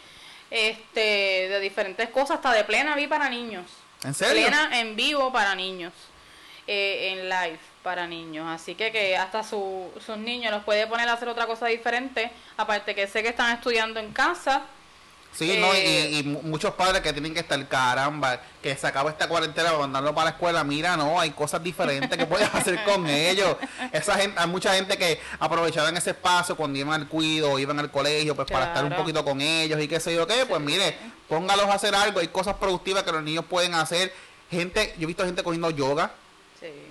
este 0.50 1.00
de 1.48 1.60
diferentes 1.60 2.08
cosas, 2.10 2.36
hasta 2.36 2.52
de 2.52 2.64
plena 2.64 2.96
vi 2.96 3.06
para 3.06 3.28
niños. 3.28 3.64
¿En 4.02 4.14
serio? 4.14 4.42
Plena 4.42 4.80
en 4.80 4.96
vivo 4.96 5.32
para 5.32 5.54
niños, 5.54 5.92
eh, 6.66 7.12
en 7.12 7.28
live 7.28 7.58
para 7.82 8.06
niños. 8.06 8.46
Así 8.48 8.74
que 8.74 8.90
que 8.90 9.16
hasta 9.16 9.42
sus 9.44 10.16
niños 10.18 10.52
los 10.52 10.64
puede 10.64 10.86
poner 10.86 11.08
a 11.08 11.12
hacer 11.12 11.28
otra 11.28 11.46
cosa 11.46 11.66
diferente, 11.66 12.30
aparte 12.56 12.94
que 12.94 13.06
sé 13.06 13.22
que 13.22 13.28
están 13.28 13.54
estudiando 13.54 14.00
en 14.00 14.12
casa 14.12 14.64
Sí, 15.36 15.56
no, 15.58 15.74
y, 15.74 15.78
eh, 15.78 16.10
y, 16.10 16.22
muchos 16.22 16.74
padres 16.74 17.00
que 17.02 17.12
tienen 17.12 17.34
que 17.34 17.40
estar, 17.40 17.66
caramba, 17.66 18.40
que 18.62 18.76
se 18.76 18.86
acaba 18.86 19.10
esta 19.10 19.26
cuarentena 19.26 19.70
para 19.70 19.80
mandarlo 19.80 20.14
para 20.14 20.26
la 20.26 20.30
escuela, 20.30 20.62
mira, 20.62 20.96
no, 20.96 21.18
hay 21.18 21.30
cosas 21.30 21.60
diferentes 21.60 22.16
que 22.16 22.24
puedes 22.24 22.54
hacer 22.54 22.84
con 22.84 23.04
ellos. 23.08 23.56
Esa 23.92 24.14
gente, 24.14 24.38
hay 24.38 24.46
mucha 24.46 24.74
gente 24.74 24.96
que 24.96 25.20
aprovechaban 25.40 25.96
ese 25.96 26.10
espacio 26.10 26.56
cuando 26.56 26.78
iban 26.78 27.00
al 27.00 27.08
cuido, 27.08 27.58
iban 27.58 27.80
al 27.80 27.90
colegio, 27.90 28.36
pues 28.36 28.48
para 28.48 28.66
estar 28.66 28.84
un 28.84 28.94
poquito 28.94 29.24
con 29.24 29.40
ellos 29.40 29.80
y 29.82 29.88
qué 29.88 29.98
sé 29.98 30.14
yo 30.14 30.24
qué, 30.24 30.46
pues 30.46 30.60
mire, 30.60 30.96
póngalos 31.28 31.66
a 31.66 31.74
hacer 31.74 31.96
algo, 31.96 32.20
hay 32.20 32.28
cosas 32.28 32.54
productivas 32.54 33.02
que 33.02 33.10
los 33.10 33.22
niños 33.22 33.44
pueden 33.46 33.74
hacer. 33.74 34.14
Gente, 34.50 34.94
yo 34.98 35.02
he 35.02 35.06
visto 35.06 35.24
gente 35.24 35.42
cogiendo 35.42 35.70
yoga 35.70 36.12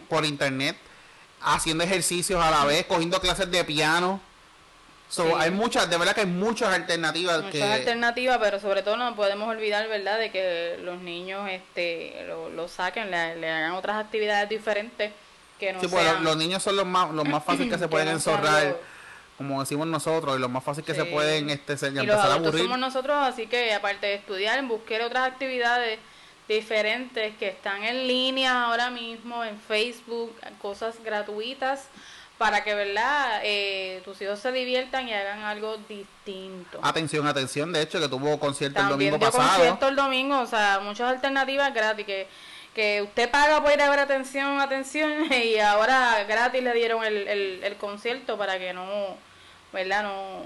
por 0.09 0.25
internet, 0.25 0.75
haciendo 1.41 1.85
ejercicios 1.85 2.43
a 2.43 2.51
la 2.51 2.65
vez, 2.65 2.85
cogiendo 2.85 3.21
clases 3.21 3.49
de 3.49 3.63
piano 3.63 4.19
hay 5.37 5.51
muchas, 5.51 5.89
de 5.89 5.97
verdad 5.97 6.13
que 6.13 6.21
hay 6.21 6.27
muchas 6.27 6.73
alternativas. 6.73 7.43
Muchas 7.43 7.61
alternativas, 7.61 8.37
pero 8.41 8.59
sobre 8.59 8.83
todo 8.83 8.97
no 8.97 9.15
podemos 9.15 9.47
olvidar, 9.47 9.87
¿verdad?, 9.87 10.19
de 10.19 10.31
que 10.31 10.79
los 10.81 10.99
niños 11.01 11.49
este 11.49 12.25
lo, 12.27 12.67
saquen, 12.67 13.11
le, 13.11 13.49
hagan 13.49 13.71
otras 13.71 14.03
actividades 14.03 14.49
diferentes 14.49 15.11
que 15.59 15.73
no 15.73 15.79
sí, 15.79 15.87
pues 15.87 16.19
los, 16.21 16.37
niños 16.37 16.63
son 16.63 16.75
los 16.75 16.85
más, 16.85 17.11
los 17.11 17.27
más 17.27 17.43
fáciles 17.43 17.71
que 17.71 17.79
se 17.79 17.87
pueden 17.89 18.07
enzorrar. 18.09 18.77
como 19.37 19.61
decimos 19.61 19.87
nosotros, 19.87 20.37
y 20.37 20.39
los 20.39 20.49
más 20.49 20.63
fácil 20.63 20.83
que 20.83 20.95
se 20.95 21.05
pueden 21.05 21.49
este, 21.49 21.73
y 21.73 21.85
empezar 21.99 22.05
los 22.05 22.19
a 22.19 22.33
aburrir. 22.33 22.63
somos 22.63 22.79
nosotros, 22.79 23.15
así 23.17 23.47
que 23.47 23.73
aparte 23.73 24.07
de 24.07 24.15
estudiar, 24.15 24.63
buscar 24.65 25.01
otras 25.01 25.27
actividades 25.27 25.99
diferentes 26.47 27.35
que 27.37 27.47
están 27.47 27.83
en 27.83 28.07
línea 28.07 28.63
ahora 28.63 28.89
mismo 28.89 29.43
en 29.43 29.57
Facebook, 29.59 30.35
cosas 30.61 30.95
gratuitas 31.03 31.87
para 32.43 32.61
que, 32.61 32.75
¿verdad? 32.75 33.39
Eh, 33.43 34.01
tus 34.03 34.21
hijos 34.21 34.37
se 34.37 34.51
diviertan 34.51 35.07
y 35.07 35.13
hagan 35.13 35.43
algo 35.43 35.77
distinto. 35.87 36.77
Atención, 36.81 37.25
atención, 37.25 37.71
de 37.71 37.81
hecho, 37.81 38.01
que 38.01 38.09
tuvo 38.09 38.37
concierto 38.37 38.81
el 38.81 38.89
domingo 38.89 39.17
dio 39.17 39.31
pasado. 39.31 39.47
concierto 39.47 39.87
el 39.87 39.95
domingo, 39.95 40.41
o 40.41 40.45
sea, 40.45 40.81
muchas 40.83 41.09
alternativas 41.09 41.73
gratis 41.73 42.05
que 42.05 42.27
que 42.75 43.01
usted 43.03 43.29
paga 43.29 43.61
por 43.61 43.71
ir 43.71 43.81
a 43.81 43.89
ver 43.89 43.99
atención, 43.99 44.59
atención, 44.59 45.31
y 45.31 45.57
ahora 45.59 46.25
gratis 46.25 46.61
le 46.61 46.73
dieron 46.73 47.05
el, 47.05 47.29
el, 47.29 47.63
el 47.63 47.75
concierto 47.77 48.37
para 48.37 48.59
que 48.59 48.73
no, 48.73 49.15
¿verdad? 49.71 50.03
No, 50.03 50.41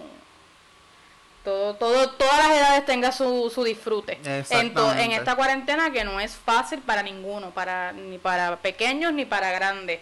todo, 1.44 1.74
todo, 1.78 2.12
todas 2.12 2.38
las 2.38 2.58
edades 2.58 2.86
tenga 2.86 3.12
su, 3.12 3.50
su 3.50 3.64
disfrute 3.64 4.20
en, 4.24 4.78
en 4.78 5.12
esta 5.14 5.36
cuarentena 5.36 5.90
que 5.90 6.04
no 6.04 6.20
es 6.20 6.36
fácil 6.36 6.80
para 6.82 7.02
ninguno, 7.02 7.50
para 7.52 7.92
ni 7.92 8.20
para 8.20 8.58
pequeños 8.58 9.14
ni 9.14 9.26
para 9.26 9.52
grandes, 9.52 10.02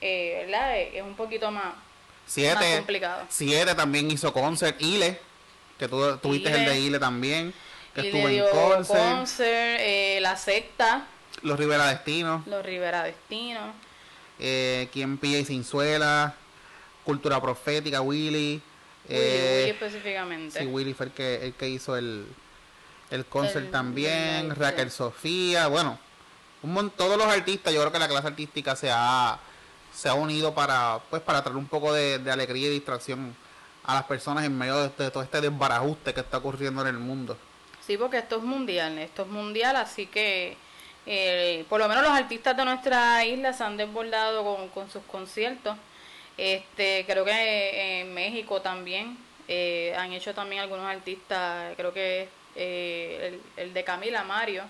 eh, 0.00 0.44
¿verdad? 0.44 0.78
Es 0.78 1.02
un 1.02 1.14
poquito 1.14 1.50
más, 1.50 1.74
siete, 2.26 2.76
complicado. 2.76 3.24
Siete 3.28 3.74
también 3.74 4.10
hizo 4.10 4.32
concert, 4.32 4.80
Ile, 4.80 5.18
que 5.78 5.88
tú 5.88 6.16
tuviste 6.18 6.50
el 6.50 6.64
de 6.64 6.80
Ile 6.80 6.98
también, 6.98 7.52
que 7.94 8.08
estuvo 8.08 8.28
en 8.28 8.84
concert. 8.84 9.80
Eh, 9.80 10.18
la 10.20 10.36
secta. 10.36 11.06
Los 11.42 11.58
Rivera 11.58 11.86
Destinos. 11.86 12.46
Los 12.46 12.64
Rivera 12.64 13.02
Destinos. 13.02 13.74
Eh, 14.38 14.88
Quien 14.92 15.18
pilla 15.18 15.38
y 15.38 16.32
Cultura 17.04 17.40
Profética, 17.40 18.00
Willy. 18.00 18.28
Willy, 18.28 18.62
eh, 19.08 19.68
específicamente. 19.70 20.58
Sí, 20.58 20.66
Willy 20.66 20.92
fue 20.92 21.06
el 21.06 21.12
que, 21.12 21.36
el 21.36 21.54
que 21.54 21.68
hizo 21.68 21.96
el, 21.96 22.26
el 23.10 23.24
concert 23.26 23.70
también. 23.70 24.54
Raquel 24.56 24.90
Sofía, 24.90 25.68
bueno, 25.68 25.98
un 26.62 26.90
todos 26.90 27.16
los 27.16 27.26
artistas, 27.28 27.72
yo 27.72 27.80
creo 27.80 27.92
que 27.92 27.98
la 27.98 28.08
clase 28.08 28.26
artística 28.26 28.74
se 28.74 28.90
ha, 28.90 29.38
se 29.96 30.08
ha 30.08 30.14
unido 30.14 30.54
para, 30.54 31.00
pues, 31.08 31.22
para 31.22 31.42
traer 31.42 31.56
un 31.56 31.66
poco 31.66 31.92
de, 31.92 32.20
alegría 32.30 32.68
y 32.68 32.72
distracción 32.72 33.34
a 33.84 33.94
las 33.94 34.04
personas 34.04 34.44
en 34.44 34.56
medio 34.56 34.88
de, 34.88 35.10
todo 35.10 35.22
este 35.22 35.40
desbarajuste 35.40 36.12
que 36.12 36.20
está 36.20 36.38
ocurriendo 36.38 36.82
en 36.82 36.88
el 36.88 36.98
mundo. 36.98 37.38
Sí, 37.80 37.96
porque 37.96 38.18
esto 38.18 38.36
es 38.36 38.42
mundial, 38.42 38.98
esto 38.98 39.22
es 39.22 39.28
mundial, 39.28 39.76
así 39.76 40.06
que 40.06 40.56
eh, 41.06 41.64
por 41.68 41.80
lo 41.80 41.88
menos 41.88 42.02
los 42.02 42.12
artistas 42.12 42.56
de 42.56 42.64
nuestra 42.64 43.24
isla 43.24 43.52
se 43.52 43.64
han 43.64 43.76
desbordado 43.76 44.44
con, 44.44 44.68
con 44.68 44.90
sus 44.90 45.02
conciertos. 45.04 45.76
Este, 46.36 47.04
creo 47.06 47.24
que 47.24 48.00
en 48.02 48.12
México 48.12 48.60
también 48.60 49.16
eh, 49.48 49.94
han 49.96 50.12
hecho 50.12 50.34
también 50.34 50.62
algunos 50.62 50.84
artistas, 50.84 51.74
creo 51.76 51.92
que 51.92 52.28
eh, 52.56 53.40
el, 53.56 53.72
de 53.72 53.84
Camila 53.84 54.24
Mario, 54.24 54.64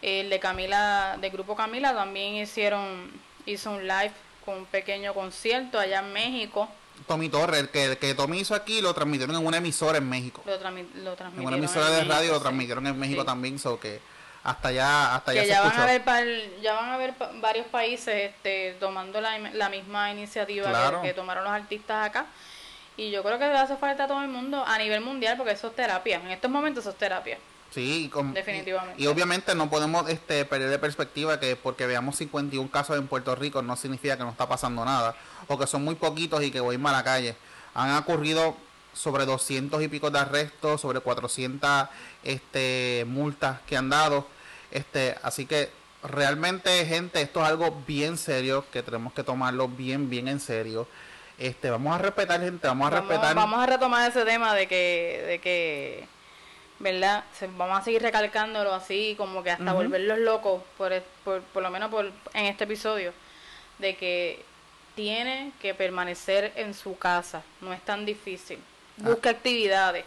el 0.00 0.28
de 0.28 0.40
Camila, 0.40 1.16
del 1.20 1.30
grupo 1.30 1.54
Camila 1.54 1.94
también 1.94 2.34
hicieron, 2.34 3.10
hizo 3.46 3.70
un 3.70 3.86
live 3.86 4.12
con 4.44 4.58
un 4.58 4.66
pequeño 4.66 5.14
concierto 5.14 5.78
allá 5.78 6.00
en 6.00 6.12
México. 6.12 6.68
Tommy 7.06 7.28
Torres, 7.28 7.68
que, 7.68 7.96
que 7.98 8.14
Tommy 8.14 8.40
hizo 8.40 8.54
aquí, 8.54 8.80
lo 8.80 8.94
transmitieron 8.94 9.34
en 9.36 9.46
una 9.46 9.56
emisora 9.56 9.98
en 9.98 10.08
México. 10.08 10.42
Lo, 10.46 10.58
transmitieron 10.58 11.16
en 11.36 11.46
una 11.46 11.56
emisora 11.56 11.90
de 11.90 12.04
radio, 12.04 12.32
lo 12.32 12.40
transmitieron 12.40 12.86
en 12.86 12.98
México 12.98 13.24
también, 13.24 13.58
so 13.58 13.78
que 13.80 14.00
hasta 14.44 14.68
allá 14.68 15.14
hasta 15.14 15.32
ya, 15.32 15.62
van 15.62 15.78
a 15.78 15.86
ver 15.86 16.02
ya 16.60 16.74
van 16.74 16.90
a 16.90 16.96
ver 16.96 17.14
varios 17.40 17.64
países 17.66 18.32
este 18.32 18.76
tomando 18.80 19.20
la, 19.20 19.38
la 19.38 19.68
misma 19.68 20.10
iniciativa 20.10 21.00
que, 21.00 21.14
tomaron 21.14 21.44
los 21.44 21.52
artistas 21.52 22.08
acá. 22.08 22.26
Y 22.96 23.10
yo 23.10 23.22
creo 23.22 23.38
que 23.38 23.44
hace 23.44 23.76
falta 23.76 24.04
a 24.04 24.06
todo 24.06 24.20
el 24.20 24.28
mundo 24.28 24.64
a 24.66 24.76
nivel 24.78 25.00
mundial 25.00 25.36
porque 25.36 25.52
eso 25.52 25.68
es 25.68 25.76
terapia. 25.76 26.16
En 26.16 26.30
estos 26.30 26.50
momentos 26.50 26.82
eso 26.82 26.90
es 26.90 26.98
terapia 26.98 27.38
Sí, 27.72 28.10
definitivamente. 28.34 29.02
Y, 29.02 29.06
obviamente 29.06 29.54
no 29.54 29.70
podemos 29.70 30.08
este, 30.08 30.44
perder 30.44 30.68
de 30.68 30.78
perspectiva 30.78 31.40
que 31.40 31.56
porque 31.56 31.86
veamos 31.86 32.16
51 32.16 32.70
casos 32.70 32.98
en 32.98 33.06
Puerto 33.06 33.34
Rico 33.34 33.62
no 33.62 33.76
significa 33.76 34.16
que 34.16 34.24
no 34.24 34.30
está 34.30 34.46
pasando 34.46 34.84
nada 34.84 35.16
o 35.48 35.58
que 35.58 35.66
son 35.66 35.82
muy 35.82 35.94
poquitos 35.94 36.42
y 36.42 36.50
que 36.50 36.60
voy 36.60 36.76
mal 36.76 36.94
a 36.94 36.98
la 36.98 37.04
calle. 37.04 37.36
Han 37.74 37.96
ocurrido 37.96 38.56
sobre 38.92 39.24
200 39.24 39.82
y 39.82 39.88
pico 39.88 40.10
de 40.10 40.18
arrestos, 40.18 40.80
sobre 40.80 41.00
400 41.00 41.88
este, 42.24 43.04
multas 43.08 43.60
que 43.62 43.76
han 43.76 43.88
dado. 43.88 44.26
Este, 44.70 45.16
así 45.22 45.46
que 45.46 45.70
realmente, 46.02 46.84
gente, 46.86 47.22
esto 47.22 47.42
es 47.42 47.48
algo 47.48 47.82
bien 47.86 48.18
serio 48.18 48.64
que 48.70 48.82
tenemos 48.82 49.12
que 49.12 49.22
tomarlo 49.22 49.68
bien, 49.68 50.10
bien 50.10 50.28
en 50.28 50.40
serio. 50.40 50.86
Este, 51.38 51.70
vamos 51.70 51.94
a 51.94 51.98
respetar, 51.98 52.40
gente, 52.40 52.66
vamos 52.66 52.86
a 52.86 53.00
respetar. 53.00 53.34
Vamos 53.34 53.62
a 53.62 53.66
retomar 53.66 54.10
ese 54.10 54.24
tema 54.24 54.54
de 54.54 54.68
que, 54.68 55.24
de 55.26 55.38
que, 55.38 56.06
¿verdad? 56.82 57.24
vamos 57.56 57.78
a 57.78 57.84
seguir 57.84 58.02
recalcándolo 58.02 58.74
así, 58.74 59.14
como 59.16 59.42
que 59.42 59.52
hasta 59.52 59.72
volverlos 59.72 60.18
locos, 60.18 60.62
por, 60.76 60.92
por, 61.24 61.40
por 61.40 61.62
lo 61.62 61.70
menos 61.70 61.90
por, 61.90 62.06
en 62.34 62.46
este 62.46 62.64
episodio, 62.64 63.12
de 63.78 63.96
que 63.96 64.44
tiene 64.94 65.52
que 65.60 65.74
permanecer 65.74 66.52
en 66.56 66.74
su 66.74 66.98
casa, 66.98 67.42
no 67.60 67.72
es 67.72 67.80
tan 67.82 68.04
difícil 68.04 68.58
Busca 68.96 69.30
actividades. 69.30 70.04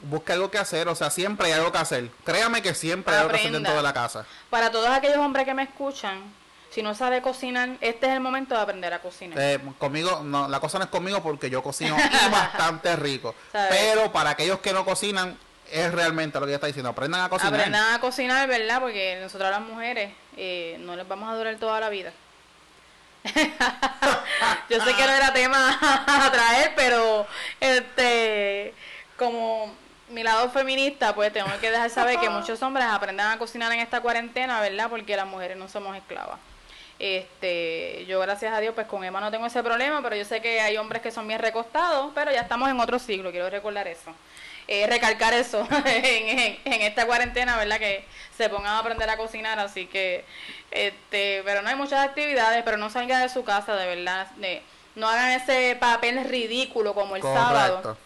Busca 0.00 0.34
algo 0.34 0.50
que 0.50 0.58
hacer, 0.58 0.86
o 0.88 0.94
sea, 0.94 1.10
siempre 1.10 1.48
hay 1.48 1.54
algo 1.54 1.72
que 1.72 1.78
hacer. 1.78 2.10
Créame 2.24 2.62
que 2.62 2.74
siempre 2.74 3.14
hay 3.14 3.20
algo 3.20 3.32
que 3.32 3.38
hacer 3.38 3.52
dentro 3.52 3.74
de 3.74 3.82
la 3.82 3.92
casa. 3.92 4.26
Para 4.50 4.70
todos 4.70 4.88
aquellos 4.90 5.16
hombres 5.16 5.44
que 5.44 5.54
me 5.54 5.64
escuchan, 5.64 6.32
si 6.70 6.82
no 6.82 6.94
sabe 6.94 7.20
cocinar, 7.20 7.70
este 7.80 8.06
es 8.06 8.12
el 8.12 8.20
momento 8.20 8.54
de 8.54 8.60
aprender 8.60 8.92
a 8.92 9.00
cocinar. 9.00 9.38
Eh, 9.40 9.58
conmigo, 9.78 10.20
no, 10.22 10.46
la 10.46 10.60
cosa 10.60 10.78
no 10.78 10.84
es 10.84 10.90
conmigo 10.90 11.20
porque 11.22 11.50
yo 11.50 11.62
cocino 11.62 11.96
bastante 12.30 12.94
rico. 12.94 13.34
Pero 13.50 14.12
para 14.12 14.30
aquellos 14.30 14.60
que 14.60 14.72
no 14.72 14.84
cocinan, 14.84 15.36
es 15.70 15.92
realmente 15.92 16.38
lo 16.38 16.46
que 16.46 16.52
ella 16.52 16.56
está 16.56 16.66
diciendo. 16.66 16.90
Aprendan 16.90 17.22
a 17.22 17.28
cocinar. 17.28 17.54
Aprendan 17.54 17.94
a 17.94 18.00
cocinar, 18.00 18.48
¿verdad? 18.48 18.80
Porque 18.80 19.18
nosotras 19.20 19.50
las 19.50 19.60
mujeres 19.60 20.12
eh, 20.36 20.76
no 20.80 20.96
les 20.96 21.06
vamos 21.06 21.30
a 21.30 21.36
durar 21.36 21.56
toda 21.56 21.80
la 21.80 21.88
vida. 21.88 22.12
yo 24.70 24.84
sé 24.84 24.94
que 24.94 25.04
no 25.04 25.12
era 25.12 25.32
tema 25.32 25.78
a 26.06 26.30
traer, 26.30 26.72
pero 26.76 27.26
este 27.60 28.72
como 29.16 29.74
mi 30.10 30.22
lado 30.22 30.48
feminista, 30.50 31.14
pues 31.14 31.32
tengo 31.32 31.48
que 31.60 31.70
dejar 31.70 31.90
saber 31.90 32.18
que 32.18 32.30
muchos 32.30 32.62
hombres 32.62 32.86
aprendan 32.86 33.32
a 33.32 33.38
cocinar 33.38 33.70
en 33.72 33.80
esta 33.80 34.00
cuarentena, 34.00 34.60
¿verdad? 34.60 34.88
Porque 34.88 35.16
las 35.16 35.26
mujeres 35.26 35.56
no 35.56 35.68
somos 35.68 35.96
esclavas. 35.96 36.38
Este, 36.98 38.06
yo 38.06 38.18
gracias 38.20 38.52
a 38.52 38.60
Dios, 38.60 38.74
pues 38.74 38.86
con 38.86 39.04
Emma 39.04 39.20
no 39.20 39.30
tengo 39.30 39.46
ese 39.46 39.62
problema, 39.62 40.02
pero 40.02 40.16
yo 40.16 40.24
sé 40.24 40.40
que 40.40 40.60
hay 40.60 40.76
hombres 40.76 41.02
que 41.02 41.10
son 41.10 41.28
bien 41.28 41.40
recostados, 41.40 42.10
pero 42.14 42.32
ya 42.32 42.40
estamos 42.40 42.68
en 42.70 42.80
otro 42.80 42.98
siglo, 42.98 43.30
quiero 43.30 43.50
recordar 43.50 43.86
eso. 43.86 44.12
Eh, 44.70 44.86
recalcar 44.86 45.32
eso 45.32 45.66
en, 45.86 46.58
en, 46.62 46.82
esta 46.82 47.06
cuarentena, 47.06 47.56
¿verdad? 47.56 47.78
Que 47.78 48.04
se 48.36 48.50
pongan 48.50 48.74
a 48.74 48.78
aprender 48.80 49.08
a 49.08 49.16
cocinar, 49.16 49.58
así 49.58 49.86
que, 49.86 50.26
este, 50.70 51.40
pero 51.42 51.62
no 51.62 51.70
hay 51.70 51.74
muchas 51.74 52.06
actividades, 52.06 52.62
pero 52.64 52.76
no 52.76 52.90
salgan 52.90 53.22
de 53.22 53.30
su 53.30 53.44
casa, 53.44 53.76
de 53.76 53.86
verdad, 53.86 54.30
de, 54.32 54.62
no 54.94 55.08
hagan 55.08 55.30
ese 55.30 55.74
papel 55.80 56.22
ridículo 56.24 56.92
como 56.92 57.16
el 57.16 57.22
sábado 57.22 57.96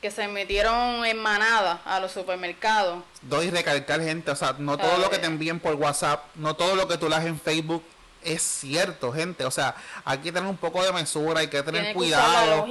que 0.00 0.10
se 0.10 0.26
metieron 0.26 1.04
en 1.04 1.18
manada 1.18 1.80
a 1.84 2.00
los 2.00 2.12
supermercados. 2.12 3.02
Doy 3.20 3.50
recalcar 3.50 4.00
gente, 4.00 4.30
o 4.30 4.36
sea, 4.36 4.54
no 4.58 4.78
todo 4.78 4.96
lo 4.98 5.10
que 5.10 5.18
te 5.18 5.26
envíen 5.26 5.60
por 5.60 5.74
WhatsApp, 5.74 6.24
no 6.34 6.56
todo 6.56 6.76
lo 6.76 6.88
que 6.88 6.96
tú 6.96 7.10
leas 7.10 7.26
en 7.26 7.38
Facebook 7.38 7.84
es 8.24 8.42
cierto, 8.42 9.12
gente. 9.12 9.44
O 9.44 9.50
sea, 9.50 9.74
hay 10.04 10.18
que 10.18 10.32
tener 10.32 10.48
un 10.48 10.56
poco 10.56 10.82
de 10.82 10.92
mesura, 10.92 11.40
hay 11.40 11.48
que 11.48 11.62
tener 11.62 11.94
cuidado 11.94 12.66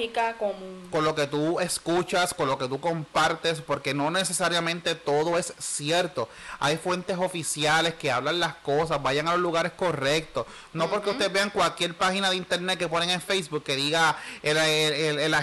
con 0.91 1.03
lo 1.03 1.15
que 1.15 1.27
tú 1.27 1.59
escuchas, 1.59 2.33
con 2.33 2.47
lo 2.47 2.57
que 2.57 2.67
tú 2.67 2.79
compartes, 2.79 3.61
porque 3.61 3.93
no 3.93 4.11
necesariamente 4.11 4.95
todo 4.95 5.37
es 5.37 5.53
cierto. 5.59 6.29
Hay 6.59 6.77
fuentes 6.77 7.17
oficiales 7.17 7.93
que 7.95 8.11
hablan 8.11 8.39
las 8.39 8.55
cosas, 8.55 9.01
vayan 9.01 9.27
a 9.27 9.31
los 9.31 9.41
lugares 9.41 9.73
correctos. 9.73 10.45
No 10.73 10.89
porque 10.89 11.11
ustedes 11.11 11.31
vean 11.31 11.49
cualquier 11.49 11.95
página 11.95 12.29
de 12.29 12.35
internet 12.35 12.79
que 12.79 12.87
ponen 12.87 13.09
en 13.09 13.21
Facebook 13.21 13.63
que 13.63 13.75
diga 13.75 14.17
el, 14.41 14.57
el, 14.57 15.19
el 15.19 15.33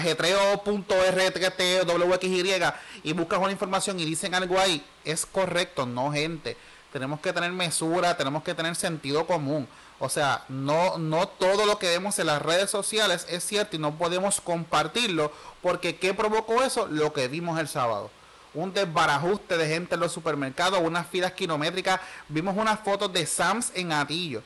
y 3.03 3.13
buscas 3.13 3.39
una 3.39 3.51
información 3.51 3.99
y 3.99 4.05
dicen 4.05 4.33
algo 4.35 4.59
ahí, 4.59 4.83
es 5.03 5.25
correcto, 5.25 5.85
no 5.85 6.11
gente. 6.11 6.57
Tenemos 6.91 7.19
que 7.21 7.31
tener 7.31 7.51
mesura, 7.51 8.17
tenemos 8.17 8.43
que 8.43 8.53
tener 8.53 8.75
sentido 8.75 9.25
común. 9.25 9.67
O 10.03 10.09
sea, 10.09 10.43
no, 10.49 10.97
no 10.97 11.27
todo 11.27 11.67
lo 11.67 11.77
que 11.77 11.87
vemos 11.87 12.17
en 12.17 12.25
las 12.25 12.41
redes 12.41 12.71
sociales 12.71 13.27
es 13.29 13.45
cierto 13.45 13.75
y 13.75 13.79
no 13.79 13.93
podemos 13.99 14.41
compartirlo 14.41 15.31
porque 15.61 15.97
¿qué 15.97 16.15
provocó 16.15 16.63
eso? 16.63 16.87
Lo 16.87 17.13
que 17.13 17.27
vimos 17.27 17.59
el 17.59 17.67
sábado. 17.67 18.09
Un 18.55 18.73
desbarajuste 18.73 19.57
de 19.57 19.67
gente 19.67 19.93
en 19.93 20.01
los 20.01 20.11
supermercados, 20.11 20.79
unas 20.81 21.05
filas 21.05 21.33
kilométricas. 21.33 22.01
Vimos 22.29 22.57
unas 22.57 22.79
fotos 22.79 23.13
de 23.13 23.27
Sams 23.27 23.71
en 23.75 23.91
Atillo, 23.91 24.41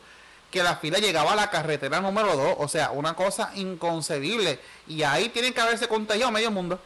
que 0.51 0.61
la 0.61 0.75
fila 0.75 0.99
llegaba 0.99 1.31
a 1.31 1.37
la 1.37 1.49
carretera 1.49 2.01
número 2.01 2.35
2. 2.35 2.55
O 2.59 2.67
sea, 2.67 2.91
una 2.91 3.13
cosa 3.13 3.51
inconcebible. 3.55 4.59
Y 4.89 5.03
ahí 5.03 5.29
tienen 5.29 5.53
que 5.53 5.61
haberse 5.61 5.87
contagiado 5.87 6.33
medio 6.33 6.51
mundo. 6.51 6.81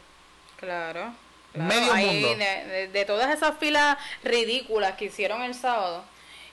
Claro. 0.57 1.11
Medio 1.55 1.95
mundo. 1.95 2.45
de 2.93 3.05
todas 3.07 3.36
esas 3.36 3.57
filas 3.57 3.97
ridículas 4.24 4.93
que 4.93 5.05
hicieron 5.05 5.41
el 5.41 5.55
sábado 5.55 6.03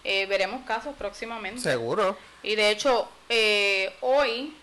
eh, 0.06 0.26
veremos 0.26 0.64
casos 0.64 0.94
próximamente. 0.96 1.60
Seguro. 1.60 2.16
Y 2.44 2.54
de 2.54 2.70
hecho, 2.70 3.08
eh, 3.28 3.92
hoy 4.00 4.54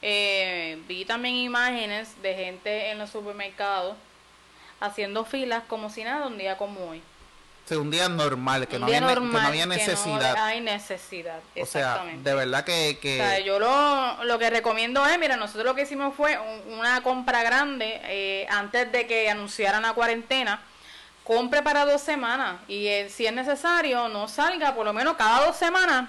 eh, 0.00 0.78
vi 0.88 1.04
también 1.04 1.34
imágenes 1.34 2.20
de 2.22 2.34
gente 2.34 2.90
en 2.90 2.98
los 2.98 3.10
supermercados 3.10 3.94
haciendo 4.80 5.26
filas 5.26 5.64
como 5.68 5.90
si 5.90 6.02
nada 6.02 6.26
un 6.26 6.38
día 6.38 6.56
como 6.56 6.80
hoy. 6.88 7.02
un 7.72 7.90
día 7.90 8.08
normal, 8.08 8.66
que, 8.68 8.78
no, 8.78 8.86
había, 8.86 9.66
necesidad. 9.66 10.34
hay 10.36 10.60
necesidad, 10.60 11.40
O 11.60 11.66
sea, 11.66 12.02
de 12.22 12.34
verdad 12.34 12.64
que... 12.64 13.42
yo 13.44 13.58
lo, 13.58 14.24
lo 14.24 14.38
que 14.38 14.48
recomiendo 14.48 15.04
es, 15.06 15.18
mira, 15.18 15.36
nosotros 15.36 15.66
lo 15.66 15.74
que 15.74 15.82
hicimos 15.82 16.14
fue 16.14 16.38
una 16.68 17.02
compra 17.02 17.42
grande 17.42 18.00
eh, 18.04 18.46
antes 18.48 18.90
de 18.92 19.06
que 19.06 19.28
anunciaran 19.28 19.82
la 19.82 19.92
cuarentena. 19.92 20.62
Compre 21.26 21.62
para 21.62 21.84
dos 21.84 22.00
semanas 22.00 22.60
y 22.68 22.86
eh, 22.86 23.08
si 23.10 23.26
es 23.26 23.32
necesario, 23.32 24.08
no 24.08 24.28
salga 24.28 24.74
por 24.74 24.86
lo 24.86 24.92
menos 24.92 25.16
cada 25.16 25.46
dos 25.46 25.56
semanas 25.56 26.08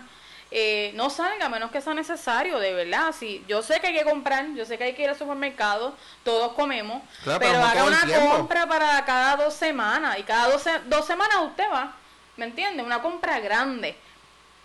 eh, 0.49 0.91
no 0.95 1.09
salga 1.09 1.47
a 1.47 1.49
menos 1.49 1.71
que 1.71 1.81
sea 1.81 1.93
necesario, 1.93 2.57
de 2.59 2.73
verdad. 2.73 3.13
Si, 3.17 3.43
yo 3.47 3.61
sé 3.61 3.81
que 3.81 3.87
hay 3.87 3.93
que 3.93 4.05
comprar, 4.05 4.45
yo 4.53 4.65
sé 4.65 4.77
que 4.77 4.85
hay 4.85 4.93
que 4.93 5.03
ir 5.03 5.09
al 5.09 5.17
supermercado, 5.17 5.93
todos 6.23 6.53
comemos, 6.53 7.01
pero, 7.25 7.63
haga 7.63 7.83
una 7.83 8.01
compra 8.01 8.65
para 8.65 9.03
cada 9.03 9.35
dos 9.35 9.53
semanas 9.53 10.17
y 10.19 10.23
cada 10.23 10.49
dos, 10.49 10.63
dos 10.85 11.05
semanas 11.05 11.37
usted 11.41 11.65
va, 11.71 11.93
¿me 12.37 12.45
entiende? 12.45 12.81
Una 12.81 13.01
compra 13.01 13.39
grande 13.39 13.97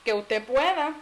que 0.05 0.13
usted 0.13 0.45
pueda 0.45 0.93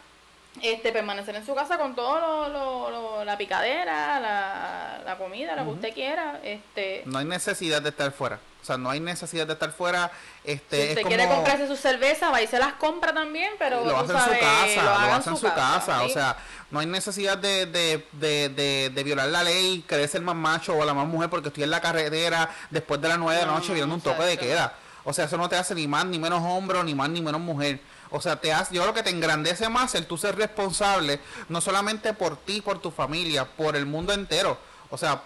este 0.63 0.93
permanecer 0.93 1.35
en 1.37 1.47
su 1.47 1.55
casa 1.55 1.79
con 1.79 1.95
todo 1.95 2.49
lo, 2.49 3.25
la 3.25 3.39
picadera, 3.39 4.21
la, 4.21 5.01
la 5.05 5.17
comida, 5.17 5.57
lo 5.57 5.65
que 5.65 5.71
usted 5.71 5.95
quiera. 5.95 6.41
este 6.43 7.03
No 7.07 7.19
hay 7.19 7.25
necesidad 7.25 7.81
de 7.83 7.91
estar 7.91 8.13
fuera. 8.13 8.39
O 8.63 8.65
sea, 8.65 8.77
no 8.77 8.91
hay 8.91 9.01
necesidad 9.01 9.47
de 9.47 9.55
estar 9.55 9.73
fuera. 9.73 10.11
Este, 10.45 10.83
si 10.83 10.89
usted 10.91 11.03
quiere 11.05 11.27
comprarse 11.29 11.67
su 11.67 11.77
cerveza, 11.77 12.31
va 12.31 12.43
y 12.43 12.47
se 12.47 12.59
las 12.59 12.75
compra 12.75 13.15
también, 13.15 13.53
pero 13.59 13.85
lo 13.85 13.97
hace 13.97 14.13
en 14.13 14.19
su 14.19 14.31
casa, 14.31 14.83
lo, 14.83 15.15
hace 15.15 15.31
en 15.31 15.37
su 15.37 15.47
casa. 15.47 16.03
O 16.03 16.09
sea, 16.11 16.37
no 16.71 16.81
hay 16.81 16.87
necesidad 16.87 17.39
de, 17.39 17.67
de, 17.67 18.07
de, 18.13 18.91
de, 18.91 19.05
violar 19.05 19.29
la 19.29 19.43
ley, 19.43 19.83
querer 19.89 20.09
ser 20.09 20.21
más 20.21 20.37
macho 20.37 20.77
o 20.77 20.85
la 20.85 20.93
más 20.93 21.07
mujer 21.07 21.31
porque 21.31 21.49
estoy 21.49 21.65
en 21.65 21.71
la 21.71 21.81
carretera 21.81 22.51
después 22.69 23.01
de 23.01 23.09
las 23.09 23.19
nueve 23.19 23.41
de 23.41 23.47
la 23.47 23.53
noche 23.53 23.73
viendo 23.73 23.95
un 23.95 24.01
toque 24.01 24.25
de 24.25 24.37
queda. 24.37 24.75
O 25.05 25.13
sea, 25.15 25.25
eso 25.25 25.39
no 25.39 25.49
te 25.49 25.57
hace 25.57 25.75
ni 25.75 25.89
más 25.89 26.05
ni 26.05 26.19
menos 26.19 26.43
hombre, 26.43 26.83
ni 26.85 26.95
más 26.95 27.09
ni 27.09 27.23
menos 27.23 27.41
mujer. 27.41 27.81
O 28.11 28.21
sea, 28.21 28.37
te 28.37 28.53
hace, 28.53 28.75
yo 28.75 28.83
creo 28.83 28.95
que 28.95 29.03
te 29.03 29.11
engrandece 29.11 29.69
más 29.69 29.95
el 29.95 30.07
tú 30.07 30.19
ser 30.19 30.37
responsable, 30.37 31.21
no 31.49 31.61
solamente 31.61 32.13
por 32.13 32.37
ti, 32.37 32.61
por 32.61 32.81
tu 32.81 32.91
familia, 32.91 33.45
por 33.45 33.77
el 33.77 33.87
mundo 33.87 34.13
entero. 34.13 34.59
O 34.91 34.99
sea, 34.99 35.23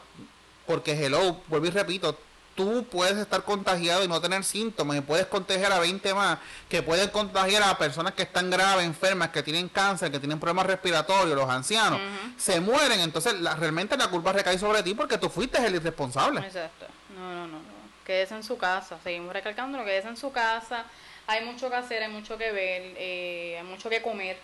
porque 0.66 0.93
hello, 0.93 1.41
vuelvo 1.49 1.66
y 1.66 1.70
repito, 1.70 2.18
tú 2.55 2.87
puedes 2.91 3.16
estar 3.16 3.43
contagiado 3.43 4.05
y 4.05 4.09
no 4.09 4.20
tener 4.20 4.45
síntomas 4.45 4.97
y 4.97 5.01
puedes 5.01 5.26
contagiar 5.26 5.72
a 5.72 5.78
20 5.78 6.14
más 6.14 6.39
que 6.68 6.82
pueden 6.82 7.11
contagiar 7.11 7.62
a 7.62 7.76
personas 7.76 8.14
que 8.14 8.22
están 8.22 8.51
graves, 8.51 8.85
enfermas, 8.85 9.30
que 9.30 9.43
tienen 9.43 9.68
cáncer, 9.68 10.11
que 10.11 10.18
tienen 10.18 10.39
problemas 10.39 10.66
respiratorios, 10.66 11.37
los 11.37 11.49
ancianos, 11.49 12.01
se 12.37 12.61
mueren, 12.61 13.01
entonces 13.01 13.41
la, 13.41 13.57
realmente 13.57 13.97
la 13.97 14.09
culpa 14.09 14.32
recae 14.32 14.59
sobre 14.59 14.82
ti 14.82 14.95
porque 14.95 15.18
tú 15.18 15.28
fuiste 15.28 15.64
el 15.64 15.74
irresponsable. 15.74 16.41
Exacto. 16.41 16.87
No, 17.16 17.35
no, 17.35 17.47
no, 17.47 17.59
no. 17.59 17.74
Quédese 18.05 18.35
en 18.35 18.45
su 18.45 18.59
casa, 18.59 18.99
seguimos 19.03 19.32
recalcando, 19.32 19.82
quédese 19.85 20.09
en 20.09 20.16
su 20.16 20.30
casa, 20.30 20.85
hay 21.27 21.45
mucho 21.45 21.70
que 21.70 21.77
hacer, 21.77 22.03
hay 22.03 22.11
mucho 22.11 22.37
que 22.39 22.53
ver, 22.53 22.95
eh, 22.97 23.57
hay 23.59 23.64
mucho 23.64 23.89
que 23.89 24.03
comer 24.03 24.37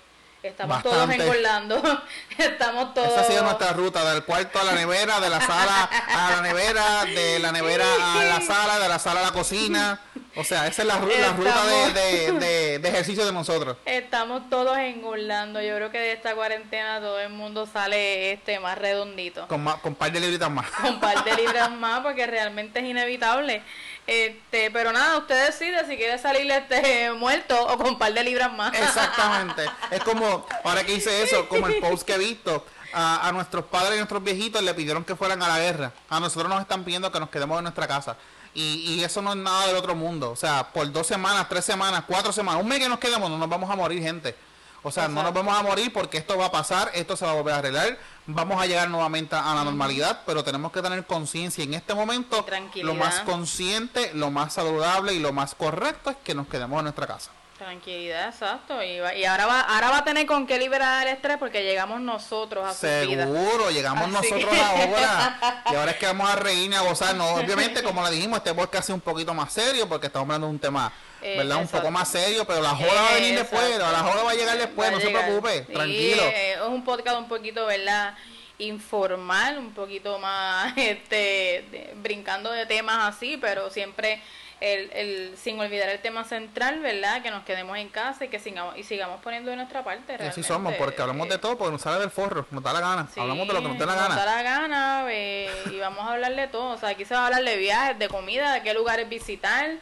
Estamos 0.42 0.82
todos 0.82 1.10
engordando. 1.10 1.82
Estamos 2.38 2.94
todos. 2.94 3.08
Esa 3.08 3.20
ha 3.20 3.24
sido 3.24 3.42
nuestra 3.42 3.72
ruta, 3.74 4.10
del 4.12 4.24
cuarto 4.24 4.58
a 4.58 4.64
la 4.64 4.72
nevera, 4.72 5.20
de 5.20 5.28
la 5.28 5.40
sala 5.40 5.84
a 5.84 6.30
la 6.36 6.42
nevera, 6.42 7.04
de 7.04 7.38
la 7.38 7.52
nevera 7.52 7.84
a 8.14 8.24
la 8.24 8.40
sala, 8.40 8.78
de 8.78 8.88
la 8.88 8.98
sala 8.98 9.20
a 9.20 9.24
la 9.24 9.32
cocina. 9.32 10.00
O 10.36 10.44
sea, 10.44 10.66
esa 10.66 10.82
es 10.82 10.88
la, 10.88 10.94
la 10.94 11.32
ruta 11.32 11.66
de, 11.66 12.32
de, 12.32 12.78
de, 12.78 12.88
ejercicio 12.88 13.26
de 13.26 13.32
nosotros. 13.32 13.76
Estamos 13.84 14.48
todos 14.48 14.78
engordando. 14.78 15.60
Yo 15.60 15.74
creo 15.76 15.90
que 15.90 15.98
de 15.98 16.12
esta 16.12 16.34
cuarentena 16.34 17.00
todo 17.00 17.20
el 17.20 17.30
mundo 17.30 17.66
sale 17.66 18.32
este 18.32 18.60
más 18.60 18.78
redondito. 18.78 19.46
Con, 19.48 19.62
más, 19.62 19.76
con 19.80 19.92
un 19.92 19.96
par 19.96 20.12
de 20.12 20.20
libritas 20.20 20.50
más. 20.50 20.70
Con 20.70 20.94
un 20.94 21.00
par 21.00 21.22
de 21.24 21.34
libras 21.42 21.70
más, 21.72 22.00
porque 22.00 22.26
realmente 22.26 22.78
es 22.78 22.86
inevitable. 22.86 23.62
Este, 24.06 24.70
pero 24.70 24.92
nada, 24.92 25.18
usted 25.18 25.46
decide 25.46 25.86
si 25.86 25.96
quiere 25.96 26.18
salir 26.18 26.50
este 26.50 27.12
muerto 27.18 27.60
o 27.66 27.76
con 27.76 27.88
un 27.88 27.98
par 27.98 28.12
de 28.12 28.24
libras 28.24 28.52
más. 28.52 28.74
Exactamente. 28.74 29.64
es 29.90 30.02
como, 30.02 30.46
ahora 30.64 30.84
que 30.84 30.94
hice 30.94 31.22
eso, 31.22 31.48
como 31.48 31.66
el 31.66 31.80
post 31.80 32.02
que 32.04 32.14
he 32.14 32.18
visto. 32.18 32.64
A, 32.92 33.28
a, 33.28 33.30
nuestros 33.30 33.66
padres 33.66 33.94
y 33.94 33.96
nuestros 33.98 34.20
viejitos 34.20 34.60
le 34.64 34.74
pidieron 34.74 35.04
que 35.04 35.14
fueran 35.14 35.40
a 35.44 35.48
la 35.48 35.60
guerra. 35.60 35.92
A 36.08 36.18
nosotros 36.18 36.48
nos 36.48 36.60
están 36.60 36.82
pidiendo 36.82 37.12
que 37.12 37.20
nos 37.20 37.30
quedemos 37.30 37.56
en 37.58 37.62
nuestra 37.62 37.86
casa. 37.86 38.16
Y, 38.52 38.94
y 38.94 39.04
eso 39.04 39.22
no 39.22 39.30
es 39.30 39.36
nada 39.36 39.68
del 39.68 39.76
otro 39.76 39.94
mundo. 39.94 40.32
O 40.32 40.36
sea, 40.36 40.72
por 40.72 40.90
dos 40.90 41.06
semanas, 41.06 41.48
tres 41.48 41.64
semanas, 41.64 42.02
cuatro 42.06 42.32
semanas, 42.32 42.60
un 42.60 42.68
mes 42.68 42.80
que 42.80 42.88
nos 42.88 42.98
quedemos, 42.98 43.30
no 43.30 43.38
nos 43.38 43.48
vamos 43.48 43.70
a 43.70 43.76
morir, 43.76 44.02
gente. 44.02 44.34
O 44.82 44.90
sea, 44.90 45.08
no 45.08 45.22
nos 45.22 45.34
vamos 45.34 45.58
a 45.58 45.62
morir 45.62 45.92
porque 45.92 46.16
esto 46.18 46.38
va 46.38 46.46
a 46.46 46.50
pasar, 46.50 46.90
esto 46.94 47.16
se 47.16 47.26
va 47.26 47.32
a 47.32 47.34
volver 47.34 47.54
a 47.54 47.58
arreglar, 47.58 47.98
vamos 48.26 48.62
a 48.62 48.66
llegar 48.66 48.88
nuevamente 48.88 49.36
a 49.36 49.54
la 49.54 49.64
normalidad, 49.64 50.22
pero 50.24 50.42
tenemos 50.42 50.72
que 50.72 50.80
tener 50.80 51.04
conciencia 51.04 51.62
en 51.64 51.74
este 51.74 51.94
momento. 51.94 52.46
Lo 52.76 52.94
más 52.94 53.20
consciente, 53.20 54.12
lo 54.14 54.30
más 54.30 54.54
saludable 54.54 55.12
y 55.12 55.18
lo 55.18 55.32
más 55.32 55.54
correcto 55.54 56.10
es 56.10 56.16
que 56.24 56.34
nos 56.34 56.48
quedemos 56.48 56.78
en 56.78 56.84
nuestra 56.84 57.06
casa. 57.06 57.30
Tranquilidad, 57.60 58.30
exacto. 58.30 58.82
Y, 58.82 59.02
y, 59.18 59.24
ahora 59.26 59.44
va 59.44 59.60
ahora 59.60 59.90
va 59.90 59.98
a 59.98 60.04
tener 60.04 60.24
con 60.24 60.46
qué 60.46 60.58
liberar 60.58 61.06
el 61.06 61.12
estrés 61.12 61.36
porque 61.36 61.62
llegamos 61.62 62.00
nosotros 62.00 62.66
a 62.66 62.72
su 62.72 62.86
Seguro, 62.86 63.70
llegamos 63.70 64.08
nosotros 64.08 64.50
ahora. 64.50 65.62
y 65.70 65.74
ahora 65.74 65.90
es 65.90 65.98
que 65.98 66.06
vamos 66.06 66.30
a 66.30 66.36
reír 66.36 66.70
y 66.70 66.74
a 66.74 66.80
gozar. 66.80 67.14
No, 67.16 67.34
obviamente, 67.34 67.82
como 67.82 68.02
le 68.02 68.12
dijimos, 68.12 68.38
este 68.38 68.54
podcast 68.54 68.88
es 68.88 68.94
un 68.94 69.02
poquito 69.02 69.34
más 69.34 69.52
serio 69.52 69.86
porque 69.86 70.06
estamos 70.06 70.24
hablando 70.24 70.46
de 70.46 70.54
un 70.54 70.58
tema 70.58 70.90
¿verdad? 71.20 71.58
un 71.58 71.68
poco 71.68 71.90
más 71.90 72.08
serio, 72.08 72.44
pero 72.46 72.60
la 72.60 72.70
joda 72.70 73.02
va 73.02 73.08
a 73.10 73.14
venir 73.14 73.36
después, 73.36 73.78
la 73.78 74.00
joda 74.00 74.22
va 74.22 74.30
a 74.30 74.34
llegar 74.34 74.58
después, 74.58 74.92
no 74.92 75.00
se 75.00 75.10
preocupe, 75.10 75.60
tranquilo. 75.62 76.22
es 76.22 76.60
un 76.68 76.84
podcast 76.84 77.18
un 77.18 77.28
poquito, 77.28 77.66
¿verdad? 77.66 78.14
informal, 78.60 79.58
un 79.58 79.72
poquito 79.72 80.18
más 80.18 80.72
este 80.76 81.94
brincando 81.96 82.50
de 82.52 82.66
temas 82.66 83.14
así, 83.14 83.36
pero 83.36 83.70
siempre 83.70 84.20
el, 84.60 84.90
el, 84.92 85.36
sin 85.38 85.58
olvidar 85.58 85.88
el 85.88 86.00
tema 86.00 86.24
central, 86.24 86.80
¿verdad? 86.80 87.22
Que 87.22 87.30
nos 87.30 87.44
quedemos 87.44 87.78
en 87.78 87.88
casa 87.88 88.26
y 88.26 88.28
que 88.28 88.38
sigamos, 88.38 88.76
y 88.76 88.82
sigamos 88.82 89.20
poniendo 89.22 89.50
de 89.50 89.56
nuestra 89.56 89.82
parte. 89.82 90.18
Y 90.20 90.26
así 90.26 90.42
somos, 90.42 90.74
porque 90.74 91.00
hablamos 91.00 91.28
de 91.28 91.38
todo, 91.38 91.56
porque 91.56 91.72
nos 91.72 91.80
sale 91.80 91.98
del 91.98 92.10
forro, 92.10 92.46
nos 92.50 92.62
da 92.62 92.74
la 92.74 92.80
gana. 92.80 93.08
hablamos 93.16 93.48
de 93.48 93.54
lo 93.54 93.62
que 93.62 93.68
nos 93.68 93.78
da 93.78 93.86
la 93.86 93.94
gana. 93.94 94.08
Nos 94.08 94.16
da 94.16 94.26
la 94.26 94.42
gana 94.42 95.06
eh, 95.10 95.50
y 95.72 95.78
vamos 95.78 96.06
a 96.06 96.12
hablar 96.12 96.36
de 96.36 96.46
todo. 96.48 96.74
O 96.74 96.78
sea, 96.78 96.90
aquí 96.90 97.06
se 97.06 97.14
va 97.14 97.22
a 97.22 97.26
hablar 97.26 97.42
de 97.42 97.56
viajes, 97.56 97.98
de 97.98 98.08
comida, 98.08 98.52
de 98.52 98.62
qué 98.62 98.74
lugares 98.74 99.08
visitar 99.08 99.78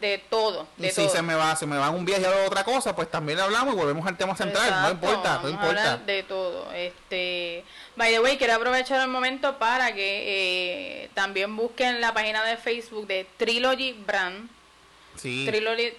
de 0.00 0.18
todo. 0.28 0.66
y 0.78 0.90
si 0.90 1.08
se 1.08 1.22
me 1.22 1.34
va, 1.34 1.56
se 1.56 1.66
me 1.66 1.76
va 1.76 1.90
un 1.90 2.04
viaje 2.04 2.26
a 2.26 2.46
otra 2.46 2.64
cosa, 2.64 2.94
pues 2.94 3.10
también 3.10 3.38
hablamos 3.40 3.74
y 3.74 3.76
volvemos 3.76 4.06
al 4.06 4.16
tema 4.16 4.36
central, 4.36 4.82
no 4.82 4.90
importa, 4.90 5.40
no 5.42 5.48
importa. 5.48 5.96
de 5.98 6.22
todo. 6.22 6.72
Este, 6.72 7.64
by 7.96 8.12
the 8.12 8.20
way, 8.20 8.36
quiero 8.36 8.54
aprovechar 8.54 9.00
el 9.00 9.08
momento 9.08 9.58
para 9.58 9.92
que 9.94 11.04
eh, 11.04 11.10
también 11.14 11.56
busquen 11.56 12.00
la 12.00 12.12
página 12.14 12.44
de 12.44 12.56
Facebook 12.56 13.06
de 13.06 13.26
Trilogy 13.36 13.92
Brand. 13.92 14.48
Sí. 15.16 15.48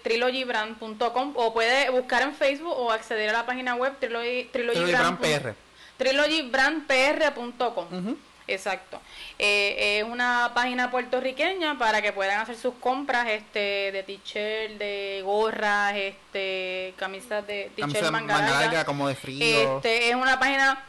trilogybrand.com 0.03 1.33
o 1.35 1.53
puede 1.53 1.89
buscar 1.89 2.21
en 2.21 2.35
Facebook 2.35 2.77
o 2.77 2.91
acceder 2.91 3.31
a 3.31 3.33
la 3.33 3.45
página 3.47 3.73
web 3.73 3.97
Trilogy, 3.99 4.43
Trilogy, 4.51 4.91
Brand, 4.91 5.17
PR. 5.19 5.55
trilogybrandpr.com. 5.97 8.15
Exacto. 8.47 9.01
Eh, 9.39 9.99
es 9.99 10.03
una 10.03 10.51
página 10.55 10.89
puertorriqueña 10.89 11.77
para 11.77 12.01
que 12.01 12.11
puedan 12.11 12.39
hacer 12.39 12.57
sus 12.57 12.73
compras 12.75 13.27
este 13.29 13.91
de 13.91 14.03
t-shirt, 14.03 14.79
de 14.79 15.21
gorras, 15.23 15.95
este 15.95 16.95
camisas 16.97 17.45
de 17.45 17.71
t-shirt 17.75 18.11
manga, 18.11 18.83
como 18.85 19.07
de 19.07 19.15
frío. 19.15 19.77
Este 19.77 20.09
es 20.09 20.15
una 20.15 20.39
página 20.39 20.83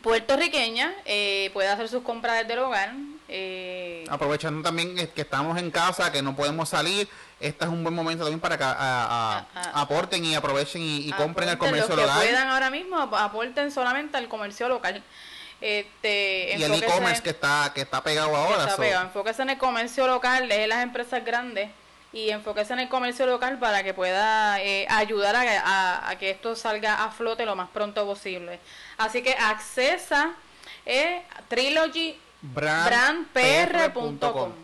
puertorriqueña, 0.00 0.94
eh, 1.04 1.50
puede 1.52 1.68
hacer 1.68 1.88
sus 1.88 2.02
compras 2.02 2.38
desde 2.38 2.52
el 2.52 2.60
hogar. 2.60 2.92
Eh, 3.28 4.04
Aprovechando 4.08 4.62
también 4.62 4.94
que 4.94 5.20
estamos 5.22 5.58
en 5.58 5.70
casa, 5.70 6.12
que 6.12 6.22
no 6.22 6.36
podemos 6.36 6.68
salir, 6.68 7.08
este 7.40 7.64
es 7.64 7.70
un 7.70 7.82
buen 7.82 7.94
momento 7.94 8.24
también 8.24 8.40
para 8.40 8.56
que 8.56 8.64
aporten 9.74 10.24
y 10.24 10.36
aprovechen 10.36 10.82
y, 10.82 11.10
compren 11.12 11.48
el 11.48 11.58
comercio 11.58 11.96
los 11.96 12.06
local. 12.06 12.20
Que 12.20 12.28
puedan 12.28 12.48
ahora 12.48 12.70
mismo, 12.70 12.96
aporten 12.98 13.72
solamente 13.72 14.16
al 14.16 14.28
comercio 14.28 14.68
local. 14.68 15.02
Este, 15.62 16.56
y 16.58 16.62
el 16.62 16.74
e-commerce 16.74 17.22
que 17.22 17.30
está, 17.30 17.70
que 17.72 17.82
está 17.82 18.02
pegado 18.02 18.34
ahora. 18.34 18.64
Está 18.64 18.76
pegado. 18.76 19.04
Enfóquese 19.04 19.42
en 19.42 19.50
el 19.50 19.58
comercio 19.58 20.08
local, 20.08 20.48
de 20.48 20.66
las 20.66 20.82
empresas 20.82 21.24
grandes 21.24 21.70
y 22.12 22.30
enfóquese 22.30 22.72
en 22.72 22.80
el 22.80 22.88
comercio 22.88 23.26
local 23.26 23.58
para 23.58 23.82
que 23.82 23.94
pueda 23.94 24.60
eh, 24.60 24.86
ayudar 24.90 25.36
a, 25.36 26.14
que 26.18 26.30
esto 26.30 26.56
salga 26.56 27.04
a 27.04 27.10
flote 27.10 27.46
lo 27.46 27.56
más 27.56 27.70
pronto 27.70 28.04
posible. 28.04 28.58
Así 28.98 29.22
que 29.22 29.32
accesa 29.32 30.34
eh, 30.84 31.22
Trilogy 31.48 32.18
brandpr.com 32.42 33.32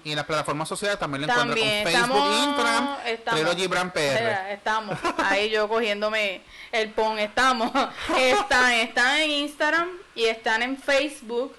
y 0.03 0.11
en 0.11 0.17
las 0.17 0.27
plataformas 0.27 0.69
sociales 0.69 0.99
también 0.99 1.25
lo 1.27 1.29
encuentran 1.33 1.57
con 1.57 1.69
Facebook, 1.93 2.25
Instagram, 2.45 2.97
Trilogy 3.25 3.67
Brand 3.69 3.93
PR. 3.93 4.51
Estamos 4.51 4.99
ahí 5.19 5.49
yo 5.51 5.69
cogiéndome 5.69 6.43
el 6.73 6.91
pon, 6.91 7.19
estamos. 7.21 7.71
Están, 8.19 8.73
están 8.73 9.21
en 9.21 9.31
Instagram 9.31 9.89
y 10.15 10.25
están 10.25 10.63
en 10.63 10.77
Facebook 10.77 11.55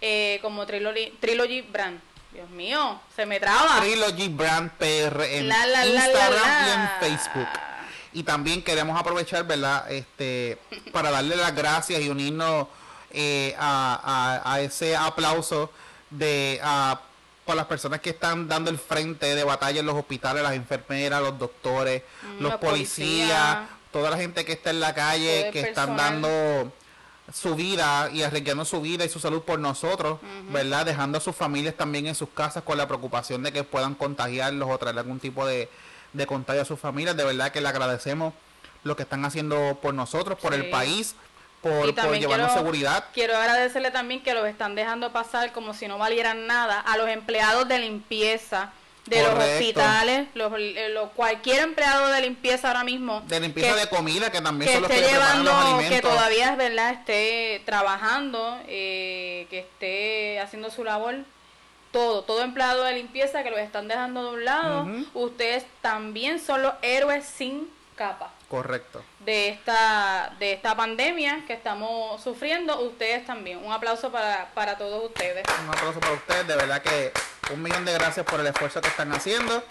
eh, 0.00 0.38
como 0.42 0.66
Trilogy, 0.66 1.16
Trilogy 1.20 1.62
Brand. 1.62 2.00
Dios 2.32 2.50
mío, 2.50 3.00
se 3.14 3.24
me 3.26 3.40
traba. 3.40 3.80
Trilogy 3.80 4.28
Brand 4.28 4.70
PR 4.72 5.22
en 5.24 5.46
Instagram 5.46 6.66
y 6.66 6.70
en 6.70 6.88
Facebook. 7.00 7.48
Y 8.14 8.22
también 8.22 8.62
queremos 8.62 8.98
aprovechar, 8.98 9.44
¿verdad? 9.44 9.90
Este, 9.90 10.58
para 10.92 11.10
darle 11.10 11.36
las 11.36 11.54
gracias 11.54 12.00
y 12.00 12.08
unirnos 12.10 12.66
eh, 13.12 13.54
a, 13.58 14.42
a, 14.44 14.60
ese 14.60 14.96
aplauso 14.96 15.70
de 16.10 16.60
por 17.44 17.56
las 17.56 17.66
personas 17.66 18.00
que 18.00 18.10
están 18.10 18.46
dando 18.48 18.70
el 18.70 18.78
frente 18.78 19.34
de 19.34 19.44
batalla 19.44 19.80
en 19.80 19.86
los 19.86 19.96
hospitales, 19.96 20.42
las 20.42 20.54
enfermeras, 20.54 21.20
los 21.20 21.38
doctores, 21.38 22.02
mm, 22.22 22.42
los 22.42 22.54
policías, 22.56 23.58
toda 23.90 24.10
la 24.10 24.16
gente 24.16 24.44
que 24.44 24.52
está 24.52 24.70
en 24.70 24.80
la 24.80 24.94
calle, 24.94 25.50
que 25.52 25.60
están 25.60 25.96
dando 25.96 26.72
su 27.32 27.54
vida 27.54 28.10
y 28.12 28.22
arriesgando 28.22 28.64
su 28.64 28.80
vida 28.80 29.04
y 29.04 29.08
su 29.08 29.18
salud 29.18 29.42
por 29.42 29.58
nosotros, 29.58 30.18
¿verdad? 30.50 30.86
Dejando 30.86 31.18
a 31.18 31.20
sus 31.20 31.34
familias 31.34 31.74
también 31.74 32.06
en 32.06 32.14
sus 32.14 32.28
casas 32.28 32.62
con 32.62 32.76
la 32.76 32.86
preocupación 32.86 33.42
de 33.42 33.52
que 33.52 33.64
puedan 33.64 33.94
contagiarlos 33.94 34.68
o 34.68 34.78
traer 34.78 34.98
algún 34.98 35.20
tipo 35.20 35.46
de, 35.46 35.68
de 36.12 36.26
contagio 36.26 36.62
a 36.62 36.64
sus 36.64 36.78
familias. 36.78 37.16
De 37.16 37.24
verdad 37.24 37.52
que 37.52 37.60
le 37.60 37.68
agradecemos 37.68 38.34
lo 38.84 38.96
que 38.96 39.04
están 39.04 39.24
haciendo 39.24 39.78
por 39.80 39.94
nosotros, 39.94 40.38
por 40.38 40.54
el 40.54 40.70
país, 40.70 41.14
por, 41.62 41.94
por 41.94 42.18
llevarnos 42.18 42.52
seguridad. 42.52 43.04
Quiero 43.14 43.36
agradecerle 43.36 43.90
también 43.90 44.22
que 44.22 44.34
los 44.34 44.46
están 44.46 44.74
dejando 44.74 45.12
pasar 45.12 45.52
como 45.52 45.74
si 45.74 45.86
no 45.88 45.96
valieran 45.96 46.46
nada 46.46 46.80
a 46.80 46.96
los 46.96 47.08
empleados 47.08 47.68
de 47.68 47.78
limpieza 47.78 48.72
de 49.06 49.22
los 49.22 49.34
hospitales, 49.34 50.28
los, 50.34 50.52
cualquier 51.14 51.60
empleado 51.60 52.08
de 52.08 52.20
limpieza 52.20 52.68
ahora 52.68 52.84
mismo. 52.84 53.22
De 53.26 53.40
limpieza 53.40 53.74
de 53.74 53.88
comida, 53.88 54.30
que 54.30 54.40
también 54.40 54.70
que 54.70 54.78
esté 54.78 55.10
llevando, 55.10 55.52
que 55.88 56.00
todavía 56.00 56.52
es 56.52 56.56
verdad, 56.56 56.90
esté 56.92 57.62
trabajando, 57.64 58.58
eh, 58.66 59.46
que 59.50 59.60
esté 59.60 60.40
haciendo 60.40 60.70
su 60.70 60.84
labor. 60.84 61.16
Todo, 61.90 62.22
todo 62.22 62.42
empleado 62.42 62.84
de 62.84 62.94
limpieza 62.94 63.42
que 63.42 63.50
los 63.50 63.60
están 63.60 63.86
dejando 63.86 64.24
de 64.24 64.36
un 64.36 64.44
lado, 64.46 64.86
ustedes 65.12 65.66
también 65.82 66.40
son 66.40 66.62
los 66.62 66.72
héroes 66.80 67.26
sin 67.26 67.68
capa. 67.96 68.30
Correcto. 68.48 69.02
De 69.24 69.50
esta, 69.50 70.34
de 70.40 70.52
esta 70.52 70.76
pandemia 70.76 71.44
que 71.46 71.52
estamos 71.52 72.20
sufriendo, 72.20 72.80
ustedes 72.80 73.24
también. 73.24 73.64
Un 73.64 73.72
aplauso 73.72 74.10
para, 74.10 74.50
para 74.52 74.76
todos 74.76 75.04
ustedes. 75.04 75.44
Un 75.62 75.68
aplauso 75.68 76.00
para 76.00 76.14
ustedes, 76.14 76.46
de 76.48 76.56
verdad 76.56 76.82
que 76.82 77.12
un 77.52 77.62
millón 77.62 77.84
de 77.84 77.92
gracias 77.92 78.26
por 78.26 78.40
el 78.40 78.46
esfuerzo 78.46 78.80
que 78.80 78.88
están 78.88 79.12
haciendo 79.12 79.62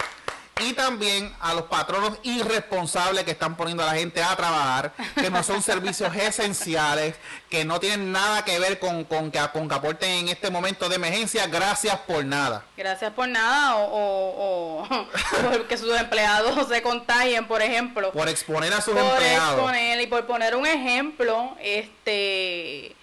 y 0.60 0.74
también 0.74 1.34
a 1.40 1.54
los 1.54 1.62
patronos 1.62 2.18
irresponsables 2.22 3.24
que 3.24 3.30
están 3.30 3.56
poniendo 3.56 3.82
a 3.82 3.86
la 3.86 3.94
gente 3.94 4.22
a 4.22 4.36
trabajar, 4.36 4.92
que 5.14 5.30
no 5.30 5.42
son 5.42 5.62
servicios 5.62 6.14
esenciales, 6.16 7.16
que 7.48 7.64
no 7.64 7.80
tienen 7.80 8.12
nada 8.12 8.44
que 8.44 8.58
ver 8.58 8.78
con, 8.78 9.04
con, 9.04 9.30
que, 9.30 9.40
con 9.52 9.68
que 9.68 9.74
aporten 9.74 10.10
en 10.10 10.28
este 10.28 10.50
momento 10.50 10.88
de 10.88 10.96
emergencia. 10.96 11.46
Gracias 11.46 11.96
por 12.00 12.24
nada. 12.24 12.64
Gracias 12.76 13.12
por 13.12 13.28
nada 13.28 13.76
o, 13.76 14.82
o, 14.82 14.88
porque 15.52 15.78
sus 15.78 15.98
empleados 15.98 16.68
se 16.68 16.82
contagien, 16.82 17.46
por 17.46 17.62
ejemplo. 17.62 18.12
Por 18.12 18.28
exponer 18.28 18.72
a 18.74 18.80
sus 18.80 18.96
empleados. 18.96 19.58
Exponer, 19.58 20.00
y 20.00 20.06
por 20.06 20.26
poner 20.26 20.54
un 20.54 20.66
ejemplo, 20.66 21.56
este... 21.60 22.94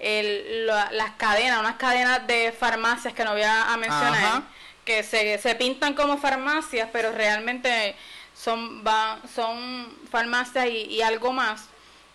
El, 0.00 0.68
las 0.68 1.10
cadenas, 1.16 1.58
unas 1.58 1.74
cadenas 1.74 2.24
de 2.28 2.52
farmacias 2.52 3.12
que 3.12 3.24
no 3.24 3.32
voy 3.32 3.42
a, 3.42 3.76
mencionar, 3.76 4.44
que 4.88 5.02
se, 5.02 5.36
se 5.36 5.54
pintan 5.54 5.92
como 5.92 6.16
farmacias, 6.16 6.88
pero 6.90 7.12
realmente 7.12 7.94
son, 8.34 8.82
va, 8.82 9.20
son 9.34 9.94
farmacias 10.10 10.66
y, 10.66 11.02
algo 11.02 11.34
más 11.34 11.66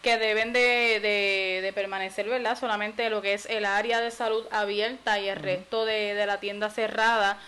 que 0.01 0.17
deben 0.17 0.53
de, 0.53 0.99
de, 1.61 1.71
permanecer, 1.74 2.28
¿verdad? 2.28 2.57
Solamente 2.59 3.11
lo 3.11 3.21
que 3.21 3.36
es 3.36 3.45
el 3.45 3.65
área 3.65 4.01
de 4.01 4.09
salud 4.09 4.43
abierta 4.51 5.19
y 5.19 5.30
el 5.30 5.36
resto 5.36 5.86
de, 5.86 6.15
de, 6.15 6.26
la 6.26 6.39
tienda 6.39 6.71
cerrada. 6.71 7.39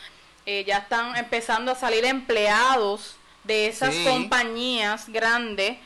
Eh, 0.46 0.64
ya 0.64 0.78
están 0.78 1.16
empezando 1.16 1.72
a 1.72 1.76
salir 1.76 2.06
empleados 2.06 3.16
de 3.46 3.66
esas 3.66 3.96
compañías 4.06 5.10
grandes 5.10 5.80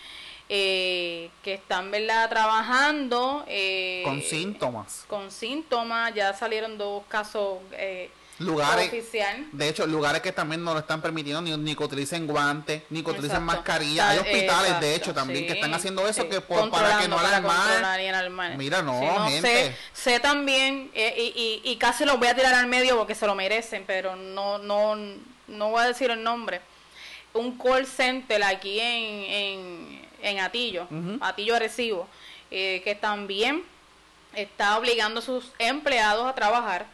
eh, 0.50 1.30
que 1.44 1.54
están, 1.54 1.92
¿verdad? 1.92 2.28
Trabajando. 2.28 3.46
Eh, 3.48 4.02
con 4.04 4.22
síntomas. 4.22 5.06
Con 5.08 5.32
síntomas. 5.32 6.14
Ya 6.14 6.34
salieron 6.34 6.78
dos 6.78 7.04
casos 7.08 7.60
eh, 7.72 8.10
lugares 8.40 8.92
de 9.52 9.70
hecho 9.70 9.86
lugares 9.86 10.22
que 10.22 10.32
también 10.32 10.64
no 10.64 10.74
lo 10.74 10.80
están 10.80 11.02
permitiendo 11.02 11.42
ni, 11.42 11.76
que 11.76 11.84
utilicen 11.84 12.26
guantes 12.26 12.84
ni 12.90 13.04
que 13.04 13.12
utilicen 13.12 13.44
mascarilla. 13.44 14.10
Hay 14.10 14.20
hospitales 14.20 14.80
de 14.80 14.96
hecho 14.96 15.14
también 15.14 15.46
que 15.46 15.54
están 15.54 15.74
haciendo 15.74 16.08
eso 16.08 16.28
que 16.28 16.42
por, 16.42 16.70
para 16.70 17.00
que 17.00 17.08
no 17.08 17.20
alarmar 17.20 18.58
mira 18.58 18.82
no, 18.82 19.28
gente. 19.28 19.76
sé, 19.94 20.20
también 20.20 20.90
eh, 20.94 21.34
y, 21.36 21.62
y, 21.64 21.76
casi 21.78 22.06
los 22.06 22.18
voy 22.18 22.28
a 22.28 22.36
tirar 22.36 22.54
al 22.54 22.68
medio 22.68 22.98
porque 22.98 23.16
se 23.16 23.26
lo 23.26 23.36
merecen 23.36 23.84
pero 23.86 24.16
no 24.16 24.58
no 24.58 24.96
no 25.48 25.70
voy 25.70 25.84
a 25.84 25.88
decir 25.88 26.12
el 26.12 26.24
nombre. 26.24 26.62
Un 27.34 27.58
call 27.58 27.86
center 27.86 28.42
aquí 28.44 28.80
en 28.80 29.24
en, 29.24 30.08
en 30.22 30.40
Atillo 30.40 30.88
Atillo 31.22 31.56
Arecibo 31.56 32.08
eh, 32.52 32.82
que 32.84 32.96
también 32.96 33.64
está 34.34 34.78
obligando 34.78 35.20
a 35.20 35.24
sus 35.24 35.52
empleados 35.60 36.28
a 36.28 36.34
trabajar 36.34 36.86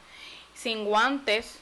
sin 0.55 0.85
guantes, 0.85 1.59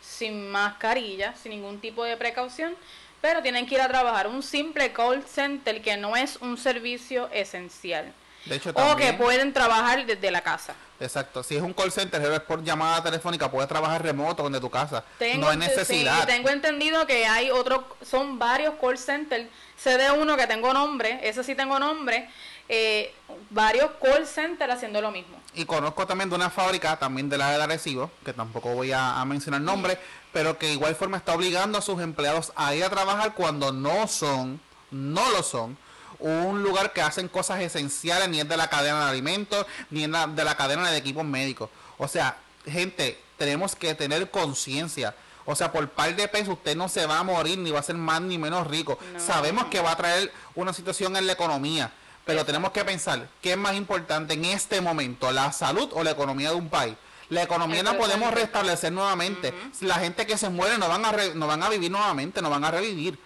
sin 0.00 0.50
mascarilla, 0.50 1.34
sin 1.40 1.52
ningún 1.52 1.80
tipo 1.80 2.04
de 2.04 2.16
precaución, 2.16 2.74
pero 3.20 3.40
tienen 3.40 3.66
que 3.66 3.76
ir 3.76 3.80
a 3.80 3.88
trabajar 3.88 4.26
un 4.26 4.42
simple 4.42 4.92
call 4.92 5.22
center 5.24 5.80
que 5.80 5.96
no 5.96 6.16
es 6.16 6.36
un 6.36 6.58
servicio 6.58 7.30
esencial. 7.32 8.12
De 8.44 8.56
hecho, 8.56 8.70
o 8.74 8.96
que 8.96 9.12
pueden 9.12 9.52
trabajar 9.52 10.04
desde 10.04 10.30
la 10.32 10.40
casa. 10.40 10.74
Exacto. 10.98 11.42
Si 11.42 11.56
es 11.56 11.62
un 11.62 11.72
call 11.72 11.92
center, 11.92 12.20
es 12.20 12.40
por 12.40 12.62
llamada 12.62 13.02
telefónica, 13.02 13.50
puedes 13.50 13.68
trabajar 13.68 14.02
remoto 14.02 14.44
desde 14.48 14.60
tu 14.60 14.70
casa. 14.70 15.04
no 15.38 15.48
hay 15.48 15.56
necesidad. 15.56 16.26
tengo 16.26 16.48
entendido 16.48 17.06
que 17.06 17.26
hay 17.26 17.50
otro, 17.50 17.86
son 18.04 18.38
varios 18.38 18.74
call 18.80 18.98
centers. 18.98 19.48
Sé 19.76 19.98
de 19.98 20.10
uno 20.10 20.36
que 20.36 20.46
tengo 20.46 20.72
nombre, 20.72 21.20
ese 21.22 21.42
sí 21.42 21.54
tengo 21.54 21.78
nombre, 21.78 22.28
eh, 22.68 23.14
varios 23.50 23.90
call 24.02 24.26
centers 24.26 24.74
haciendo 24.74 25.00
lo 25.00 25.10
mismo. 25.10 25.42
Y 25.54 25.66
conozco 25.66 26.06
también 26.06 26.30
de 26.30 26.36
una 26.36 26.48
fábrica, 26.48 26.98
también 26.98 27.28
de 27.28 27.36
la 27.36 27.50
de 27.50 27.62
Arecibo, 27.62 28.10
que 28.24 28.32
tampoco 28.32 28.74
voy 28.74 28.92
a, 28.92 29.22
mencionar 29.26 29.60
el 29.60 29.66
nombre, 29.66 29.98
pero 30.32 30.56
que 30.58 30.72
igual 30.72 30.94
forma 30.94 31.18
está 31.18 31.34
obligando 31.34 31.78
a 31.78 31.82
sus 31.82 32.00
empleados 32.00 32.52
a 32.56 32.74
ir 32.74 32.84
a 32.84 32.90
trabajar 32.90 33.34
cuando 33.34 33.72
no 33.72 34.08
son, 34.08 34.60
no 34.90 35.30
lo 35.30 35.42
son, 35.42 35.76
un 36.18 36.62
lugar 36.62 36.92
que 36.92 37.02
hacen 37.02 37.28
cosas 37.28 37.60
esenciales, 37.60 38.28
ni 38.28 38.40
es 38.40 38.48
de 38.48 38.56
la 38.56 38.70
cadena 38.70 39.04
de 39.04 39.10
alimentos, 39.10 39.66
ni 39.90 40.04
es 40.04 40.10
de 40.10 40.44
la 40.44 40.56
cadena 40.56 40.90
de 40.90 40.96
equipos 40.96 41.24
médicos. 41.24 41.68
O 41.98 42.08
sea, 42.08 42.38
gente, 42.64 43.20
tenemos 43.36 43.76
que 43.76 43.94
tener 43.94 44.30
conciencia. 44.30 45.14
O 45.44 45.56
sea, 45.56 45.72
por 45.72 45.86
par 45.90 46.14
de 46.14 46.28
pesos 46.28 46.54
usted 46.54 46.76
no 46.76 46.88
se 46.88 47.04
va 47.04 47.18
a 47.18 47.24
morir, 47.24 47.58
ni 47.58 47.72
va 47.72 47.80
a 47.80 47.82
ser 47.82 47.96
más 47.96 48.22
ni 48.22 48.38
menos 48.38 48.66
rico. 48.68 48.98
Sabemos 49.18 49.66
que 49.66 49.80
va 49.80 49.90
a 49.90 49.96
traer 49.96 50.32
una 50.54 50.72
situación 50.72 51.16
en 51.16 51.26
la 51.26 51.32
economía 51.32 51.92
pero 52.24 52.44
tenemos 52.44 52.70
que 52.70 52.84
pensar, 52.84 53.28
¿qué 53.40 53.52
es 53.52 53.58
más 53.58 53.74
importante 53.74 54.34
en 54.34 54.44
este 54.44 54.80
momento, 54.80 55.30
la 55.32 55.52
salud 55.52 55.88
o 55.92 56.04
la 56.04 56.12
economía 56.12 56.50
de 56.50 56.56
un 56.56 56.68
país? 56.68 56.94
La 57.28 57.42
economía 57.42 57.82
no 57.82 57.96
podemos 57.96 58.32
restablecer 58.34 58.92
nuevamente. 58.92 59.54
La 59.80 59.94
gente 59.94 60.26
que 60.26 60.36
se 60.36 60.50
muere 60.50 60.76
no 60.76 60.88
van, 60.88 61.04
a 61.04 61.12
no 61.34 61.46
van 61.46 61.62
a 61.62 61.70
vivir 61.70 61.90
nuevamente, 61.90 62.42
no 62.42 62.50
van 62.50 62.64
a 62.64 62.70
revivir. 62.70 63.18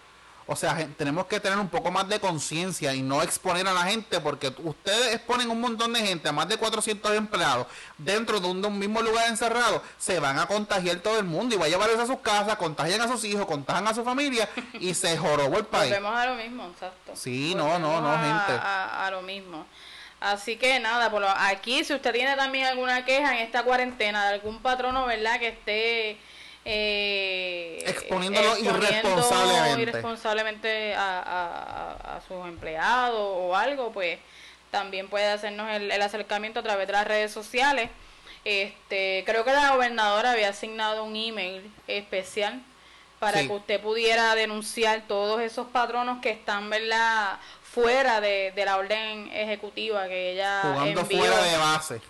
O 0.49 0.55
sea, 0.55 0.87
tenemos 0.97 1.25
que 1.25 1.41
tener 1.41 1.57
un 1.59 1.67
poco 1.67 1.91
más 1.91 2.07
de 2.07 2.21
conciencia 2.21 2.93
y 2.93 3.01
no 3.01 3.21
exponer 3.21 3.67
a 3.67 3.73
la 3.73 3.83
gente 3.83 4.21
porque 4.21 4.53
ustedes 4.59 5.15
exponen 5.15 5.49
un 5.49 5.59
montón 5.59 5.91
de 5.91 5.99
gente, 5.99 6.29
a 6.29 6.31
más 6.31 6.47
de 6.47 6.55
400 6.55 7.11
empleados, 7.15 7.67
dentro 7.97 8.39
de 8.39 8.47
un, 8.47 8.79
mismo 8.79 9.01
lugar 9.01 9.27
encerrado, 9.27 9.83
se 9.97 10.21
van 10.21 10.39
a 10.39 10.45
contagiar 10.45 10.99
todo 10.99 11.19
el 11.19 11.25
mundo 11.25 11.53
y 11.53 11.57
va 11.57 11.65
a 11.65 11.67
llevarlos 11.67 11.99
a 11.99 12.07
sus 12.07 12.19
casas, 12.19 12.55
contagian 12.55 13.01
a 13.01 13.09
sus 13.09 13.25
hijos, 13.25 13.45
contagian 13.45 13.87
a 13.87 13.93
su 13.93 14.05
familia 14.05 14.47
y 14.79 14.93
se 14.93 15.17
jorobó 15.17 15.57
el 15.57 15.65
país. 15.65 15.89
Volvemos 15.89 16.17
a 16.17 16.25
lo 16.27 16.35
mismo, 16.35 16.67
exacto. 16.67 17.11
Sí, 17.13 17.53
no, 17.53 17.77
no, 17.77 17.99
no, 17.99 18.11
gente. 18.11 18.61
A, 18.63 19.09
lo 19.11 19.21
mismo. 19.21 19.65
Así 20.21 20.55
que 20.55 20.79
nada, 20.79 21.11
por 21.11 21.25
aquí 21.25 21.83
si 21.83 21.93
usted 21.93 22.13
tiene 22.13 22.37
también 22.37 22.67
alguna 22.67 23.03
queja 23.03 23.37
en 23.37 23.45
esta 23.45 23.63
cuarentena 23.63 24.27
de 24.27 24.35
algún 24.35 24.59
patrono, 24.59 25.05
¿verdad? 25.05 25.39
Que 25.39 25.49
esté 25.49 26.17
eh, 26.69 27.81
exponiéndolo 27.87 28.57
irresponsablemente, 28.57 29.81
irresponsablemente 29.81 30.95
a, 30.97 32.19
sus 32.27 32.45
empleados 32.45 33.19
o 33.21 33.55
algo, 33.55 33.91
pues 33.93 34.19
también 34.69 35.07
puede 35.07 35.27
hacernos 35.27 35.69
el, 35.71 36.01
acercamiento 36.01 36.59
a 36.59 36.63
través 36.63 36.87
de 36.87 36.93
las 36.93 37.07
redes 37.07 37.31
sociales. 37.31 37.89
Este, 38.43 39.23
creo 39.25 39.45
que 39.45 39.51
la 39.51 39.71
gobernadora 39.71 40.31
había 40.31 40.49
asignado 40.49 41.05
un 41.05 41.15
email 41.15 41.71
especial 41.87 42.61
para 43.19 43.41
que 43.41 43.51
usted 43.51 43.81
pudiera 43.81 44.35
denunciar 44.35 45.03
todos 45.07 45.41
esos 45.41 45.67
patronos 45.67 46.19
que 46.21 46.31
están, 46.31 46.69
¿verdad? 46.69 47.39
fuera 47.63 48.21
de, 48.21 48.51
de 48.55 48.65
la 48.65 48.77
orden 48.77 49.29
ejecutiva 49.31 50.07
que 50.07 50.31
ella 50.31 50.61
jugando 50.63 51.05
fuera 51.05 51.43
de 51.43 51.57
base 51.57 52.01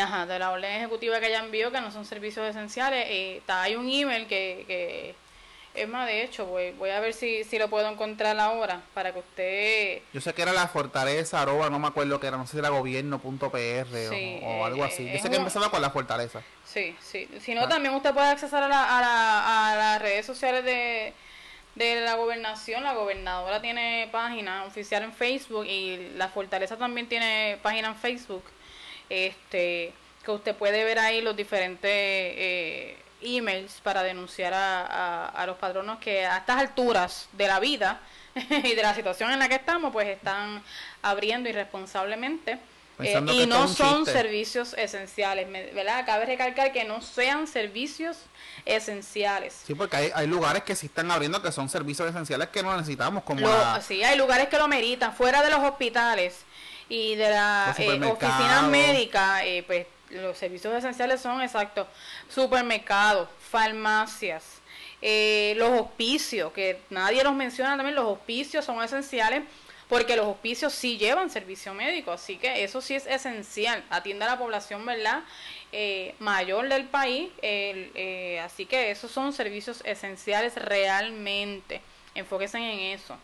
Ajá, 0.00 0.26
de 0.26 0.38
la 0.38 0.50
orden 0.50 0.70
ejecutiva 0.72 1.20
que 1.20 1.26
ella 1.26 1.40
envió, 1.40 1.70
que 1.70 1.80
no 1.80 1.90
son 1.90 2.04
servicios 2.06 2.48
esenciales. 2.48 3.04
Eh, 3.08 3.42
hay 3.46 3.76
un 3.76 3.88
email 3.88 4.26
que, 4.26 4.64
que, 4.66 5.14
es 5.74 5.88
más, 5.88 6.06
de 6.06 6.22
hecho, 6.22 6.46
voy, 6.46 6.70
voy 6.72 6.90
a 6.90 7.00
ver 7.00 7.12
si, 7.12 7.44
si 7.44 7.58
lo 7.58 7.68
puedo 7.68 7.88
encontrar 7.90 8.38
ahora 8.38 8.82
para 8.94 9.12
que 9.12 9.18
usted... 9.18 10.02
Yo 10.14 10.20
sé 10.20 10.32
que 10.32 10.42
era 10.42 10.52
la 10.52 10.68
fortaleza, 10.68 11.42
arroba, 11.42 11.68
no 11.68 11.78
me 11.78 11.88
acuerdo 11.88 12.18
que 12.20 12.26
era, 12.26 12.38
no 12.38 12.46
sé 12.46 12.52
si 12.52 12.58
era 12.58 12.70
gobierno.pr 12.70 13.86
sí, 14.10 14.40
o, 14.42 14.46
o, 14.46 14.64
algo 14.64 14.84
así. 14.84 15.10
Yo 15.10 15.18
sé 15.18 15.28
que 15.28 15.36
empezaba 15.36 15.70
con 15.70 15.82
la 15.82 15.90
fortaleza. 15.90 16.42
Sí, 16.64 16.96
sí. 17.00 17.28
Si 17.40 17.54
no, 17.54 17.62
ah. 17.62 17.68
también 17.68 17.94
usted 17.94 18.14
puede 18.14 18.28
acceder 18.28 18.62
a, 18.62 18.68
la, 18.68 18.98
a, 18.98 19.00
la, 19.00 19.72
a 19.72 19.76
las 19.76 20.02
redes 20.02 20.24
sociales 20.24 20.64
de, 20.64 21.12
de 21.74 22.00
la 22.00 22.14
gobernación. 22.14 22.82
La 22.82 22.94
gobernadora 22.94 23.60
tiene 23.60 24.08
página 24.10 24.64
oficial 24.64 25.02
en 25.02 25.12
Facebook 25.12 25.66
y 25.66 26.12
la 26.16 26.28
fortaleza 26.28 26.78
también 26.78 27.08
tiene 27.08 27.58
página 27.62 27.88
en 27.88 27.96
Facebook 27.96 28.44
este 29.08 29.92
que 30.24 30.30
usted 30.30 30.54
puede 30.54 30.84
ver 30.84 30.98
ahí 30.98 31.20
los 31.20 31.36
diferentes 31.36 31.90
eh, 31.90 32.96
emails 33.22 33.80
para 33.82 34.02
denunciar 34.02 34.54
a, 34.54 35.26
a, 35.26 35.46
los 35.46 35.56
patronos 35.56 35.98
que 35.98 36.24
a 36.24 36.38
estas 36.38 36.58
alturas 36.58 37.28
de 37.32 37.48
la 37.48 37.60
vida 37.60 38.00
y 38.34 38.74
de 38.74 38.82
la 38.82 38.94
situación 38.94 39.30
en 39.32 39.38
la 39.38 39.48
que 39.48 39.56
estamos, 39.56 39.92
pues 39.92 40.08
están 40.08 40.62
abriendo 41.02 41.48
irresponsablemente. 41.48 42.58
Eh, 42.98 43.20
y 43.32 43.46
no 43.46 43.66
son 43.68 44.06
servicios 44.06 44.74
esenciales, 44.74 45.50
¿verdad? 45.74 46.04
Cabe 46.06 46.26
recalcar 46.26 46.72
que 46.72 46.84
no 46.84 47.00
sean 47.00 47.46
servicios 47.46 48.18
esenciales. 48.64 49.60
Sí, 49.66 49.74
porque 49.74 49.96
hay, 49.96 50.10
hay 50.14 50.26
lugares 50.26 50.62
que 50.62 50.76
sí 50.76 50.86
están 50.86 51.10
abriendo 51.10 51.42
que 51.42 51.50
son 51.50 51.68
servicios 51.68 52.08
esenciales 52.08 52.48
que 52.48 52.62
no 52.62 52.76
necesitamos, 52.76 53.24
como 53.24 53.48
Sí, 53.80 54.04
hay 54.04 54.16
lugares 54.16 54.48
que 54.48 54.58
lo 54.58 54.68
meritan, 54.68 55.14
fuera 55.14 55.42
de 55.42 55.50
los 55.50 55.60
hospitales 55.60 56.44
y 56.92 57.14
de 57.14 57.30
las 57.30 57.78
eh, 57.80 57.98
oficinas 58.04 58.64
médicas, 58.64 59.40
eh, 59.44 59.64
pues 59.66 59.86
los 60.10 60.36
servicios 60.36 60.74
esenciales 60.74 61.22
son, 61.22 61.40
exacto, 61.40 61.88
supermercados, 62.28 63.30
farmacias, 63.50 64.60
eh, 65.00 65.54
los 65.56 65.70
hospicios, 65.70 66.52
que 66.52 66.82
nadie 66.90 67.24
los 67.24 67.34
menciona 67.34 67.78
también, 67.78 67.94
los 67.94 68.04
hospicios 68.04 68.66
son 68.66 68.84
esenciales 68.84 69.42
porque 69.88 70.16
los 70.16 70.26
hospicios 70.26 70.74
sí 70.74 70.98
llevan 70.98 71.30
servicio 71.30 71.72
médico, 71.72 72.12
así 72.12 72.36
que 72.36 72.62
eso 72.62 72.82
sí 72.82 72.94
es 72.94 73.06
esencial, 73.06 73.82
atiende 73.88 74.26
a 74.26 74.28
la 74.28 74.38
población, 74.38 74.84
¿verdad? 74.84 75.22
Eh, 75.72 76.14
mayor 76.18 76.68
del 76.68 76.84
país, 76.84 77.30
eh, 77.40 78.38
así 78.44 78.66
que 78.66 78.90
esos 78.90 79.10
son 79.10 79.32
servicios 79.32 79.80
esenciales 79.86 80.56
realmente, 80.56 81.80
enfóquense 82.14 82.58
en 82.58 82.80
eso. 82.98 83.16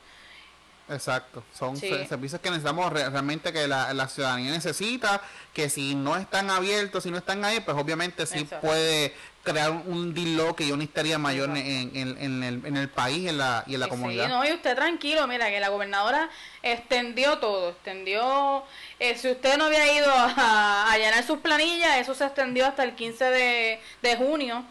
Exacto, 0.90 1.44
son 1.52 1.76
servicios 1.76 2.40
que 2.40 2.50
necesitamos 2.50 2.90
realmente 2.92 3.52
que 3.52 3.68
la, 3.68 4.08
ciudadanía 4.08 4.52
necesita, 4.52 5.20
que 5.52 5.68
si 5.68 5.94
no 5.94 6.16
están 6.16 6.48
abiertos, 6.48 7.02
si 7.02 7.10
no 7.10 7.18
están 7.18 7.44
ahí, 7.44 7.60
pues 7.60 7.76
obviamente 7.76 8.24
sí 8.26 8.48
puede 8.62 9.14
crear 9.42 9.70
un 9.70 10.14
disloque 10.14 10.64
y 10.64 10.72
una 10.72 10.84
histeria 10.84 11.18
mayor 11.18 11.50
en, 11.50 11.94
el, 11.94 12.16
en, 12.18 12.76
el, 12.76 12.88
país 12.88 13.28
en 13.28 13.38
la, 13.38 13.64
y 13.66 13.74
en 13.74 13.80
la 13.80 13.88
comunidad. 13.88 14.26
Sí, 14.26 14.30
no, 14.30 14.46
y 14.46 14.52
usted 14.52 14.74
tranquilo, 14.74 15.26
mira 15.26 15.48
que 15.50 15.60
la 15.60 15.68
gobernadora 15.68 16.28
extendió 16.62 17.38
todo, 17.38 17.70
extendió, 17.70 18.64
eh, 18.98 19.16
si 19.16 19.30
usted 19.30 19.56
no 19.58 19.64
había 19.64 19.92
ido 19.92 20.10
a, 20.10 20.94
llenar 20.96 21.24
sus 21.24 21.38
planillas, 21.38 21.98
eso 21.98 22.14
se 22.14 22.24
extendió 22.24 22.66
hasta 22.66 22.82
el 22.82 22.94
15 22.94 23.24
de, 23.24 23.80
de 24.02 24.16
junio, 24.16 24.64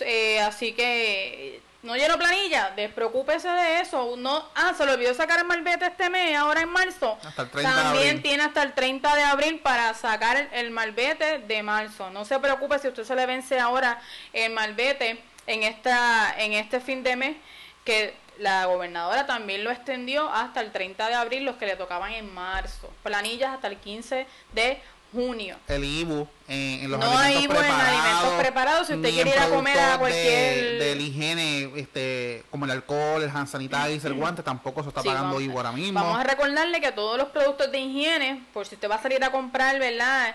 eh, 0.00 0.40
así 0.40 0.72
que 0.72 1.62
no 1.82 1.96
llenó 1.96 2.16
planilla, 2.16 2.70
despreocúpese 2.76 3.48
de 3.48 3.80
eso. 3.80 4.16
No, 4.16 4.48
ah, 4.54 4.72
se 4.76 4.86
le 4.86 4.92
olvidó 4.92 5.14
sacar 5.14 5.40
el 5.40 5.44
malvete 5.44 5.86
este 5.86 6.10
mes, 6.10 6.36
ahora 6.36 6.62
en 6.62 6.68
marzo. 6.68 7.18
También 7.60 8.22
tiene 8.22 8.44
hasta 8.44 8.62
el 8.62 8.72
30 8.72 9.14
de 9.16 9.22
abril 9.22 9.60
para 9.60 9.92
sacar 9.94 10.48
el, 10.52 10.70
malvete 10.70 11.40
de 11.40 11.62
marzo. 11.62 12.10
No 12.10 12.24
se 12.24 12.38
preocupe 12.38 12.78
si 12.78 12.88
usted 12.88 13.04
se 13.04 13.16
le 13.16 13.26
vence 13.26 13.58
ahora 13.58 14.00
el 14.32 14.52
malvete 14.52 15.22
en 15.48 15.64
esta 15.64 16.32
en 16.38 16.52
este 16.52 16.80
fin 16.80 17.02
de 17.02 17.16
mes 17.16 17.36
que 17.84 18.14
la 18.38 18.66
gobernadora 18.66 19.26
también 19.26 19.64
lo 19.64 19.72
extendió 19.72 20.30
hasta 20.30 20.60
el 20.60 20.70
30 20.70 21.08
de 21.08 21.14
abril 21.14 21.44
los 21.44 21.56
que 21.56 21.66
le 21.66 21.76
tocaban 21.76 22.12
en 22.12 22.32
marzo. 22.32 22.90
Planillas 23.02 23.54
hasta 23.54 23.66
el 23.66 23.76
15 23.76 24.26
de 24.52 24.80
junio. 25.12 25.56
El 25.68 25.84
IBU 25.84 26.26
en, 26.48 26.90
los 26.90 26.98
no 26.98 27.06
alimentos 27.06 27.22
hay 27.22 27.48
preparados. 27.48 27.88
en 27.88 27.96
alimentos 27.96 28.40
preparados. 28.40 28.86
Si 28.86 28.94
usted 28.94 29.10
quiere 29.10 29.30
ir 29.30 29.38
a 29.38 29.48
comer 29.48 29.78
a 29.78 29.98
cualquier. 29.98 30.78
De, 30.78 31.02
higiene, 31.02 31.70
este, 31.76 32.44
como 32.50 32.64
el 32.64 32.70
alcohol, 32.70 33.22
el 33.22 33.30
hand 33.30 33.48
sanitizer, 33.48 34.12
el 34.12 34.14
guante, 34.14 34.42
tampoco 34.42 34.82
se 34.82 34.88
está 34.88 35.02
pagando 35.02 35.40
IBU 35.40 35.56
ahora 35.56 35.72
mismo. 35.72 36.00
Vamos 36.00 36.18
a 36.18 36.24
recordarle 36.24 36.80
que 36.80 36.92
todos 36.92 37.18
los 37.18 37.28
productos 37.28 37.70
de 37.70 37.78
higiene, 37.78 38.44
por 38.52 38.66
si 38.66 38.74
usted 38.74 38.90
va 38.90 38.96
a 38.96 39.02
salir 39.02 39.22
a 39.22 39.30
comprar, 39.30 39.78
¿verdad? 39.78 40.34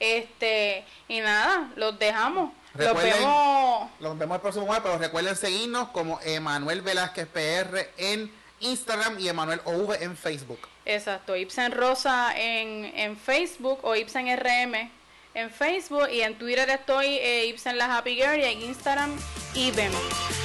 Este, 0.00 0.84
y 1.08 1.20
nada, 1.20 1.70
los 1.76 1.98
dejamos. 1.98 2.52
los 2.74 3.02
vemos. 3.02 3.90
Los 4.00 4.18
vemos 4.18 4.34
el 4.36 4.40
próximo 4.40 4.66
jueves, 4.66 4.82
pero 4.84 4.98
recuerden 4.98 5.36
seguirnos 5.36 5.88
como 5.88 6.20
Emanuel 6.22 6.82
Velázquez 6.82 7.26
PR 7.28 7.90
en 7.96 8.32
Instagram 8.60 9.18
y 9.18 9.28
Emanuel 9.28 9.60
OV 9.64 10.02
en 10.02 10.16
Facebook. 10.16 10.68
Exacto, 10.84 11.36
Ibsen 11.36 11.72
Rosa 11.72 12.32
en, 12.36 12.84
en 12.96 13.16
Facebook 13.16 13.78
o 13.82 13.96
Ibsen 13.96 14.36
RM 14.36 14.90
en 15.34 15.50
Facebook 15.50 16.08
y 16.10 16.22
en 16.22 16.36
Twitter 16.38 16.68
estoy 16.70 17.06
eh, 17.06 17.46
Ibsen 17.46 17.76
la 17.76 17.96
Happy 17.96 18.14
Girl 18.14 18.38
y 18.38 18.44
en 18.44 18.62
Instagram 18.62 19.10
Iben. 19.54 19.92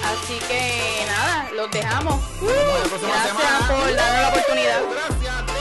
Así 0.05 0.37
que 0.47 1.05
nada, 1.07 1.49
los 1.55 1.71
dejamos. 1.71 2.21
gracias 2.41 3.67
por 3.67 3.95
darnos 3.95 4.21
la 4.21 4.29
oportunidad. 4.29 4.81
Gracias. 4.91 5.58